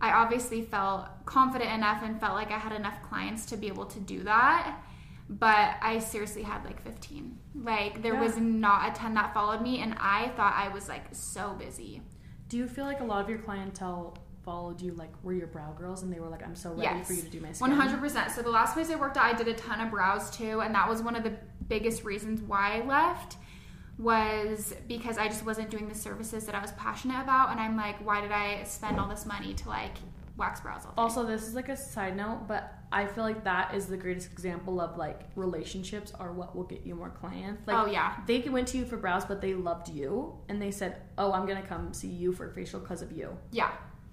I 0.00 0.12
obviously 0.12 0.62
felt 0.62 1.06
confident 1.26 1.70
enough 1.70 2.02
and 2.02 2.18
felt 2.18 2.32
like 2.32 2.50
I 2.50 2.58
had 2.58 2.72
enough 2.72 3.02
clients 3.02 3.44
to 3.46 3.58
be 3.58 3.66
able 3.66 3.84
to 3.86 4.00
do 4.00 4.22
that. 4.22 4.80
But 5.32 5.76
I 5.80 6.00
seriously 6.00 6.42
had 6.42 6.64
like 6.64 6.82
15. 6.82 7.38
Like, 7.54 8.02
there 8.02 8.14
Yeah. 8.14 8.20
was 8.20 8.36
not 8.36 8.90
a 8.90 8.92
ton 8.92 9.14
that 9.14 9.32
followed 9.32 9.62
me, 9.62 9.80
and 9.80 9.94
I 10.00 10.30
thought 10.30 10.54
I 10.56 10.68
was 10.68 10.88
like 10.88 11.04
so 11.12 11.54
busy. 11.54 12.02
Do 12.48 12.56
you 12.56 12.66
feel 12.66 12.84
like 12.84 12.98
a 13.00 13.04
lot 13.04 13.22
of 13.22 13.30
your 13.30 13.38
clientele 13.38 14.18
followed 14.44 14.80
you, 14.80 14.92
like 14.94 15.12
were 15.22 15.32
your 15.32 15.46
brow 15.46 15.70
girls, 15.72 16.02
and 16.02 16.12
they 16.12 16.18
were 16.18 16.28
like, 16.28 16.42
"I'm 16.42 16.56
so 16.56 16.70
ready 16.70 16.82
Yes. 16.98 17.06
for 17.06 17.12
you 17.12 17.22
to 17.22 17.28
do 17.28 17.40
my 17.40 17.52
skin." 17.52 17.70
One 17.70 17.78
hundred 17.78 18.00
percent. 18.00 18.32
So 18.32 18.42
the 18.42 18.50
last 18.50 18.74
place 18.74 18.90
I 18.90 18.96
worked 18.96 19.16
at, 19.16 19.22
I 19.22 19.32
did 19.34 19.46
a 19.46 19.54
ton 19.54 19.80
of 19.80 19.90
brows 19.92 20.30
too, 20.36 20.60
and 20.62 20.74
that 20.74 20.88
was 20.88 21.00
one 21.00 21.14
of 21.14 21.22
the 21.22 21.36
biggest 21.68 22.02
reasons 22.04 22.42
why 22.42 22.80
I 22.80 22.84
left. 22.84 23.36
Was 23.98 24.74
because 24.88 25.18
I 25.18 25.28
just 25.28 25.44
wasn't 25.44 25.68
doing 25.70 25.86
the 25.86 25.94
services 25.94 26.46
that 26.46 26.54
I 26.54 26.60
was 26.60 26.72
passionate 26.72 27.20
about, 27.20 27.50
and 27.50 27.60
I'm 27.60 27.76
like, 27.76 28.04
why 28.04 28.22
did 28.22 28.32
I 28.32 28.64
spend 28.64 28.98
all 28.98 29.06
this 29.08 29.26
money 29.26 29.52
to 29.54 29.68
like 29.68 29.92
wax 30.38 30.60
brows 30.62 30.86
all 30.86 30.92
day? 30.92 30.94
Also, 30.96 31.24
this 31.26 31.46
is 31.46 31.54
like 31.54 31.68
a 31.68 31.76
side 31.76 32.16
note, 32.16 32.48
but 32.48 32.72
I 32.92 33.06
feel 33.06 33.22
like 33.24 33.44
that 33.44 33.74
is 33.74 33.86
the 33.86 33.96
greatest 33.96 34.32
example 34.32 34.80
of 34.80 34.96
like 34.96 35.20
relationships 35.36 36.12
are 36.18 36.32
what 36.32 36.56
will 36.56 36.64
get 36.64 36.84
you 36.84 36.94
more 36.96 37.10
clients. 37.10 37.66
Like, 37.66 37.76
oh 37.76 37.86
yeah, 37.90 38.16
they 38.26 38.40
went 38.40 38.68
to 38.68 38.78
you 38.78 38.84
for 38.84 38.96
brows, 38.96 39.24
but 39.24 39.40
they 39.40 39.54
loved 39.54 39.88
you, 39.88 40.34
and 40.48 40.60
they 40.60 40.70
said, 40.72 40.96
"Oh, 41.16 41.32
I'm 41.32 41.46
gonna 41.46 41.62
come 41.62 41.92
see 41.94 42.08
you 42.08 42.32
for 42.32 42.50
facial 42.50 42.80
because 42.80 43.00
of 43.02 43.12
you." 43.12 43.36
yeah, 43.52 43.70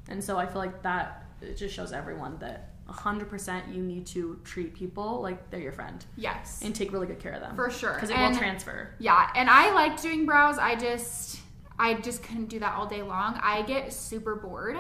And 0.09 0.23
so 0.23 0.37
I 0.37 0.45
feel 0.45 0.59
like 0.59 0.83
that 0.83 1.25
it 1.41 1.55
just 1.55 1.73
shows 1.75 1.91
everyone 1.91 2.37
that 2.39 2.71
100% 2.89 3.73
you 3.75 3.83
need 3.83 4.05
to 4.07 4.39
treat 4.43 4.73
people 4.73 5.21
like 5.21 5.49
they're 5.49 5.59
your 5.59 5.71
friend 5.73 6.05
yes, 6.15 6.61
and 6.63 6.73
take 6.73 6.93
really 6.93 7.05
good 7.07 7.19
care 7.19 7.33
of 7.33 7.41
them 7.41 7.55
for 7.55 7.69
sure. 7.69 7.93
because 7.95 8.09
it 8.09 8.15
And- 8.17 8.31
will 8.33 8.39
transfer. 8.39 8.93
Yeah, 8.99 9.29
and 9.35 9.49
I 9.49 9.73
liked 9.73 10.01
doing 10.01 10.25
brows. 10.25 10.57
I 10.57 10.75
just 10.75 11.39
I 11.79 11.93
just 11.95 12.23
couldn't 12.23 12.47
do 12.49 12.59
that 12.59 12.73
all 12.75 12.87
day 12.87 13.01
long. 13.03 13.39
I 13.41 13.61
get 13.63 13.93
super 13.93 14.35
bored. 14.35 14.77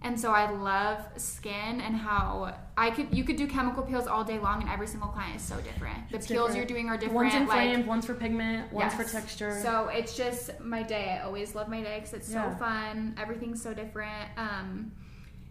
And 0.00 0.18
so 0.18 0.30
I 0.30 0.48
love 0.52 1.04
skin 1.16 1.80
and 1.80 1.96
how 1.96 2.54
I 2.76 2.90
could 2.90 3.12
you 3.12 3.24
could 3.24 3.34
do 3.36 3.48
chemical 3.48 3.82
peels 3.82 4.06
all 4.06 4.22
day 4.22 4.38
long 4.38 4.60
and 4.62 4.70
every 4.70 4.86
single 4.86 5.08
client 5.08 5.34
is 5.36 5.42
so 5.42 5.56
different. 5.60 6.08
The 6.10 6.16
It's 6.18 6.28
peels 6.28 6.48
different. 6.50 6.56
you're 6.56 6.66
doing 6.78 6.88
are 6.88 6.96
different. 6.96 7.16
One's 7.16 7.34
inflamed, 7.34 7.76
like, 7.78 7.86
one's 7.86 8.06
for 8.06 8.14
pigment, 8.14 8.72
one's 8.72 8.94
for 8.94 9.02
texture. 9.02 9.58
So 9.60 9.88
it's 9.88 10.16
just 10.16 10.60
my 10.60 10.84
day. 10.84 11.18
I 11.20 11.24
always 11.24 11.56
love 11.56 11.68
my 11.68 11.82
day 11.82 11.96
because 11.98 12.14
it's 12.14 12.30
Yeah. 12.30 12.52
so 12.52 12.58
fun. 12.58 13.16
Everything's 13.18 13.60
so 13.60 13.74
different. 13.74 14.28
Um, 14.36 14.92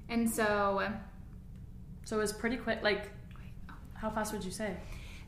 and 0.07 0.29
so 0.29 0.89
so 2.05 2.15
it 2.15 2.19
was 2.19 2.31
pretty 2.31 2.55
quick. 2.55 2.81
Like, 2.83 3.09
how 3.95 4.09
fast 4.09 4.31
would 4.31 4.45
you 4.45 4.51
say? 4.51 4.77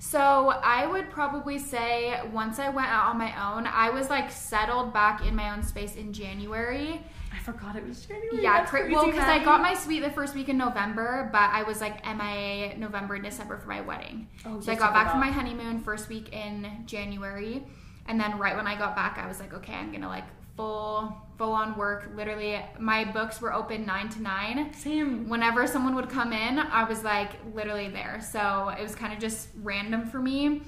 So 0.02 0.50
I 0.64 0.86
would 0.86 1.10
probably 1.10 1.60
say 1.60 2.22
once 2.32 2.58
I 2.58 2.70
went 2.70 2.88
out 2.88 3.10
on 3.10 3.18
my 3.18 3.34
own, 3.54 3.68
I 3.68 3.90
was 3.90 4.10
like 4.10 4.32
settled 4.32 4.94
back 4.94 5.26
in 5.26 5.36
my 5.36 5.50
own 5.50 5.62
space 5.62 5.98
in 5.98 6.14
January. 6.14 7.04
I 7.34 7.40
forgot 7.40 7.76
it 7.76 7.88
was 7.88 8.06
January. 8.06 8.42
Yeah, 8.42 8.66
cra- 8.66 8.90
well, 8.92 9.06
because 9.06 9.24
I 9.24 9.44
got 9.44 9.62
my 9.62 9.74
suite 9.74 10.04
the 10.04 10.10
first 10.10 10.36
week 10.36 10.50
in 10.50 10.58
November, 10.58 11.30
but 11.32 11.50
I 11.52 11.64
was 11.64 11.82
like 11.82 12.04
MIA 12.06 12.78
November 12.78 13.16
and 13.16 13.24
December 13.24 13.58
for 13.58 13.68
my 13.68 13.82
wedding. 13.82 14.28
Oh, 14.46 14.60
so 14.60 14.72
I 14.72 14.76
got 14.76 14.94
back 14.94 15.12
from 15.12 15.20
my 15.20 15.30
honeymoon 15.30 15.80
first 15.82 16.10
week 16.10 16.34
in 16.34 16.84
January, 16.86 17.66
and 18.08 18.20
then 18.20 18.38
right 18.40 18.56
when 18.56 18.68
I 18.68 18.78
got 18.78 18.96
back, 18.96 19.18
I 19.18 19.28
was 19.28 19.40
like, 19.40 19.54
okay, 19.54 19.74
I'm 19.74 19.92
gonna 19.92 20.08
like 20.08 20.26
full 20.56 21.16
full 21.38 21.54
on 21.54 21.78
work. 21.78 22.10
Literally, 22.16 22.60
my 22.80 23.06
books 23.06 23.42
were 23.42 23.54
open 23.54 23.86
nine 23.86 24.10
to 24.10 24.22
nine. 24.22 24.74
Same. 24.74 25.30
Whenever 25.30 25.68
someone 25.68 25.96
would 25.96 26.10
come 26.10 26.34
in, 26.34 26.60
I 26.60 26.84
was 26.84 27.04
like 27.04 27.32
literally 27.54 27.90
there. 27.90 28.22
So 28.22 28.70
it 28.78 28.82
was 28.82 28.96
kind 28.96 29.14
of 29.14 29.20
just 29.20 29.50
random 29.62 30.06
for 30.10 30.20
me, 30.20 30.62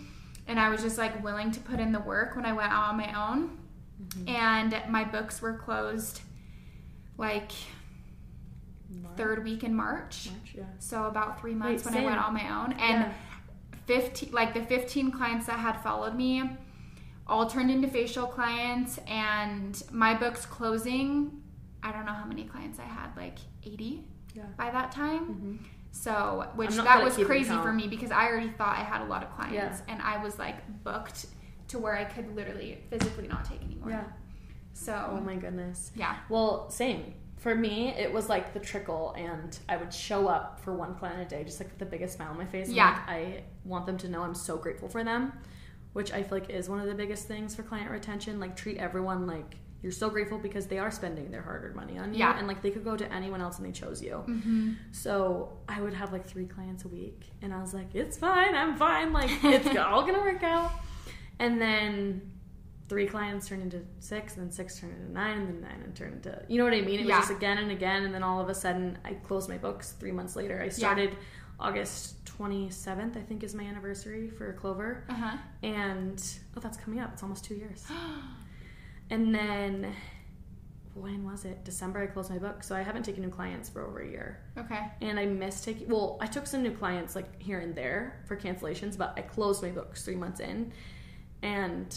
and 0.47 0.59
I 0.59 0.69
was 0.69 0.81
just 0.81 0.97
like 0.97 1.23
willing 1.23 1.51
to 1.51 1.59
put 1.59 1.79
in 1.79 1.91
the 1.91 1.99
work 1.99 2.35
when 2.35 2.45
I 2.45 2.53
went 2.53 2.71
out 2.71 2.89
on 2.89 2.97
my 2.97 3.29
own. 3.29 3.57
Mm-hmm. 4.01 4.29
And 4.29 4.81
my 4.89 5.03
books 5.03 5.41
were 5.41 5.53
closed 5.53 6.21
like 7.17 7.51
March, 8.89 9.17
third 9.17 9.43
week 9.43 9.63
in 9.63 9.73
March. 9.73 10.29
March, 10.31 10.53
yeah. 10.55 10.63
So 10.79 11.05
about 11.05 11.39
three 11.39 11.53
months 11.55 11.85
Wait, 11.85 11.93
when 11.95 12.03
I 12.03 12.05
went 12.05 12.19
on 12.21 12.33
my 12.33 12.61
own. 12.63 12.73
And 12.73 13.05
Yeah. 13.05 13.13
15 13.87 14.31
like 14.31 14.53
the 14.53 14.61
15 14.63 15.11
clients 15.11 15.47
that 15.47 15.59
had 15.59 15.73
followed 15.81 16.15
me 16.15 16.43
all 17.27 17.49
turned 17.49 17.71
into 17.71 17.87
facial 17.87 18.27
clients 18.27 18.99
and 19.07 19.81
my 19.91 20.13
book's 20.13 20.45
closing 20.45 21.41
I 21.83 21.91
don't 21.91 22.05
know 22.05 22.13
how 22.13 22.25
many 22.25 22.43
clients 22.43 22.79
I 22.79 22.83
had 22.83 23.09
like 23.17 23.39
80 23.63 24.05
Yeah. 24.33 24.43
by 24.55 24.69
that 24.69 24.91
time. 24.91 25.59
So, 25.91 26.47
which 26.55 26.75
that 26.75 27.03
was 27.03 27.17
crazy 27.17 27.49
for 27.49 27.73
me 27.73 27.87
because 27.87 28.11
I 28.11 28.27
already 28.27 28.49
thought 28.49 28.77
I 28.77 28.83
had 28.83 29.01
a 29.01 29.05
lot 29.05 29.23
of 29.23 29.31
clients 29.31 29.81
Yeah. 29.85 29.93
and 29.93 30.01
I 30.01 30.23
was 30.23 30.37
like 30.39 30.55
booked 30.83 31.25
to 31.69 31.79
where 31.79 31.95
I 31.97 32.05
could 32.05 32.33
literally 32.35 32.83
physically 32.89 33.27
not 33.27 33.45
take 33.45 33.61
anymore. 33.63 33.89
Yeah. 33.89 34.03
So, 34.73 35.09
Oh 35.11 35.19
my 35.21 35.35
goodness. 35.35 35.91
yeah. 35.95 36.17
Well, 36.29 36.69
same. 36.69 37.13
For 37.37 37.55
me, 37.55 37.89
it 37.89 38.11
was 38.13 38.29
like 38.29 38.53
the 38.53 38.59
trickle, 38.59 39.13
and 39.17 39.57
I 39.67 39.75
would 39.77 39.91
show 39.93 40.27
up 40.27 40.59
for 40.63 40.73
one 40.73 40.93
client 40.95 41.21
a 41.21 41.25
day, 41.25 41.43
just 41.43 41.59
like 41.59 41.69
with 41.69 41.79
the 41.79 41.85
biggest 41.85 42.15
smile 42.17 42.29
on 42.29 42.37
my 42.37 42.45
face. 42.45 42.69
Yeah. 42.69 42.91
like, 42.91 43.09
I 43.09 43.43
want 43.65 43.85
them 43.87 43.97
to 43.99 44.09
know 44.09 44.21
I'm 44.21 44.35
so 44.35 44.57
grateful 44.57 44.87
for 44.87 45.03
them, 45.03 45.33
which 45.93 46.11
I 46.13 46.21
feel 46.21 46.37
like 46.39 46.49
is 46.51 46.69
one 46.69 46.79
of 46.79 46.85
the 46.87 46.93
biggest 46.93 47.27
things 47.27 47.55
for 47.55 47.63
client 47.63 47.89
retention. 47.89 48.39
Like, 48.39 48.55
treat 48.55 48.77
everyone 48.77 49.25
like 49.25 49.55
you're 49.81 49.91
so 49.91 50.11
grateful 50.11 50.37
because 50.37 50.67
they 50.67 50.77
are 50.77 50.91
spending 50.91 51.31
their 51.31 51.41
hard 51.41 51.63
earned 51.63 51.75
money 51.75 51.97
on 51.97 52.13
you. 52.13 52.19
Yeah. 52.19 52.37
And 52.37 52.47
like, 52.47 52.61
they 52.61 52.69
could 52.69 52.83
go 52.83 52.95
to 52.95 53.11
anyone 53.11 53.41
else 53.41 53.57
and 53.57 53.65
they 53.65 53.71
chose 53.71 54.03
you. 54.03 54.23
Mm-hmm. 54.27 54.73
So 54.91 55.57
I 55.67 55.81
would 55.81 55.95
have 55.95 56.13
like 56.13 56.27
three 56.27 56.45
clients 56.45 56.85
a 56.85 56.89
week, 56.89 57.23
and 57.41 57.51
I 57.51 57.59
was 57.59 57.73
like, 57.73 57.95
it's 57.95 58.17
fine, 58.17 58.53
I'm 58.53 58.75
fine, 58.77 59.11
like 59.13 59.31
it's 59.43 59.75
all 59.77 60.03
gonna 60.05 60.19
work 60.21 60.43
out. 60.43 60.71
And 61.39 61.59
then 61.59 62.21
three 62.91 63.07
clients 63.07 63.47
turned 63.47 63.61
into 63.61 63.81
six, 64.01 64.35
and 64.35 64.43
then 64.43 64.51
six 64.51 64.77
turned 64.77 64.91
into 64.93 65.13
nine, 65.13 65.37
and 65.37 65.47
then 65.47 65.61
nine 65.61 65.81
and 65.81 65.95
turned 65.95 66.13
into 66.15 66.43
you 66.49 66.57
know 66.57 66.65
what 66.65 66.73
I 66.73 66.81
mean? 66.81 66.99
It 66.99 67.05
was 67.05 67.15
just 67.15 67.31
again 67.31 67.57
and 67.57 67.71
again, 67.71 68.03
and 68.03 68.13
then 68.13 68.21
all 68.21 68.41
of 68.41 68.49
a 68.49 68.53
sudden 68.53 68.97
I 69.05 69.13
closed 69.13 69.47
my 69.47 69.57
books 69.57 69.93
three 69.97 70.11
months 70.11 70.35
later. 70.35 70.61
I 70.61 70.67
started 70.67 71.15
August 71.57 72.25
27th, 72.25 73.15
I 73.15 73.21
think 73.21 73.43
is 73.43 73.55
my 73.55 73.63
anniversary 73.63 74.29
for 74.29 74.51
Clover, 74.51 75.05
Uh 75.07 75.13
huh. 75.13 75.37
and 75.63 76.21
oh, 76.57 76.59
that's 76.59 76.75
coming 76.77 76.99
up. 76.99 77.11
It's 77.13 77.23
almost 77.23 77.45
two 77.45 77.55
years. 77.55 77.85
And 79.09 79.35
then 79.35 79.93
when 80.93 81.25
was 81.29 81.43
it? 81.45 81.63
December. 81.65 82.01
I 82.01 82.07
closed 82.07 82.29
my 82.29 82.37
book, 82.37 82.63
so 82.63 82.75
I 82.75 82.81
haven't 82.81 83.03
taken 83.03 83.23
new 83.23 83.29
clients 83.29 83.67
for 83.69 83.85
over 83.85 83.99
a 83.99 84.07
year 84.07 84.41
okay. 84.57 84.83
and 85.01 85.17
I 85.19 85.25
missed 85.25 85.63
taking. 85.63 85.87
Well, 85.89 86.17
I 86.21 86.27
took 86.27 86.45
some 86.47 86.61
new 86.63 86.71
clients 86.71 87.15
like 87.15 87.41
here 87.41 87.59
and 87.59 87.73
there 87.75 88.21
for 88.25 88.35
cancellations, 88.37 88.97
but 88.97 89.13
I 89.17 89.21
closed 89.21 89.61
my 89.63 89.69
books 89.69 90.03
three 90.05 90.15
months 90.15 90.39
in, 90.39 90.71
and 91.41 91.93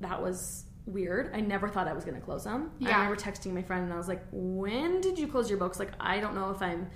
that 0.00 0.20
was 0.22 0.64
weird. 0.86 1.34
I 1.34 1.40
never 1.40 1.68
thought 1.68 1.88
I 1.88 1.92
was 1.94 2.04
going 2.04 2.16
to 2.16 2.20
close 2.20 2.44
them. 2.44 2.70
I 2.80 2.84
Yeah. 2.88 2.94
remember 3.00 3.16
texting 3.16 3.52
my 3.54 3.62
friend 3.62 3.84
and 3.84 3.92
I 3.92 3.96
was 3.96 4.08
like, 4.08 4.22
"When 4.32 5.00
did 5.00 5.18
you 5.18 5.26
close 5.28 5.48
your 5.48 5.58
books?" 5.58 5.78
Like, 5.78 5.92
I 5.98 6.20
don't 6.20 6.34
know 6.34 6.50
if 6.50 6.60
I'm 6.60 6.90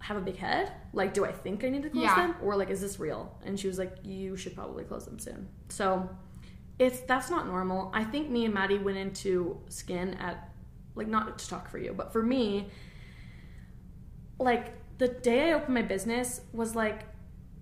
have 0.00 0.16
a 0.16 0.20
big 0.20 0.36
head. 0.36 0.72
Like, 0.92 1.14
do 1.14 1.24
I 1.24 1.32
think 1.32 1.64
I 1.64 1.68
need 1.70 1.82
to 1.84 1.90
close 1.90 2.04
Yeah. 2.04 2.14
them, 2.26 2.36
or 2.42 2.54
like, 2.56 2.68
is 2.70 2.80
this 2.80 2.98
real? 3.00 3.38
And 3.44 3.58
she 3.58 3.66
was 3.66 3.78
like, 3.78 3.96
"You 4.04 4.36
should 4.36 4.54
probably 4.54 4.84
close 4.84 5.04
them 5.06 5.18
soon." 5.18 5.48
So. 5.68 6.08
It's 6.78 7.00
that's 7.00 7.30
not 7.30 7.46
normal. 7.46 7.90
I 7.94 8.04
think 8.04 8.28
me 8.28 8.44
and 8.44 8.52
Madi 8.52 8.76
went 8.76 8.98
into 8.98 9.58
skin 9.70 10.12
at 10.20 10.50
like 10.94 11.06
not 11.08 11.38
to 11.38 11.48
talk 11.48 11.70
for 11.70 11.78
you, 11.78 11.94
but 11.94 12.12
for 12.12 12.22
me, 12.22 12.68
like 14.38 14.74
the 14.98 15.08
day 15.08 15.50
I 15.50 15.52
opened 15.54 15.74
my 15.74 15.80
business 15.82 16.42
was 16.52 16.74
like 16.76 17.04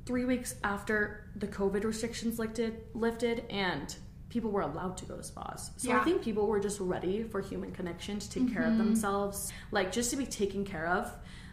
three 0.07 0.25
weeks 0.25 0.57
after 0.65 1.31
the 1.37 1.47
COVID 1.47 1.85
restrictions 1.85 2.39
lifted, 2.41 2.83
lifted 2.95 3.45
and 3.51 3.95
people 4.35 4.51
were 4.51 4.63
allowed 4.63 4.97
to 4.97 5.05
go 5.05 5.17
to 5.17 5.23
spas. 5.23 5.71
So 5.77 5.93
I 5.93 6.03
think 6.03 6.21
people 6.23 6.49
were 6.49 6.59
just 6.59 6.81
ready 6.81 7.23
for 7.23 7.41
human 7.41 7.71
connection 7.71 8.19
to 8.19 8.29
take 8.29 8.53
care 8.53 8.63
Mm-hmm. 8.63 8.73
of 8.81 8.87
themselves, 8.87 9.53
like 9.71 9.93
just 9.93 10.11
to 10.11 10.17
be 10.17 10.27
taken 10.27 10.65
care 10.65 10.89
of 10.89 11.05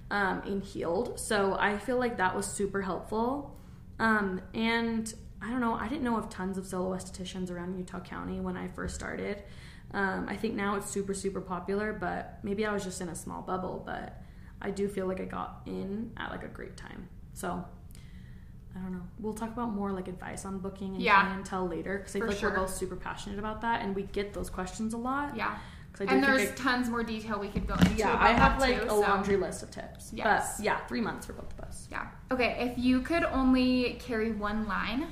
um, 0.09 0.41
and 0.47 0.63
healed. 0.63 1.19
So 1.19 1.55
I 1.59 1.77
feel 1.77 1.97
like 1.99 2.17
that 2.17 2.35
was 2.35 2.47
super 2.47 2.81
helpful. 2.81 3.55
Um, 3.99 4.41
and 4.55 5.13
I 5.43 5.51
don't 5.51 5.61
know, 5.61 5.75
I 5.75 5.87
didn't 5.87 6.03
know 6.03 6.17
of 6.17 6.27
tons 6.29 6.57
of 6.57 6.65
solo 6.65 6.95
estheticians 6.97 7.51
around 7.51 7.77
Utah 7.77 7.99
County 7.99 8.39
when 8.39 8.57
I 8.57 8.67
first 8.67 8.95
started. 8.95 9.43
Um, 9.93 10.25
I 10.27 10.35
think 10.35 10.55
now 10.55 10.75
it's 10.77 10.89
super, 10.89 11.13
super 11.13 11.41
popular, 11.41 11.93
but 11.93 12.39
maybe 12.41 12.65
I 12.65 12.73
was 12.73 12.83
just 12.83 12.99
in 12.99 13.09
a 13.09 13.15
small 13.15 13.43
bubble. 13.43 13.83
But 13.85 14.19
I 14.59 14.71
do 14.71 14.87
feel 14.87 15.05
like 15.05 15.19
I 15.21 15.25
got 15.25 15.61
in 15.67 16.11
at 16.17 16.31
like 16.31 16.43
a 16.43 16.47
great 16.47 16.77
time. 16.77 17.09
So 17.33 17.63
I 18.75 18.79
don't 18.79 18.93
know. 18.93 19.01
We'll 19.19 19.33
talk 19.33 19.49
about 19.51 19.71
more 19.73 19.91
like 19.91 20.07
advice 20.07 20.45
on 20.45 20.59
booking 20.59 20.93
and 20.95 21.01
Yeah. 21.03 21.21
clientele 21.25 21.67
later 21.67 21.97
because 21.97 22.15
I 22.15 22.19
feel 22.19 22.27
like 22.29 22.37
sure. 22.37 22.49
we're 22.51 22.55
both 22.57 22.73
super 22.73 22.95
passionate 22.95 23.37
about 23.39 23.61
that 23.61 23.81
and 23.81 23.95
we 23.95 24.03
get 24.03 24.33
those 24.33 24.49
questions 24.49 24.93
a 24.93 24.97
lot. 24.97 25.35
Yeah. 25.35 25.57
'Cause 25.93 26.01
I 26.01 26.05
do 26.05 26.15
And 26.15 26.23
there's 26.23 26.49
I- 26.51 26.55
tons 26.55 26.89
more 26.89 27.03
detail 27.03 27.37
we 27.37 27.49
could 27.49 27.67
go 27.67 27.73
into. 27.73 27.95
yeah, 27.95 28.15
I 28.17 28.31
have 28.31 28.61
like 28.61 28.77
too, 28.79 28.85
a 28.85 28.89
so- 28.89 28.99
laundry 29.01 29.35
list 29.35 29.61
of 29.61 29.71
tips. 29.71 30.13
Yes. 30.13 30.57
But 30.57 30.63
yeah, 30.65 30.77
three 30.87 31.01
months 31.01 31.25
for 31.25 31.33
both 31.33 31.51
of 31.51 31.59
us. 31.65 31.87
Yeah. 31.91 32.07
Okay, 32.31 32.71
if 32.71 32.77
you 32.77 33.01
could 33.01 33.25
only 33.25 33.95
carry 34.01 34.31
one 34.31 34.65
line, 34.67 35.07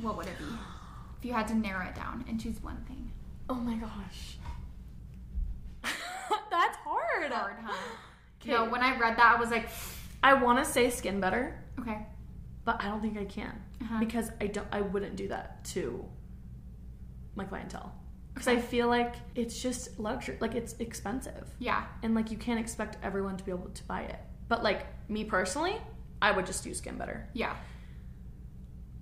what 0.00 0.16
would 0.16 0.26
it 0.26 0.36
be? 0.38 0.44
If 1.18 1.24
you 1.24 1.32
had 1.32 1.46
to 1.48 1.54
narrow 1.54 1.86
it 1.86 1.94
down 1.94 2.24
and 2.28 2.40
choose 2.40 2.60
one 2.62 2.78
thing. 2.88 3.12
Oh 3.48 3.54
my 3.54 3.76
gosh. 3.76 4.38
That's 6.50 6.76
hard. 6.84 7.32
Hard, 7.32 7.56
huh? 7.64 7.72
Okay. 8.40 8.52
No, 8.52 8.66
when 8.70 8.82
I 8.82 8.96
read 8.98 9.16
that, 9.18 9.34
I 9.36 9.40
was 9.40 9.50
like, 9.50 9.68
I 10.22 10.32
want 10.34 10.58
to 10.60 10.64
say 10.64 10.90
skin 10.90 11.20
better, 11.20 11.58
okay. 11.80 12.06
But 12.68 12.82
I 12.84 12.88
don't 12.90 13.00
think 13.00 13.16
I 13.16 13.24
can 13.24 13.54
Uh-huh. 13.82 13.98
because 13.98 14.30
I 14.42 14.46
don't. 14.48 14.68
I 14.78 14.82
wouldn't 14.92 15.16
do 15.16 15.26
that 15.28 15.64
to 15.72 16.04
my 17.34 17.44
clientele 17.44 17.90
because 18.34 18.46
I 18.46 18.56
feel 18.72 18.88
like 18.88 19.14
it's 19.34 19.56
just 19.66 19.98
luxury. 19.98 20.36
Like 20.44 20.54
it's 20.54 20.74
expensive, 20.74 21.46
Yeah. 21.58 21.80
and 22.02 22.14
like 22.14 22.30
you 22.30 22.36
can't 22.36 22.60
expect 22.60 22.98
everyone 23.02 23.36
to 23.38 23.44
be 23.44 23.52
able 23.52 23.70
to 23.80 23.84
buy 23.84 24.02
it. 24.02 24.18
But 24.48 24.62
like 24.62 24.80
me 25.08 25.24
personally, 25.24 25.76
I 26.20 26.30
would 26.32 26.44
just 26.44 26.66
use 26.66 26.76
skin 26.78 26.96
better. 26.98 27.26
Yeah. 27.32 27.54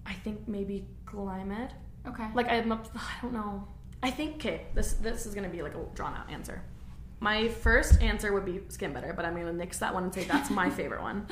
I 0.04 0.12
think 0.12 0.46
maybe 0.46 0.86
Glymed. 1.04 1.70
Okay. 2.06 2.28
Like 2.34 2.48
I'm 2.48 2.70
up. 2.70 2.86
I 2.94 3.14
don't 3.22 3.32
know. 3.32 3.66
I 4.00 4.10
think 4.12 4.36
okay. 4.36 4.66
This 4.74 4.92
this 4.94 5.26
is 5.26 5.34
gonna 5.34 5.48
be 5.48 5.62
like 5.62 5.74
a 5.74 5.82
drawn 5.94 6.14
out 6.14 6.30
answer. 6.30 6.62
My 7.18 7.48
first 7.48 8.00
answer 8.00 8.32
would 8.32 8.44
be 8.44 8.60
skin 8.68 8.92
better, 8.92 9.12
but 9.16 9.24
I'm 9.24 9.34
gonna 9.34 9.52
nix 9.52 9.78
that 9.80 9.92
one 9.92 10.04
and 10.04 10.14
say 10.14 10.22
that's 10.24 10.50
my 10.50 10.70
favorite 10.80 11.02
one. 11.02 11.26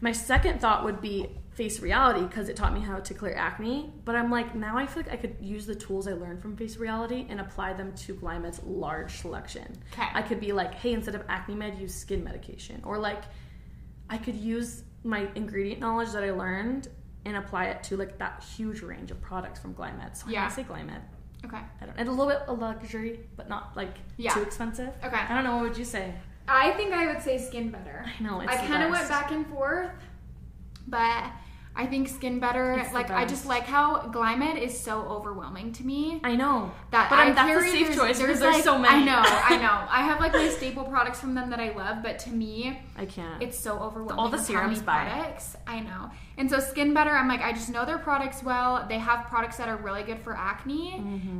My 0.00 0.12
second 0.12 0.60
thought 0.60 0.84
would 0.84 1.00
be 1.00 1.28
face 1.54 1.80
reality 1.80 2.22
because 2.26 2.48
it 2.48 2.56
taught 2.56 2.74
me 2.74 2.80
how 2.80 2.98
to 2.98 3.14
clear 3.14 3.34
acne. 3.34 3.92
But 4.04 4.16
I'm 4.16 4.30
like 4.30 4.54
now 4.54 4.76
I 4.76 4.86
feel 4.86 5.02
like 5.04 5.12
I 5.12 5.16
could 5.16 5.36
use 5.40 5.66
the 5.66 5.74
tools 5.74 6.08
I 6.08 6.12
learned 6.14 6.42
from 6.42 6.56
face 6.56 6.76
reality 6.76 7.26
and 7.28 7.40
apply 7.40 7.74
them 7.74 7.92
to 7.94 8.14
Glymed's 8.14 8.60
large 8.64 9.12
selection. 9.18 9.66
'Kay. 9.92 10.08
I 10.14 10.22
could 10.22 10.40
be 10.40 10.52
like, 10.52 10.74
hey, 10.74 10.92
instead 10.92 11.14
of 11.14 11.22
acne 11.28 11.54
med, 11.54 11.78
use 11.78 11.94
skin 11.94 12.24
medication, 12.24 12.80
or 12.84 12.98
like 12.98 13.22
I 14.10 14.18
could 14.18 14.34
use 14.34 14.82
my 15.04 15.28
ingredient 15.34 15.80
knowledge 15.80 16.10
that 16.12 16.24
I 16.24 16.30
learned 16.32 16.88
and 17.24 17.36
apply 17.36 17.66
it 17.66 17.82
to 17.84 17.96
like 17.96 18.18
that 18.18 18.42
huge 18.56 18.82
range 18.82 19.10
of 19.10 19.20
products 19.20 19.58
from 19.60 19.74
Glymed. 19.74 20.16
So 20.16 20.28
Yeah. 20.28 20.46
I 20.46 20.48
say 20.48 20.64
Glymed. 20.64 21.00
okay. 21.44 21.60
I 21.80 21.86
don't. 21.86 21.96
And 21.96 22.08
a 22.08 22.10
little 22.12 22.26
bit 22.32 22.42
of 22.48 22.58
luxury, 22.58 23.20
but 23.36 23.48
not 23.48 23.76
like 23.76 23.94
Yeah. 24.16 24.34
too 24.34 24.42
expensive. 24.42 24.92
Okay. 25.04 25.16
I 25.16 25.34
don't 25.34 25.44
know. 25.44 25.56
What 25.56 25.62
would 25.68 25.78
you 25.78 25.84
say? 25.84 26.14
I 26.48 26.72
think 26.72 26.92
I 26.92 27.06
would 27.06 27.22
say 27.22 27.38
skin 27.38 27.70
better. 27.70 28.04
I 28.06 28.22
know. 28.22 28.40
It's 28.40 28.52
I 28.52 28.56
kind 28.66 28.82
of 28.82 28.90
went 28.90 29.08
back 29.08 29.30
and 29.30 29.46
forth, 29.46 29.90
but 30.86 31.24
I 31.76 31.86
think 31.86 32.06
skin 32.08 32.38
better. 32.38 32.74
It's 32.74 32.92
like 32.94 33.10
I 33.10 33.24
just 33.24 33.46
like 33.46 33.64
how 33.64 33.98
Glymed 34.02 34.60
is 34.62 34.78
so 34.78 35.00
overwhelming 35.02 35.72
to 35.72 35.84
me. 35.84 36.20
I 36.22 36.36
know. 36.36 36.70
That 36.92 37.10
But 37.10 37.18
I 37.18 37.24
I'm- 37.24 37.34
that's 37.34 37.66
a 37.66 37.70
safe 37.70 37.86
there's, 37.88 37.96
choice 37.98 38.18
because 38.20 38.38
there's, 38.38 38.40
there's 38.40 38.54
like, 38.54 38.62
so 38.64 38.78
many. 38.78 39.02
I 39.02 39.04
know, 39.04 39.22
I 39.24 39.56
know. 39.60 39.86
I 39.90 40.02
have 40.02 40.20
like 40.20 40.32
my 40.32 40.48
staple 40.50 40.84
products 40.84 41.18
from 41.18 41.34
them 41.34 41.50
that 41.50 41.58
I 41.58 41.72
love, 41.72 42.00
but 42.02 42.20
to 42.20 42.30
me, 42.30 42.80
I 42.96 43.06
can't. 43.06 43.42
it's 43.42 43.58
so 43.58 43.78
overwhelming. 43.80 44.18
All 44.20 44.28
the 44.28 44.38
serums 44.38 44.82
by 44.82 45.04
products. 45.08 45.56
I 45.66 45.80
know. 45.80 46.10
And 46.36 46.48
so 46.48 46.60
Skin 46.60 46.94
Better, 46.94 47.10
I'm 47.10 47.26
like, 47.28 47.40
I 47.42 47.52
just 47.52 47.70
know 47.70 47.84
their 47.84 47.98
products 47.98 48.42
well. 48.44 48.86
They 48.88 48.98
have 48.98 49.26
products 49.26 49.56
that 49.56 49.68
are 49.68 49.76
really 49.76 50.04
good 50.04 50.20
for 50.20 50.36
acne, 50.36 50.94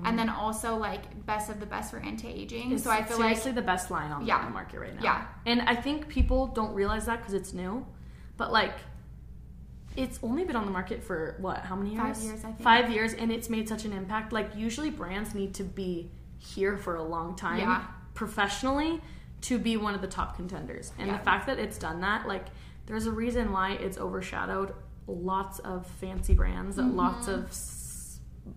and 0.04 0.18
then 0.18 0.28
also 0.28 0.76
like 0.76 1.02
best 1.26 1.48
of 1.48 1.60
the 1.60 1.66
best 1.66 1.92
for 1.92 1.98
anti-aging. 2.00 2.66
Mm-hmm. 2.70 2.76
So 2.78 2.90
I 2.90 3.04
feel 3.04 3.18
like 3.18 3.36
seriously 3.36 3.52
the 3.52 3.62
best 3.62 3.90
line 3.90 4.10
on 4.10 4.26
Yeah. 4.26 4.44
the 4.44 4.50
market 4.50 4.80
right 4.80 4.94
now. 4.96 5.02
Yeah. 5.02 5.26
And 5.46 5.62
I 5.62 5.76
think 5.76 6.08
people 6.08 6.48
don't 6.48 6.74
realize 6.74 7.06
that 7.06 7.18
because 7.20 7.34
it's 7.34 7.52
new, 7.52 7.86
but 8.36 8.50
like. 8.52 8.74
It's 9.96 10.18
only 10.22 10.44
been 10.44 10.56
on 10.56 10.64
the 10.64 10.70
market 10.72 11.02
for 11.02 11.36
what? 11.40 11.58
How 11.60 11.76
many 11.76 11.90
years? 11.94 12.16
Five 12.16 12.22
years, 12.24 12.38
I 12.40 12.48
think. 12.48 12.60
Five 12.62 12.90
years, 12.90 13.14
and 13.14 13.30
it's 13.32 13.48
made 13.48 13.68
such 13.68 13.84
an 13.84 13.92
impact. 13.92 14.32
Like 14.32 14.50
usually, 14.56 14.90
brands 14.90 15.34
need 15.34 15.54
to 15.54 15.64
be 15.64 16.10
here 16.38 16.76
for 16.76 16.96
a 16.96 17.02
long 17.02 17.36
time, 17.36 17.58
Yeah. 17.60 17.84
professionally, 18.14 19.00
to 19.42 19.58
be 19.58 19.76
one 19.76 19.94
of 19.94 20.00
the 20.00 20.06
top 20.08 20.36
contenders. 20.36 20.92
And 20.98 21.08
Yeah. 21.08 21.18
the 21.18 21.24
fact 21.24 21.46
that 21.46 21.58
it's 21.58 21.78
done 21.78 22.00
that, 22.00 22.26
like, 22.26 22.46
there's 22.86 23.06
a 23.06 23.12
reason 23.12 23.52
why 23.52 23.72
it's 23.72 23.96
overshadowed 23.98 24.74
lots 25.06 25.58
of 25.60 25.86
fancy 25.86 26.34
brands 26.34 26.76
that 26.76 26.82
Mm-hmm. 26.86 26.96
lots 26.96 27.28
of 27.28 27.50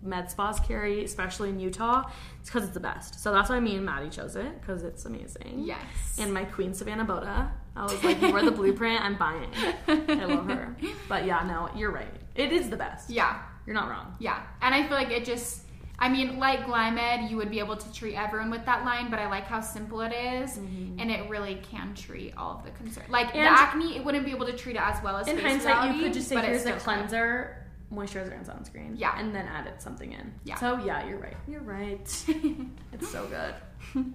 med 0.02 0.30
spas 0.30 0.60
carry, 0.60 1.02
especially 1.04 1.48
in 1.48 1.58
Utah. 1.60 2.10
It's 2.40 2.50
because 2.50 2.64
it's 2.64 2.74
the 2.74 2.80
best. 2.80 3.20
So 3.20 3.32
that's 3.32 3.48
why 3.48 3.58
me 3.60 3.76
and 3.76 3.86
Madi 3.86 4.10
chose 4.10 4.36
it 4.36 4.60
because 4.60 4.82
it's 4.82 5.04
amazing. 5.06 5.60
yes. 5.64 5.78
And 6.18 6.32
my 6.34 6.44
queen 6.44 6.74
Savannah 6.74 7.06
Boda, 7.06 7.50
I 7.76 7.82
was 7.84 8.02
like, 8.04 8.20
you 8.20 8.34
are 8.34 8.42
the 8.44 8.50
blueprint. 8.50 9.00
I'm 9.04 9.16
buying. 9.16 9.50
I 9.86 10.24
love 10.24 10.46
her. 10.48 10.74
But 11.08 11.24
yeah, 11.26 11.42
no, 11.46 11.70
you're 11.78 11.92
right. 11.92 12.12
It 12.34 12.52
is 12.52 12.68
the 12.70 12.76
best. 12.76 13.08
yeah, 13.10 13.42
You're 13.66 13.74
not 13.74 13.88
wrong. 13.88 14.14
yeah. 14.18 14.42
And 14.62 14.74
I 14.74 14.82
feel 14.86 14.96
like 14.96 15.10
it 15.10 15.24
just 15.24 15.62
I 16.00 16.08
mean, 16.08 16.38
like 16.38 16.60
Glymed, 16.60 17.28
you 17.28 17.36
would 17.38 17.50
be 17.50 17.58
able 17.58 17.76
to 17.76 17.92
treat 17.92 18.14
everyone 18.14 18.50
with 18.52 18.64
that 18.66 18.84
line, 18.84 19.10
but 19.10 19.18
I 19.18 19.28
like 19.28 19.46
how 19.46 19.60
simple 19.60 20.00
it 20.02 20.12
is, 20.12 20.56
and 20.56 21.10
it 21.10 21.28
really 21.28 21.56
can 21.70 21.92
treat 21.96 22.34
all 22.36 22.56
of 22.56 22.64
the 22.64 22.70
concerns. 22.70 23.08
Like 23.10 23.32
the 23.32 23.38
Mm-hmm. 23.40 23.54
Acne, 23.54 23.96
it 23.96 24.04
wouldn't 24.04 24.24
be 24.24 24.30
able 24.30 24.46
to 24.46 24.56
treat 24.56 24.76
it 24.76 24.82
as 24.82 25.02
well 25.02 25.16
as 25.16 25.26
In 25.26 25.34
face 25.36 25.44
hindsight, 25.64 25.96
you 25.96 26.02
could 26.04 26.12
just 26.12 26.28
say, 26.28 26.36
but 26.36 26.44
it 26.44 26.48
here's 26.50 26.60
a 26.60 26.60
still 26.62 26.74
could. 26.74 26.82
cleanser, 26.84 27.66
moisturizer, 27.92 28.32
and 28.36 28.46
sunscreen. 28.46 28.92
Yeah. 28.96 29.18
And 29.18 29.34
then 29.34 29.46
added 29.48 29.82
something 29.82 30.12
in. 30.12 30.32
Yeah. 30.44 30.54
So, 30.54 30.78
yeah, 30.84 31.04
you're 31.08 31.18
right. 31.18 31.36
You're 31.48 31.62
right. 31.62 31.98
it's 32.92 33.08
so 33.10 33.26
good. 33.26 34.04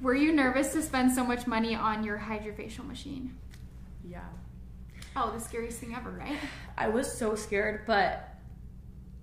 Were 0.00 0.14
you 0.14 0.32
nervous 0.32 0.72
to 0.72 0.82
spend 0.82 1.12
so 1.12 1.24
much 1.24 1.46
money 1.46 1.74
on 1.74 2.04
your 2.04 2.18
hydrofacial 2.18 2.86
machine? 2.86 3.36
Yeah. 4.02 4.24
Oh, 5.14 5.30
the 5.32 5.40
scariest 5.40 5.78
thing 5.78 5.94
ever, 5.94 6.10
right? 6.10 6.38
I 6.78 6.88
was 6.88 7.10
so 7.12 7.34
scared, 7.34 7.82
but 7.86 8.34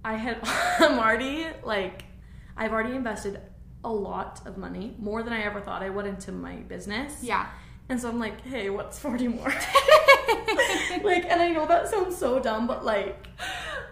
I 0.05 0.15
had, 0.15 0.39
I'm 0.43 0.99
already, 0.99 1.47
like, 1.63 2.03
I've 2.55 2.73
already 2.73 2.95
invested 2.95 3.41
a 3.83 3.91
lot 3.91 4.45
of 4.45 4.57
money, 4.57 4.95
more 4.99 5.23
than 5.23 5.33
I 5.33 5.41
ever 5.43 5.61
thought 5.61 5.81
I 5.81 5.89
would 5.89 6.05
into 6.05 6.31
my 6.31 6.57
business. 6.57 7.23
Yeah. 7.23 7.47
And 7.89 7.99
so 7.99 8.09
I'm 8.09 8.19
like, 8.19 8.41
hey, 8.41 8.69
what's 8.69 8.99
40 8.99 9.29
more? 9.29 9.47
like, 11.03 11.25
and 11.25 11.41
I 11.41 11.49
know 11.53 11.65
that 11.65 11.87
sounds 11.87 12.17
so 12.17 12.39
dumb, 12.39 12.67
but 12.67 12.85
like, 12.85 13.27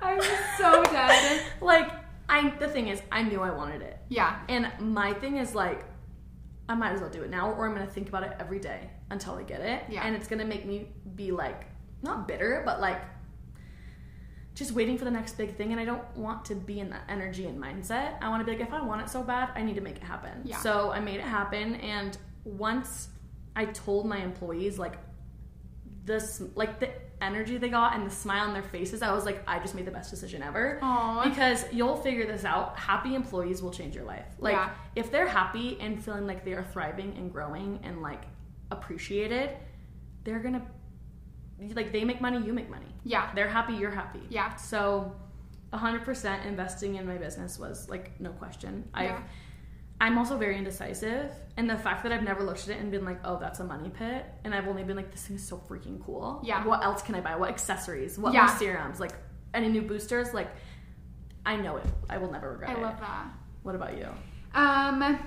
I 0.02 0.16
was 0.16 0.28
so 0.58 0.84
dead. 0.84 1.42
like, 1.62 1.90
I, 2.28 2.50
the 2.60 2.68
thing 2.68 2.90
is, 2.90 3.02
I 3.12 3.24
knew 3.24 3.42
I 3.42 3.52
wanted 3.52 3.82
it. 3.82 3.98
Yeah. 4.10 4.40
And 4.50 4.72
my 4.80 5.14
thing 5.14 5.38
is 5.38 5.56
like, 5.56 5.84
I 6.68 6.76
might 6.76 6.94
as 6.94 7.02
well 7.02 7.10
do 7.10 7.24
it 7.24 7.30
now, 7.30 7.52
or 7.52 7.68
I'm 7.68 7.74
gonna 7.74 7.86
think 7.86 8.10
about 8.10 8.24
it 8.24 8.36
every 8.40 8.60
day 8.60 8.90
until 9.10 9.36
I 9.36 9.44
get 9.44 9.62
it. 9.62 9.84
Yeah. 9.90 10.06
And 10.06 10.16
it's 10.16 10.28
gonna 10.28 10.46
make 10.46 10.66
me 10.66 10.90
be 11.16 11.32
like, 11.32 11.66
not 12.02 12.28
bitter, 12.28 12.64
but 12.66 12.82
like, 12.82 13.02
just 14.56 14.72
waiting 14.72 14.98
for 14.98 15.04
the 15.04 15.12
next 15.12 15.38
big 15.38 15.56
thing. 15.58 15.74
And 15.74 15.82
I 15.82 15.86
don't 15.86 16.04
want 16.16 16.46
to 16.46 16.56
be 16.56 16.80
in 16.80 16.90
that 16.90 17.04
energy 17.10 17.46
and 17.46 17.62
mindset. 17.62 18.18
I 18.22 18.30
want 18.30 18.40
to 18.40 18.46
be 18.46 18.58
like, 18.58 18.66
if 18.66 18.74
I 18.74 18.82
want 18.82 19.02
it 19.02 19.10
so 19.10 19.22
bad, 19.22 19.50
I 19.54 19.62
need 19.62 19.76
to 19.76 19.82
make 19.82 19.98
it 19.98 20.04
happen. 20.04 20.42
Yeah. 20.46 20.58
So 20.60 20.92
I 20.92 21.02
made 21.02 21.18
it 21.18 21.26
happen. 21.26 21.76
And 21.76 22.18
once 22.46 23.10
I 23.56 23.66
told 23.66 24.06
my 24.06 24.18
employees, 24.18 24.80
like, 24.80 24.98
this, 26.06 26.42
like 26.56 26.80
the 26.80 26.90
energy 27.22 27.58
they 27.58 27.70
got 27.70 27.96
and 27.96 28.06
the 28.06 28.12
smile 28.14 28.46
on 28.48 28.54
their 28.54 28.64
faces, 28.64 29.02
I 29.02 29.12
was 29.14 29.26
like, 29.26 29.42
I 29.48 29.60
just 29.60 29.74
made 29.76 29.86
the 29.86 29.92
best 29.92 30.12
decision 30.12 30.44
ever. 30.44 30.80
Aw. 30.82 31.24
Because 31.28 31.66
you'll 31.72 31.98
figure 31.98 32.26
this 32.28 32.46
out. 32.46 32.78
Happy 32.78 33.16
employees 33.16 33.62
will 33.62 33.72
change 33.72 33.96
your 33.96 34.04
life. 34.06 34.26
Like 34.40 34.54
Yeah. 34.54 34.70
if 34.96 35.12
they're 35.12 35.28
happy 35.28 35.78
and 35.82 36.04
feeling 36.04 36.28
like 36.28 36.46
they 36.46 36.54
are 36.54 36.64
thriving 36.64 37.16
and 37.18 37.32
growing 37.32 37.80
and 37.84 38.02
like 38.02 38.24
appreciated, 38.72 39.52
they're 40.24 40.40
gonna 40.40 40.62
like 41.74 41.92
they 41.92 42.04
make 42.04 42.20
money, 42.22 42.46
you 42.46 42.54
make 42.54 42.70
money. 42.70 42.88
Yeah. 43.04 43.32
They're 43.34 43.48
happy, 43.50 43.74
you're 43.74 43.92
happy. 43.92 44.22
Yeah. 44.30 44.56
So 44.56 45.16
100% 45.74 46.46
investing 46.46 46.96
in 46.96 47.08
my 47.08 47.18
business 47.18 47.58
was 47.60 47.90
like 47.90 48.20
no 48.20 48.32
question. 48.32 48.88
I 48.94 49.06
Yeah. 49.06 49.22
I'm 50.00 50.18
also 50.18 50.38
very 50.38 50.58
indecisive, 50.58 51.32
and 51.56 51.70
the 51.70 51.78
fact 51.78 52.04
that 52.04 52.12
I've 52.12 52.24
never 52.24 52.44
looked 52.44 52.64
at 52.64 52.76
it 52.76 52.80
and 52.82 52.92
been 52.92 53.06
like, 53.06 53.20
"Oh, 53.24 53.38
that's 53.40 53.60
a 53.62 53.64
money 53.64 53.90
pit," 53.90 54.26
and 54.44 54.54
I've 54.54 54.68
only 54.68 54.84
been 54.84 54.98
like, 54.98 55.10
"This 55.12 55.26
thing 55.26 55.38
is 55.38 55.48
so 55.48 55.58
freaking 55.70 56.04
cool." 56.06 56.42
Yeah. 56.44 56.58
Like, 56.58 56.66
what 56.68 56.84
else 56.84 57.02
can 57.02 57.16
I 57.16 57.22
buy? 57.22 57.36
What 57.38 57.50
accessories? 57.50 58.20
What 58.20 58.34
Yeah. 58.34 58.46
more 58.48 58.56
serums? 58.58 59.00
Like 59.00 59.14
any 59.54 59.70
new 59.70 59.82
boosters? 59.82 60.34
Like, 60.34 60.50
I 61.46 61.56
know 61.56 61.78
it. 61.78 61.86
I 62.10 62.18
will 62.18 62.30
never 62.32 62.52
regret 62.52 62.72
it. 62.72 62.78
I 62.78 62.80
it. 62.80 62.84
love 62.84 63.00
that. 63.00 63.26
What 63.64 63.76
about 63.76 63.98
you? 63.98 64.08
Um, 64.54 65.18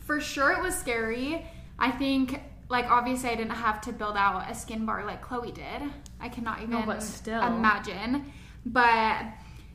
for 0.00 0.20
sure 0.20 0.52
it 0.52 0.62
was 0.62 0.74
scary. 0.74 1.46
I 1.78 1.90
think, 1.90 2.40
like, 2.70 2.90
obviously 2.90 3.28
I 3.30 3.34
didn't 3.34 3.52
have 3.52 3.80
to 3.82 3.92
build 3.92 4.16
out 4.16 4.50
a 4.50 4.54
skin 4.54 4.86
bar 4.86 5.04
like 5.04 5.20
Chloe 5.20 5.52
did. 5.52 5.82
I 6.20 6.28
cannot 6.30 6.62
even 6.62 6.86
but 6.86 7.02
still. 7.02 7.42
imagine. 7.42 8.32
But 8.64 9.24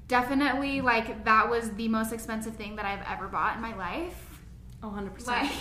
definitely, 0.07 0.81
like, 0.81 1.25
that 1.25 1.49
was 1.49 1.71
the 1.71 1.87
most 1.87 2.11
expensive 2.13 2.55
thing 2.55 2.75
that 2.77 2.85
I've 2.85 3.05
ever 3.07 3.27
bought 3.27 3.55
in 3.55 3.61
my 3.61 3.75
life. 3.75 4.39
Oh, 4.83 4.87
100%. 4.89 5.27
Like, 5.27 5.51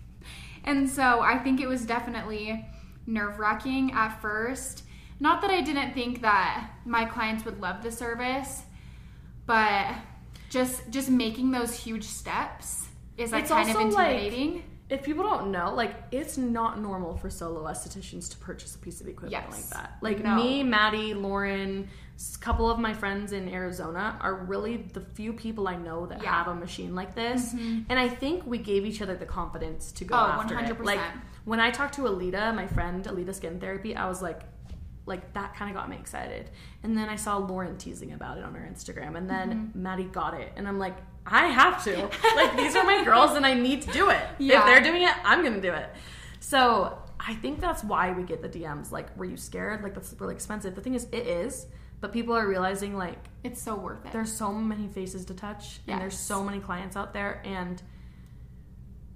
and 0.64 0.88
so 0.88 1.20
I 1.20 1.38
think 1.38 1.60
it 1.60 1.66
was 1.68 1.84
definitely 1.86 2.64
nerve 3.06 3.38
wracking 3.38 3.92
at 3.92 4.20
first. 4.20 4.82
Not 5.20 5.40
that 5.42 5.50
I 5.50 5.60
didn't 5.62 5.94
think 5.94 6.22
that 6.22 6.70
my 6.84 7.04
clients 7.04 7.44
would 7.44 7.60
love 7.60 7.82
the 7.82 7.90
service, 7.90 8.62
but 9.46 9.94
just 10.50 10.90
just 10.90 11.08
making 11.08 11.50
those 11.50 11.72
huge 11.74 12.04
steps 12.04 12.86
is 13.16 13.32
like 13.32 13.42
It's 13.42 13.50
kind 13.50 13.68
of 13.70 13.76
also, 13.76 13.96
like, 13.96 14.08
intimidating. 14.16 14.62
if 14.90 15.02
people 15.02 15.24
don't 15.24 15.50
know, 15.50 15.74
like 15.74 15.94
it's 16.12 16.36
not 16.36 16.80
normal 16.80 17.16
for 17.16 17.30
solo 17.30 17.64
estheticians 17.64 18.28
to 18.32 18.36
purchase 18.38 18.74
a 18.74 18.78
piece 18.78 19.00
of 19.00 19.08
equipment 19.08 19.32
Yes. 19.48 19.50
like 19.50 19.68
that. 19.70 19.96
Like 20.02 20.22
No. 20.22 20.34
me, 20.36 20.62
Madi, 20.62 21.14
Lauren, 21.14 21.88
a 22.18 22.38
couple 22.38 22.70
of 22.70 22.78
my 22.78 22.94
friends 22.94 23.32
in 23.32 23.48
Arizona 23.48 24.16
are 24.20 24.34
really 24.34 24.78
the 24.92 25.00
few 25.00 25.32
people 25.32 25.68
I 25.68 25.76
know 25.76 26.06
that 26.06 26.22
Yeah. 26.22 26.32
have 26.32 26.48
a 26.48 26.54
machine 26.54 26.94
like 26.94 27.14
this. 27.14 27.52
And 27.52 27.98
I 27.98 28.08
think 28.08 28.46
we 28.46 28.58
gave 28.58 28.86
each 28.86 29.02
other 29.02 29.16
the 29.16 29.26
confidence 29.26 29.92
to 29.92 30.04
go 30.04 30.14
Oh, 30.14 30.18
after 30.18 30.54
100%. 30.54 30.70
it. 30.80 30.84
Like 30.84 31.00
when 31.44 31.60
I 31.60 31.70
talked 31.70 31.94
to 31.96 32.02
Alita, 32.02 32.54
my 32.54 32.66
friend, 32.66 33.04
Alita 33.04 33.34
Skin 33.34 33.60
Therapy, 33.60 33.94
I 33.94 34.08
was 34.08 34.22
like, 34.22 34.40
like 35.04 35.32
that 35.34 35.54
kind 35.54 35.70
of 35.70 35.76
got 35.76 35.88
me 35.88 35.96
excited. 35.96 36.50
And 36.82 36.96
then 36.96 37.08
I 37.08 37.16
saw 37.16 37.36
Lauren 37.36 37.76
teasing 37.76 38.12
about 38.12 38.38
it 38.38 38.44
on 38.44 38.54
her 38.54 38.68
Instagram, 38.72 39.16
and 39.16 39.28
then 39.30 39.50
Mm-hmm. 39.72 39.82
Madi 39.82 40.04
got 40.04 40.34
it, 40.34 40.52
and 40.56 40.66
I'm 40.66 40.78
like, 40.80 40.96
I 41.26 41.46
have 41.46 41.84
to. 41.84 41.96
like 42.36 42.56
these 42.56 42.74
are 42.74 42.82
my 42.84 43.04
girls, 43.04 43.32
and 43.36 43.46
I 43.46 43.54
need 43.54 43.82
to 43.82 43.92
do 43.92 44.10
it. 44.10 44.22
Yeah. 44.38 44.60
If 44.60 44.64
they're 44.66 44.80
doing 44.82 45.02
it, 45.02 45.14
I'm 45.24 45.44
gonna 45.44 45.60
do 45.60 45.72
it. 45.72 45.88
So 46.40 46.98
I 47.20 47.34
think 47.34 47.60
that's 47.60 47.84
why 47.84 48.12
we 48.12 48.22
get 48.24 48.42
the 48.42 48.48
DMs. 48.48 48.90
Like, 48.90 49.16
were 49.16 49.24
you 49.24 49.36
scared? 49.36 49.82
Like 49.82 49.94
that's 49.94 50.14
really 50.18 50.34
expensive. 50.34 50.74
The 50.74 50.80
thing 50.80 50.94
is, 50.94 51.06
it 51.12 51.26
is, 51.26 51.66
but 52.00 52.12
people 52.12 52.34
are 52.34 52.46
realizing 52.46 52.96
like 52.96 53.18
It's 53.42 53.60
so 53.62 53.74
worth 53.76 54.04
it. 54.06 54.12
there's 54.12 54.32
so 54.32 54.52
many 54.52 54.88
faces 54.88 55.24
to 55.26 55.34
touch 55.34 55.80
and 55.88 56.00
there's 56.00 56.18
so 56.18 56.42
many 56.44 56.60
clients 56.60 56.96
out 56.96 57.12
there 57.12 57.42
and 57.44 57.80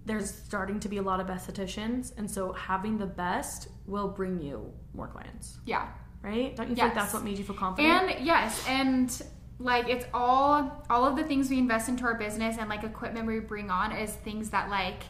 there's 0.07 0.31
starting 0.33 0.81
to 0.81 0.89
be 0.89 0.97
a 0.97 1.03
lot 1.03 1.21
of 1.21 1.27
estheticians 1.29 2.13
and 2.17 2.31
so 2.31 2.53
having 2.53 2.99
the 2.99 3.07
best 3.07 3.69
will 3.87 4.09
bring 4.09 4.41
you 4.41 4.73
more 4.95 5.07
clients 5.09 5.59
yeah. 5.67 5.89
right 6.23 6.57
don't 6.57 6.69
you 6.71 6.75
think 6.75 6.87
Yes. 6.89 6.95
that's 6.95 7.15
what 7.15 7.23
made 7.23 7.39
you 7.39 7.45
feel 7.45 7.57
confident 7.57 8.11
And 8.11 8.27
yes, 8.27 8.65
and 8.69 9.23
like 9.59 9.89
it's 9.91 10.07
all 10.15 10.85
all 10.89 11.05
of 11.05 11.17
the 11.17 11.25
things 11.25 11.51
we 11.51 11.59
invest 11.59 11.89
into 11.89 12.05
our 12.05 12.15
business 12.15 12.57
and 12.59 12.69
like 12.71 12.83
equipment 12.83 13.27
we 13.27 13.41
bring 13.41 13.71
on 13.71 13.93
is 13.93 14.11
things 14.11 14.51
that 14.51 14.71
like 14.71 15.03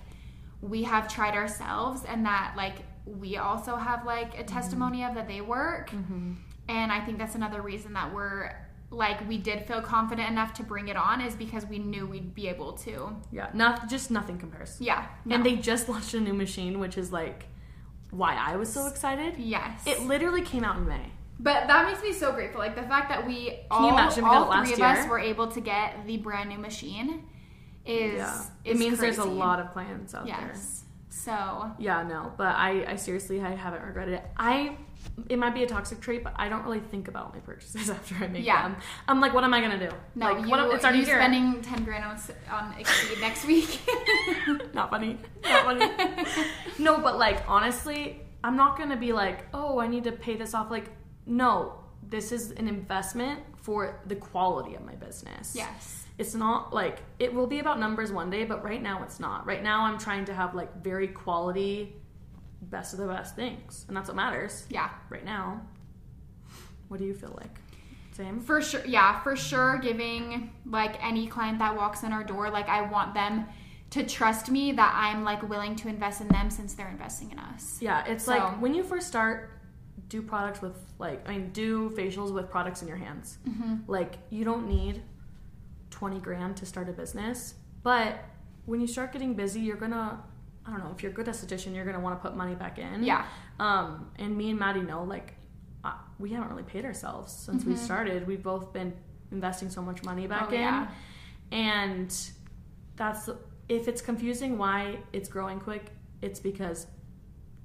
we 0.61 0.83
have 0.83 1.07
tried 1.09 1.35
ourselves 1.35 2.03
and 2.07 2.27
that 2.27 2.55
like 2.57 2.79
we 3.07 3.37
also 3.37 3.77
have 3.77 4.05
like 4.05 4.35
a 4.35 4.39
mm-hmm. 4.39 4.47
testimony 4.55 5.05
of 5.05 5.15
that 5.15 5.27
they 5.29 5.41
work. 5.41 5.91
Mm-hmm. 5.91 6.33
And 6.71 6.93
I 6.93 7.01
think 7.01 7.19
that's 7.19 7.35
another 7.35 7.63
reason 7.63 7.93
that 7.95 8.15
we're 8.15 8.53
like 8.93 9.27
we 9.29 9.39
did 9.39 9.67
feel 9.67 9.81
confident 9.81 10.29
enough 10.29 10.53
to 10.55 10.63
bring 10.63 10.89
it 10.89 10.97
on 10.97 11.21
is 11.21 11.35
because 11.35 11.65
we 11.67 11.79
knew 11.79 12.07
we'd 12.07 12.35
be 12.35 12.49
able 12.49 12.73
to. 12.73 13.15
yeah 13.31 13.49
not 13.55 13.89
just 13.89 14.11
nothing 14.11 14.37
compares 14.37 14.77
Yeah. 14.81 15.07
no. 15.25 15.37
and 15.37 15.47
they 15.47 15.55
just 15.57 15.89
launched 15.89 16.13
a 16.15 16.21
new 16.21 16.35
machine 16.35 16.81
which 16.81 16.99
is 16.99 17.13
like 17.13 17.45
why 18.11 18.35
i 18.35 18.57
was 18.57 18.69
so 18.73 18.89
excited 18.89 19.37
yes. 19.39 19.83
it 19.87 20.03
literally 20.03 20.43
came 20.43 20.65
out 20.65 20.77
in 20.79 20.89
may 20.89 21.07
But 21.39 21.69
that 21.69 21.87
makes 21.87 22.03
me 22.03 22.13
so 22.13 22.33
grateful. 22.33 22.59
Like 22.59 22.75
the 22.75 22.83
fact 22.83 23.09
that 23.11 23.25
we 23.27 23.61
all, 23.71 23.87
you 23.87 23.93
imagine 23.95 24.25
we 24.25 24.31
all 24.31 24.65
three 24.65 24.75
of 24.75 24.81
us 24.81 25.09
were 25.09 25.21
able 25.21 25.47
to 25.57 25.61
get 25.61 26.05
the 26.07 26.17
brand 26.17 26.49
new 26.49 26.59
machine 26.59 27.09
is 27.87 28.19
yeah 28.19 28.41
is 28.65 28.73
it 28.73 28.77
means 28.77 28.99
there's 28.99 29.19
a 29.19 29.25
lot 29.25 29.61
of 29.61 29.73
plans 29.73 30.15
out 30.17 30.27
there 30.27 30.51
Yes. 30.53 30.85
So 31.11 31.71
Yeah, 31.79 32.03
no, 32.03 32.33
but 32.37 32.55
I, 32.57 32.85
I 32.93 32.97
seriously, 32.97 33.41
I 33.41 33.55
haven't 33.55 33.83
regretted 33.83 34.15
it. 34.15 34.25
I, 34.37 34.77
it 35.29 35.39
might 35.39 35.55
be 35.55 35.63
a 35.63 35.67
toxic 35.67 36.01
trait, 36.01 36.25
but 36.25 36.33
I 36.37 36.49
don't 36.49 36.65
really 36.65 36.81
think 36.81 37.09
about 37.09 37.33
my 37.35 37.41
purchases 37.41 37.91
after 37.97 38.15
I 38.17 38.27
make 38.29 38.45
Yeah. 38.45 38.63
them. 38.63 38.77
I'm 39.09 39.21
like, 39.21 39.33
what 39.35 39.45
am 39.45 39.53
I 39.55 39.61
gonna 39.61 39.79
do? 39.79 39.95
no, 40.15 40.33
like, 40.33 40.45
you, 40.45 40.51
what 40.51 40.61
am- 40.61 40.71
it's 40.73 40.85
already 40.85 41.01
you 41.01 41.05
here. 41.07 41.17
spending 41.19 41.61
ten 41.63 41.85
grand 41.85 42.05
on 42.05 42.19
on 42.51 42.75
Exceed 42.79 43.21
next 43.21 43.45
week. 43.47 43.81
Not 44.75 44.91
funny. 44.91 45.19
Not 45.45 45.65
funny. 45.65 45.91
no, 46.79 46.99
but 46.99 47.19
like 47.19 47.43
honestly, 47.49 48.21
I'm 48.43 48.57
not 48.57 48.79
gonna 48.79 48.97
be 48.97 49.13
like, 49.13 49.47
oh, 49.55 49.79
I 49.81 49.87
need 49.87 50.05
to 50.05 50.13
pay 50.13 50.37
this 50.37 50.55
off. 50.55 50.71
Like, 50.71 50.87
no, 51.27 51.75
this 52.09 52.33
is 52.33 52.53
an 52.53 52.69
investment 52.69 53.41
for 53.57 54.01
the 54.07 54.17
quality 54.17 54.75
of 54.75 54.85
my 54.85 54.95
business. 54.95 55.55
yes. 55.55 55.97
It's 56.19 56.35
not 56.35 56.75
like 56.75 56.99
it 57.19 57.33
will 57.33 57.47
be 57.47 57.61
about 57.61 57.81
numbers 57.81 58.13
one 58.13 58.29
day, 58.29 58.45
but 58.45 58.63
right 58.63 58.83
now 58.83 59.03
it's 59.03 59.21
not. 59.21 59.47
Right 59.47 59.63
now 59.63 59.85
I'm 59.85 59.97
trying 59.99 60.27
to 60.27 60.35
have 60.35 60.55
like 60.55 60.83
very 60.83 61.09
quality, 61.09 61.97
best 62.63 62.93
of 62.93 62.99
the 63.01 63.07
best 63.07 63.37
things, 63.37 63.85
and 63.89 63.97
that's 63.97 64.09
what 64.09 64.17
matters. 64.17 64.67
Yeah. 64.71 64.91
right 65.09 65.25
now. 65.25 65.63
What 66.89 66.99
do 66.99 67.07
you 67.07 67.15
feel 67.15 67.35
like? 67.41 67.59
Same? 68.13 68.41
For 68.41 68.61
sure, 68.61 68.85
yeah, 68.85 69.21
for 69.23 69.37
sure. 69.37 69.79
Giving 69.79 70.53
like 70.67 71.03
any 71.05 71.27
client 71.27 71.59
that 71.61 71.77
walks 71.77 72.03
in 72.03 72.13
our 72.13 72.25
door, 72.25 72.51
like 72.51 72.69
I 72.69 72.83
want 72.83 73.15
them 73.15 73.47
to 73.91 74.05
trust 74.05 74.51
me 74.51 74.73
that 74.73 74.93
I'm 74.95 75.25
like 75.25 75.49
willing 75.49 75.75
to 75.77 75.89
invest 75.89 76.21
in 76.21 76.29
them 76.29 76.51
since 76.51 76.75
they're 76.75 76.89
investing 76.91 77.31
in 77.31 77.39
us. 77.39 77.79
Yeah, 77.81 78.05
it's 78.07 78.25
So- 78.25 78.33
like 78.33 78.61
when 78.61 78.75
you 78.75 78.83
first 78.83 79.07
start, 79.09 79.51
do 80.09 80.21
products 80.23 80.61
with 80.61 80.77
like 80.99 81.27
I 81.29 81.33
mean, 81.33 81.51
do 81.53 81.91
facials 81.91 82.33
with 82.35 82.51
products 82.51 82.83
in 82.83 82.89
your 82.89 82.97
hands. 82.97 83.39
Mm-hmm. 83.49 83.77
Like 83.91 84.17
you 84.31 84.45
don't 84.45 84.69
need 84.69 85.03
twenty 85.91 86.19
grand 86.19 86.57
to 86.59 86.67
start 86.67 86.89
a 86.89 86.93
business, 86.93 87.55
but 87.85 88.19
when 88.67 88.81
you 88.81 88.87
start 88.89 89.13
getting 89.13 89.35
busy, 89.35 89.61
you're 89.61 89.77
gonna 89.77 90.21
I 90.67 90.71
don't 90.71 90.81
know 90.81 90.93
if 90.95 91.03
you're 91.03 91.13
a 91.13 91.15
good 91.15 91.27
esthetician, 91.27 91.75
you're 91.75 91.85
gonna 91.85 92.01
want 92.01 92.21
to 92.21 92.29
put 92.29 92.37
money 92.37 92.55
back 92.55 92.79
in. 92.79 93.03
Yeah. 93.03 93.25
Um, 93.59 94.11
and 94.19 94.37
me 94.37 94.51
and 94.51 94.59
Madi 94.59 94.81
know 94.83 95.03
like 95.05 95.35
uh, 95.85 95.93
we 96.19 96.31
haven't 96.31 96.51
really 96.51 96.63
paid 96.63 96.85
ourselves 96.85 97.33
since 97.33 97.65
we 97.65 97.73
Mhm. 97.75 97.79
started. 97.79 98.27
We've 98.27 98.43
both 98.43 98.73
been 98.73 98.93
investing 99.33 99.71
so 99.71 99.81
much 99.81 100.03
money 100.05 100.27
back 100.27 100.49
Oh, 100.51 100.55
in. 100.55 100.61
yeah. 100.61 100.89
And 101.51 102.15
that's 102.97 103.29
if 103.69 103.89
it's 103.89 104.03
confusing 104.03 104.59
why 104.59 104.99
it's 105.13 105.29
growing 105.29 105.59
quick, 105.61 105.91
it's 106.21 106.41
because 106.41 106.87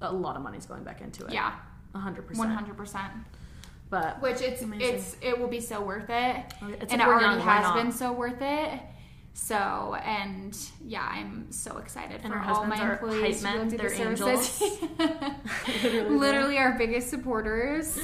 a 0.00 0.12
lot 0.12 0.36
of 0.36 0.42
money's 0.42 0.64
going 0.66 0.84
back 0.84 1.00
into 1.02 1.26
it. 1.26 1.32
Yeah, 1.32 1.52
100%. 1.94 2.48
hundred 2.54 2.76
percent. 2.76 3.12
But 3.90 4.20
Which 4.20 4.40
it's 4.40 4.62
Amazing. 4.62 4.94
it's 4.96 5.16
it 5.20 5.38
will 5.38 5.46
be 5.48 5.60
so 5.60 5.80
worth 5.82 6.08
it, 6.10 6.36
it's 6.80 6.92
and 6.92 7.00
it 7.00 7.06
already 7.06 7.40
has 7.40 7.72
been 7.74 7.92
so 7.92 8.12
worth 8.12 8.40
it. 8.40 8.80
So 9.38 9.94
and 10.02 10.56
yeah, 10.82 11.06
I'm 11.12 11.52
so 11.52 11.76
excited 11.76 12.22
And 12.24 12.32
for 12.32 12.38
all 12.40 12.64
my 12.64 12.92
employees 12.92 13.38
to 13.38 13.44
men, 13.44 13.68
go 13.68 13.76
they're 13.76 13.94
services. 13.94 14.62
Literally. 15.82 16.16
Literally 16.16 16.58
our 16.58 16.72
biggest 16.78 17.10
supporters. 17.10 17.98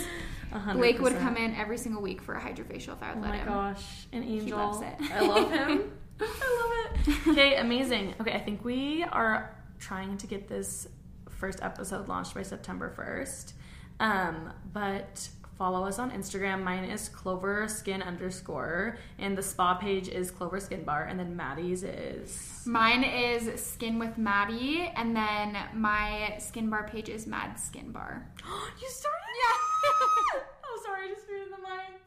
100%. 0.52 0.74
Blake 0.74 1.00
would 1.00 1.18
come 1.20 1.38
in 1.38 1.54
every 1.54 1.78
single 1.78 2.02
week 2.02 2.20
for 2.20 2.34
a 2.34 2.40
hydrofacial 2.40 2.92
if 2.92 3.02
I 3.02 3.12
Oh 3.12 3.14
would 3.14 3.22
let 3.22 3.38
my 3.40 3.44
gosh, 3.46 4.06
an 4.12 4.22
angel. 4.22 4.58
loves 4.58 4.82
it. 4.82 4.94
I 5.10 5.20
love 5.26 5.50
him. 5.50 5.90
I 6.20 6.24
love 6.60 7.08
it. 7.08 7.28
Okay, 7.28 7.56
amazing. 7.56 8.14
Okay, 8.20 8.34
I 8.34 8.38
think 8.40 8.62
we 8.62 9.02
are 9.04 9.56
trying 9.78 10.18
to 10.18 10.26
get 10.26 10.48
this 10.48 10.86
first 11.30 11.60
episode 11.62 12.08
launched 12.08 12.34
by 12.34 12.42
September 12.42 12.92
1st. 12.94 13.54
Um, 14.00 14.52
but 14.74 15.30
follow 15.62 15.86
us 15.86 16.00
on 16.00 16.10
Instagram. 16.10 16.64
Mine 16.64 16.82
is 16.82 17.08
Clover 17.08 17.68
Skin 17.68 18.02
underscore, 18.02 18.98
and 19.20 19.38
the 19.38 19.44
spa 19.44 19.74
page 19.74 20.08
is 20.08 20.28
Clover 20.28 20.58
Skin 20.58 20.82
Bar, 20.82 21.04
and 21.04 21.20
then 21.20 21.36
Madi's 21.36 21.84
is. 21.84 22.64
Mine 22.66 23.04
is 23.04 23.64
Skin 23.64 23.96
with 24.00 24.18
Madi, 24.18 24.92
and 24.96 25.14
then 25.14 25.56
my 25.72 26.34
skin 26.38 26.68
bar 26.68 26.88
page 26.88 27.08
is 27.08 27.28
Mad 27.28 27.60
Skin 27.60 27.92
Bar. 27.92 28.26
you 28.82 28.88
started? 28.88 29.34
Yeah. 29.44 30.40
oh, 30.66 30.82
sorry, 30.84 31.06
I 31.06 31.14
just 31.14 31.26
threw 31.26 31.42
it 31.42 31.44
in 31.44 31.50
the 31.52 31.58
mic. 31.58 32.00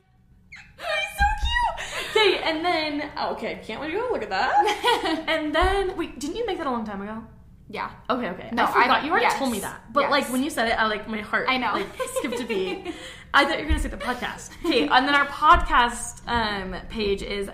He's 0.75 1.13
so 1.17 1.25
cute. 1.45 2.09
Okay, 2.09 2.43
and 2.43 2.65
then 2.65 3.09
oh, 3.15 3.31
okay, 3.35 3.61
can't 3.65 3.79
wait 3.79 3.91
to 3.91 3.93
go 3.93 4.09
look 4.11 4.23
at 4.23 4.31
that. 4.31 5.23
and 5.29 5.55
then 5.55 5.95
wait, 5.95 6.19
didn't 6.19 6.35
you 6.35 6.45
make 6.45 6.57
that 6.57 6.67
a 6.67 6.71
long 6.71 6.85
time 6.85 7.01
ago? 7.01 7.23
Yeah. 7.69 7.91
Okay, 8.09 8.29
okay. 8.29 8.49
No, 8.51 8.63
I 8.63 8.67
forgot. 8.67 8.89
I- 8.89 9.05
you 9.05 9.11
already 9.11 9.25
yes, 9.25 9.37
told 9.37 9.51
me 9.51 9.59
that. 9.59 9.91
But 9.91 10.01
yes. 10.01 10.11
like 10.11 10.29
when 10.31 10.43
you 10.43 10.49
said 10.49 10.67
it, 10.67 10.79
I 10.79 10.87
like 10.87 11.07
my 11.07 11.21
heart. 11.21 11.47
I 11.49 11.57
know. 11.57 11.73
Like 11.73 11.87
skipped 12.17 12.39
a 12.39 12.45
beat. 12.45 12.93
I 13.33 13.45
thought 13.45 13.57
you 13.57 13.63
were 13.65 13.69
gonna 13.69 13.81
say 13.81 13.89
the 13.89 13.97
podcast. 13.97 14.51
Okay, 14.65 14.87
and 14.87 15.07
then 15.07 15.13
our 15.15 15.25
podcast 15.27 16.21
um, 16.27 16.75
page 16.89 17.21
is 17.21 17.49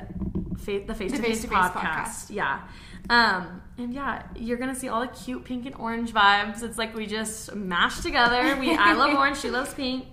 fa- 0.57 0.84
the 0.86 0.93
face 0.93 1.12
to 1.14 1.22
face 1.22 1.45
podcast. 1.45 2.30
Yeah. 2.30 2.62
Um, 3.09 3.62
and 3.78 3.93
yeah, 3.93 4.24
you're 4.36 4.57
gonna 4.57 4.76
see 4.76 4.89
all 4.89 5.01
the 5.01 5.07
cute 5.07 5.43
pink 5.43 5.66
and 5.66 5.76
orange 5.76 6.14
vibes. 6.14 6.62
It's 6.62 6.78
like 6.78 6.95
we 6.95 7.07
just 7.07 7.55
mashed 7.55 8.03
together. 8.03 8.55
We 8.57 8.76
I 8.76 8.93
love 9.01 9.18
orange, 9.18 9.38
she 9.39 9.49
loves 9.49 9.74
pink. 9.74 10.05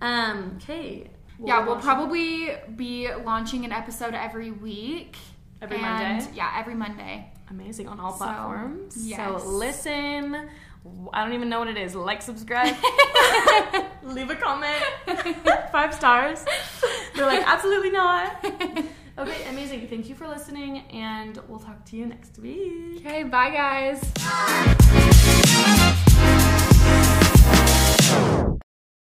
Um, 0.00 0.58
okay. 0.62 1.10
yeah, 1.42 1.64
we'll 1.64 1.76
probably 1.76 2.50
be 2.74 3.08
launching 3.24 3.64
an 3.64 3.72
episode 3.72 4.14
every 4.14 4.50
week. 4.50 5.16
Every 5.62 5.76
And- 5.76 6.18
Monday? 6.18 6.30
Yeah, 6.34 6.52
every 6.58 6.74
Monday. 6.74 7.30
Amazing 7.54 7.88
on 7.88 8.00
all 8.00 8.12
So, 8.12 8.18
platforms. 8.24 8.96
yes. 8.96 9.42
So 9.42 9.48
listen. 9.48 10.48
I 11.14 11.24
don't 11.24 11.32
even 11.32 11.48
know 11.48 11.60
what 11.60 11.68
it 11.68 11.78
is. 11.78 11.94
Like, 11.94 12.20
subscribe, 12.20 12.76
leave 14.02 14.28
a 14.28 14.34
comment, 14.36 14.82
five 15.72 15.94
stars. 15.94 16.44
They're 17.14 17.24
like, 17.24 17.42
absolutely 17.46 17.90
not. 17.90 18.44
Okay, 19.16 19.46
amazing. 19.48 19.88
Thank 19.88 20.10
you 20.10 20.14
for 20.14 20.28
listening, 20.28 20.80
and 20.90 21.38
we'll 21.48 21.58
talk 21.60 21.86
to 21.86 21.96
you 21.96 22.04
next 22.04 22.38
week. 22.38 22.98
Okay, 22.98 23.22
bye 23.22 23.48
guys. 23.50 24.00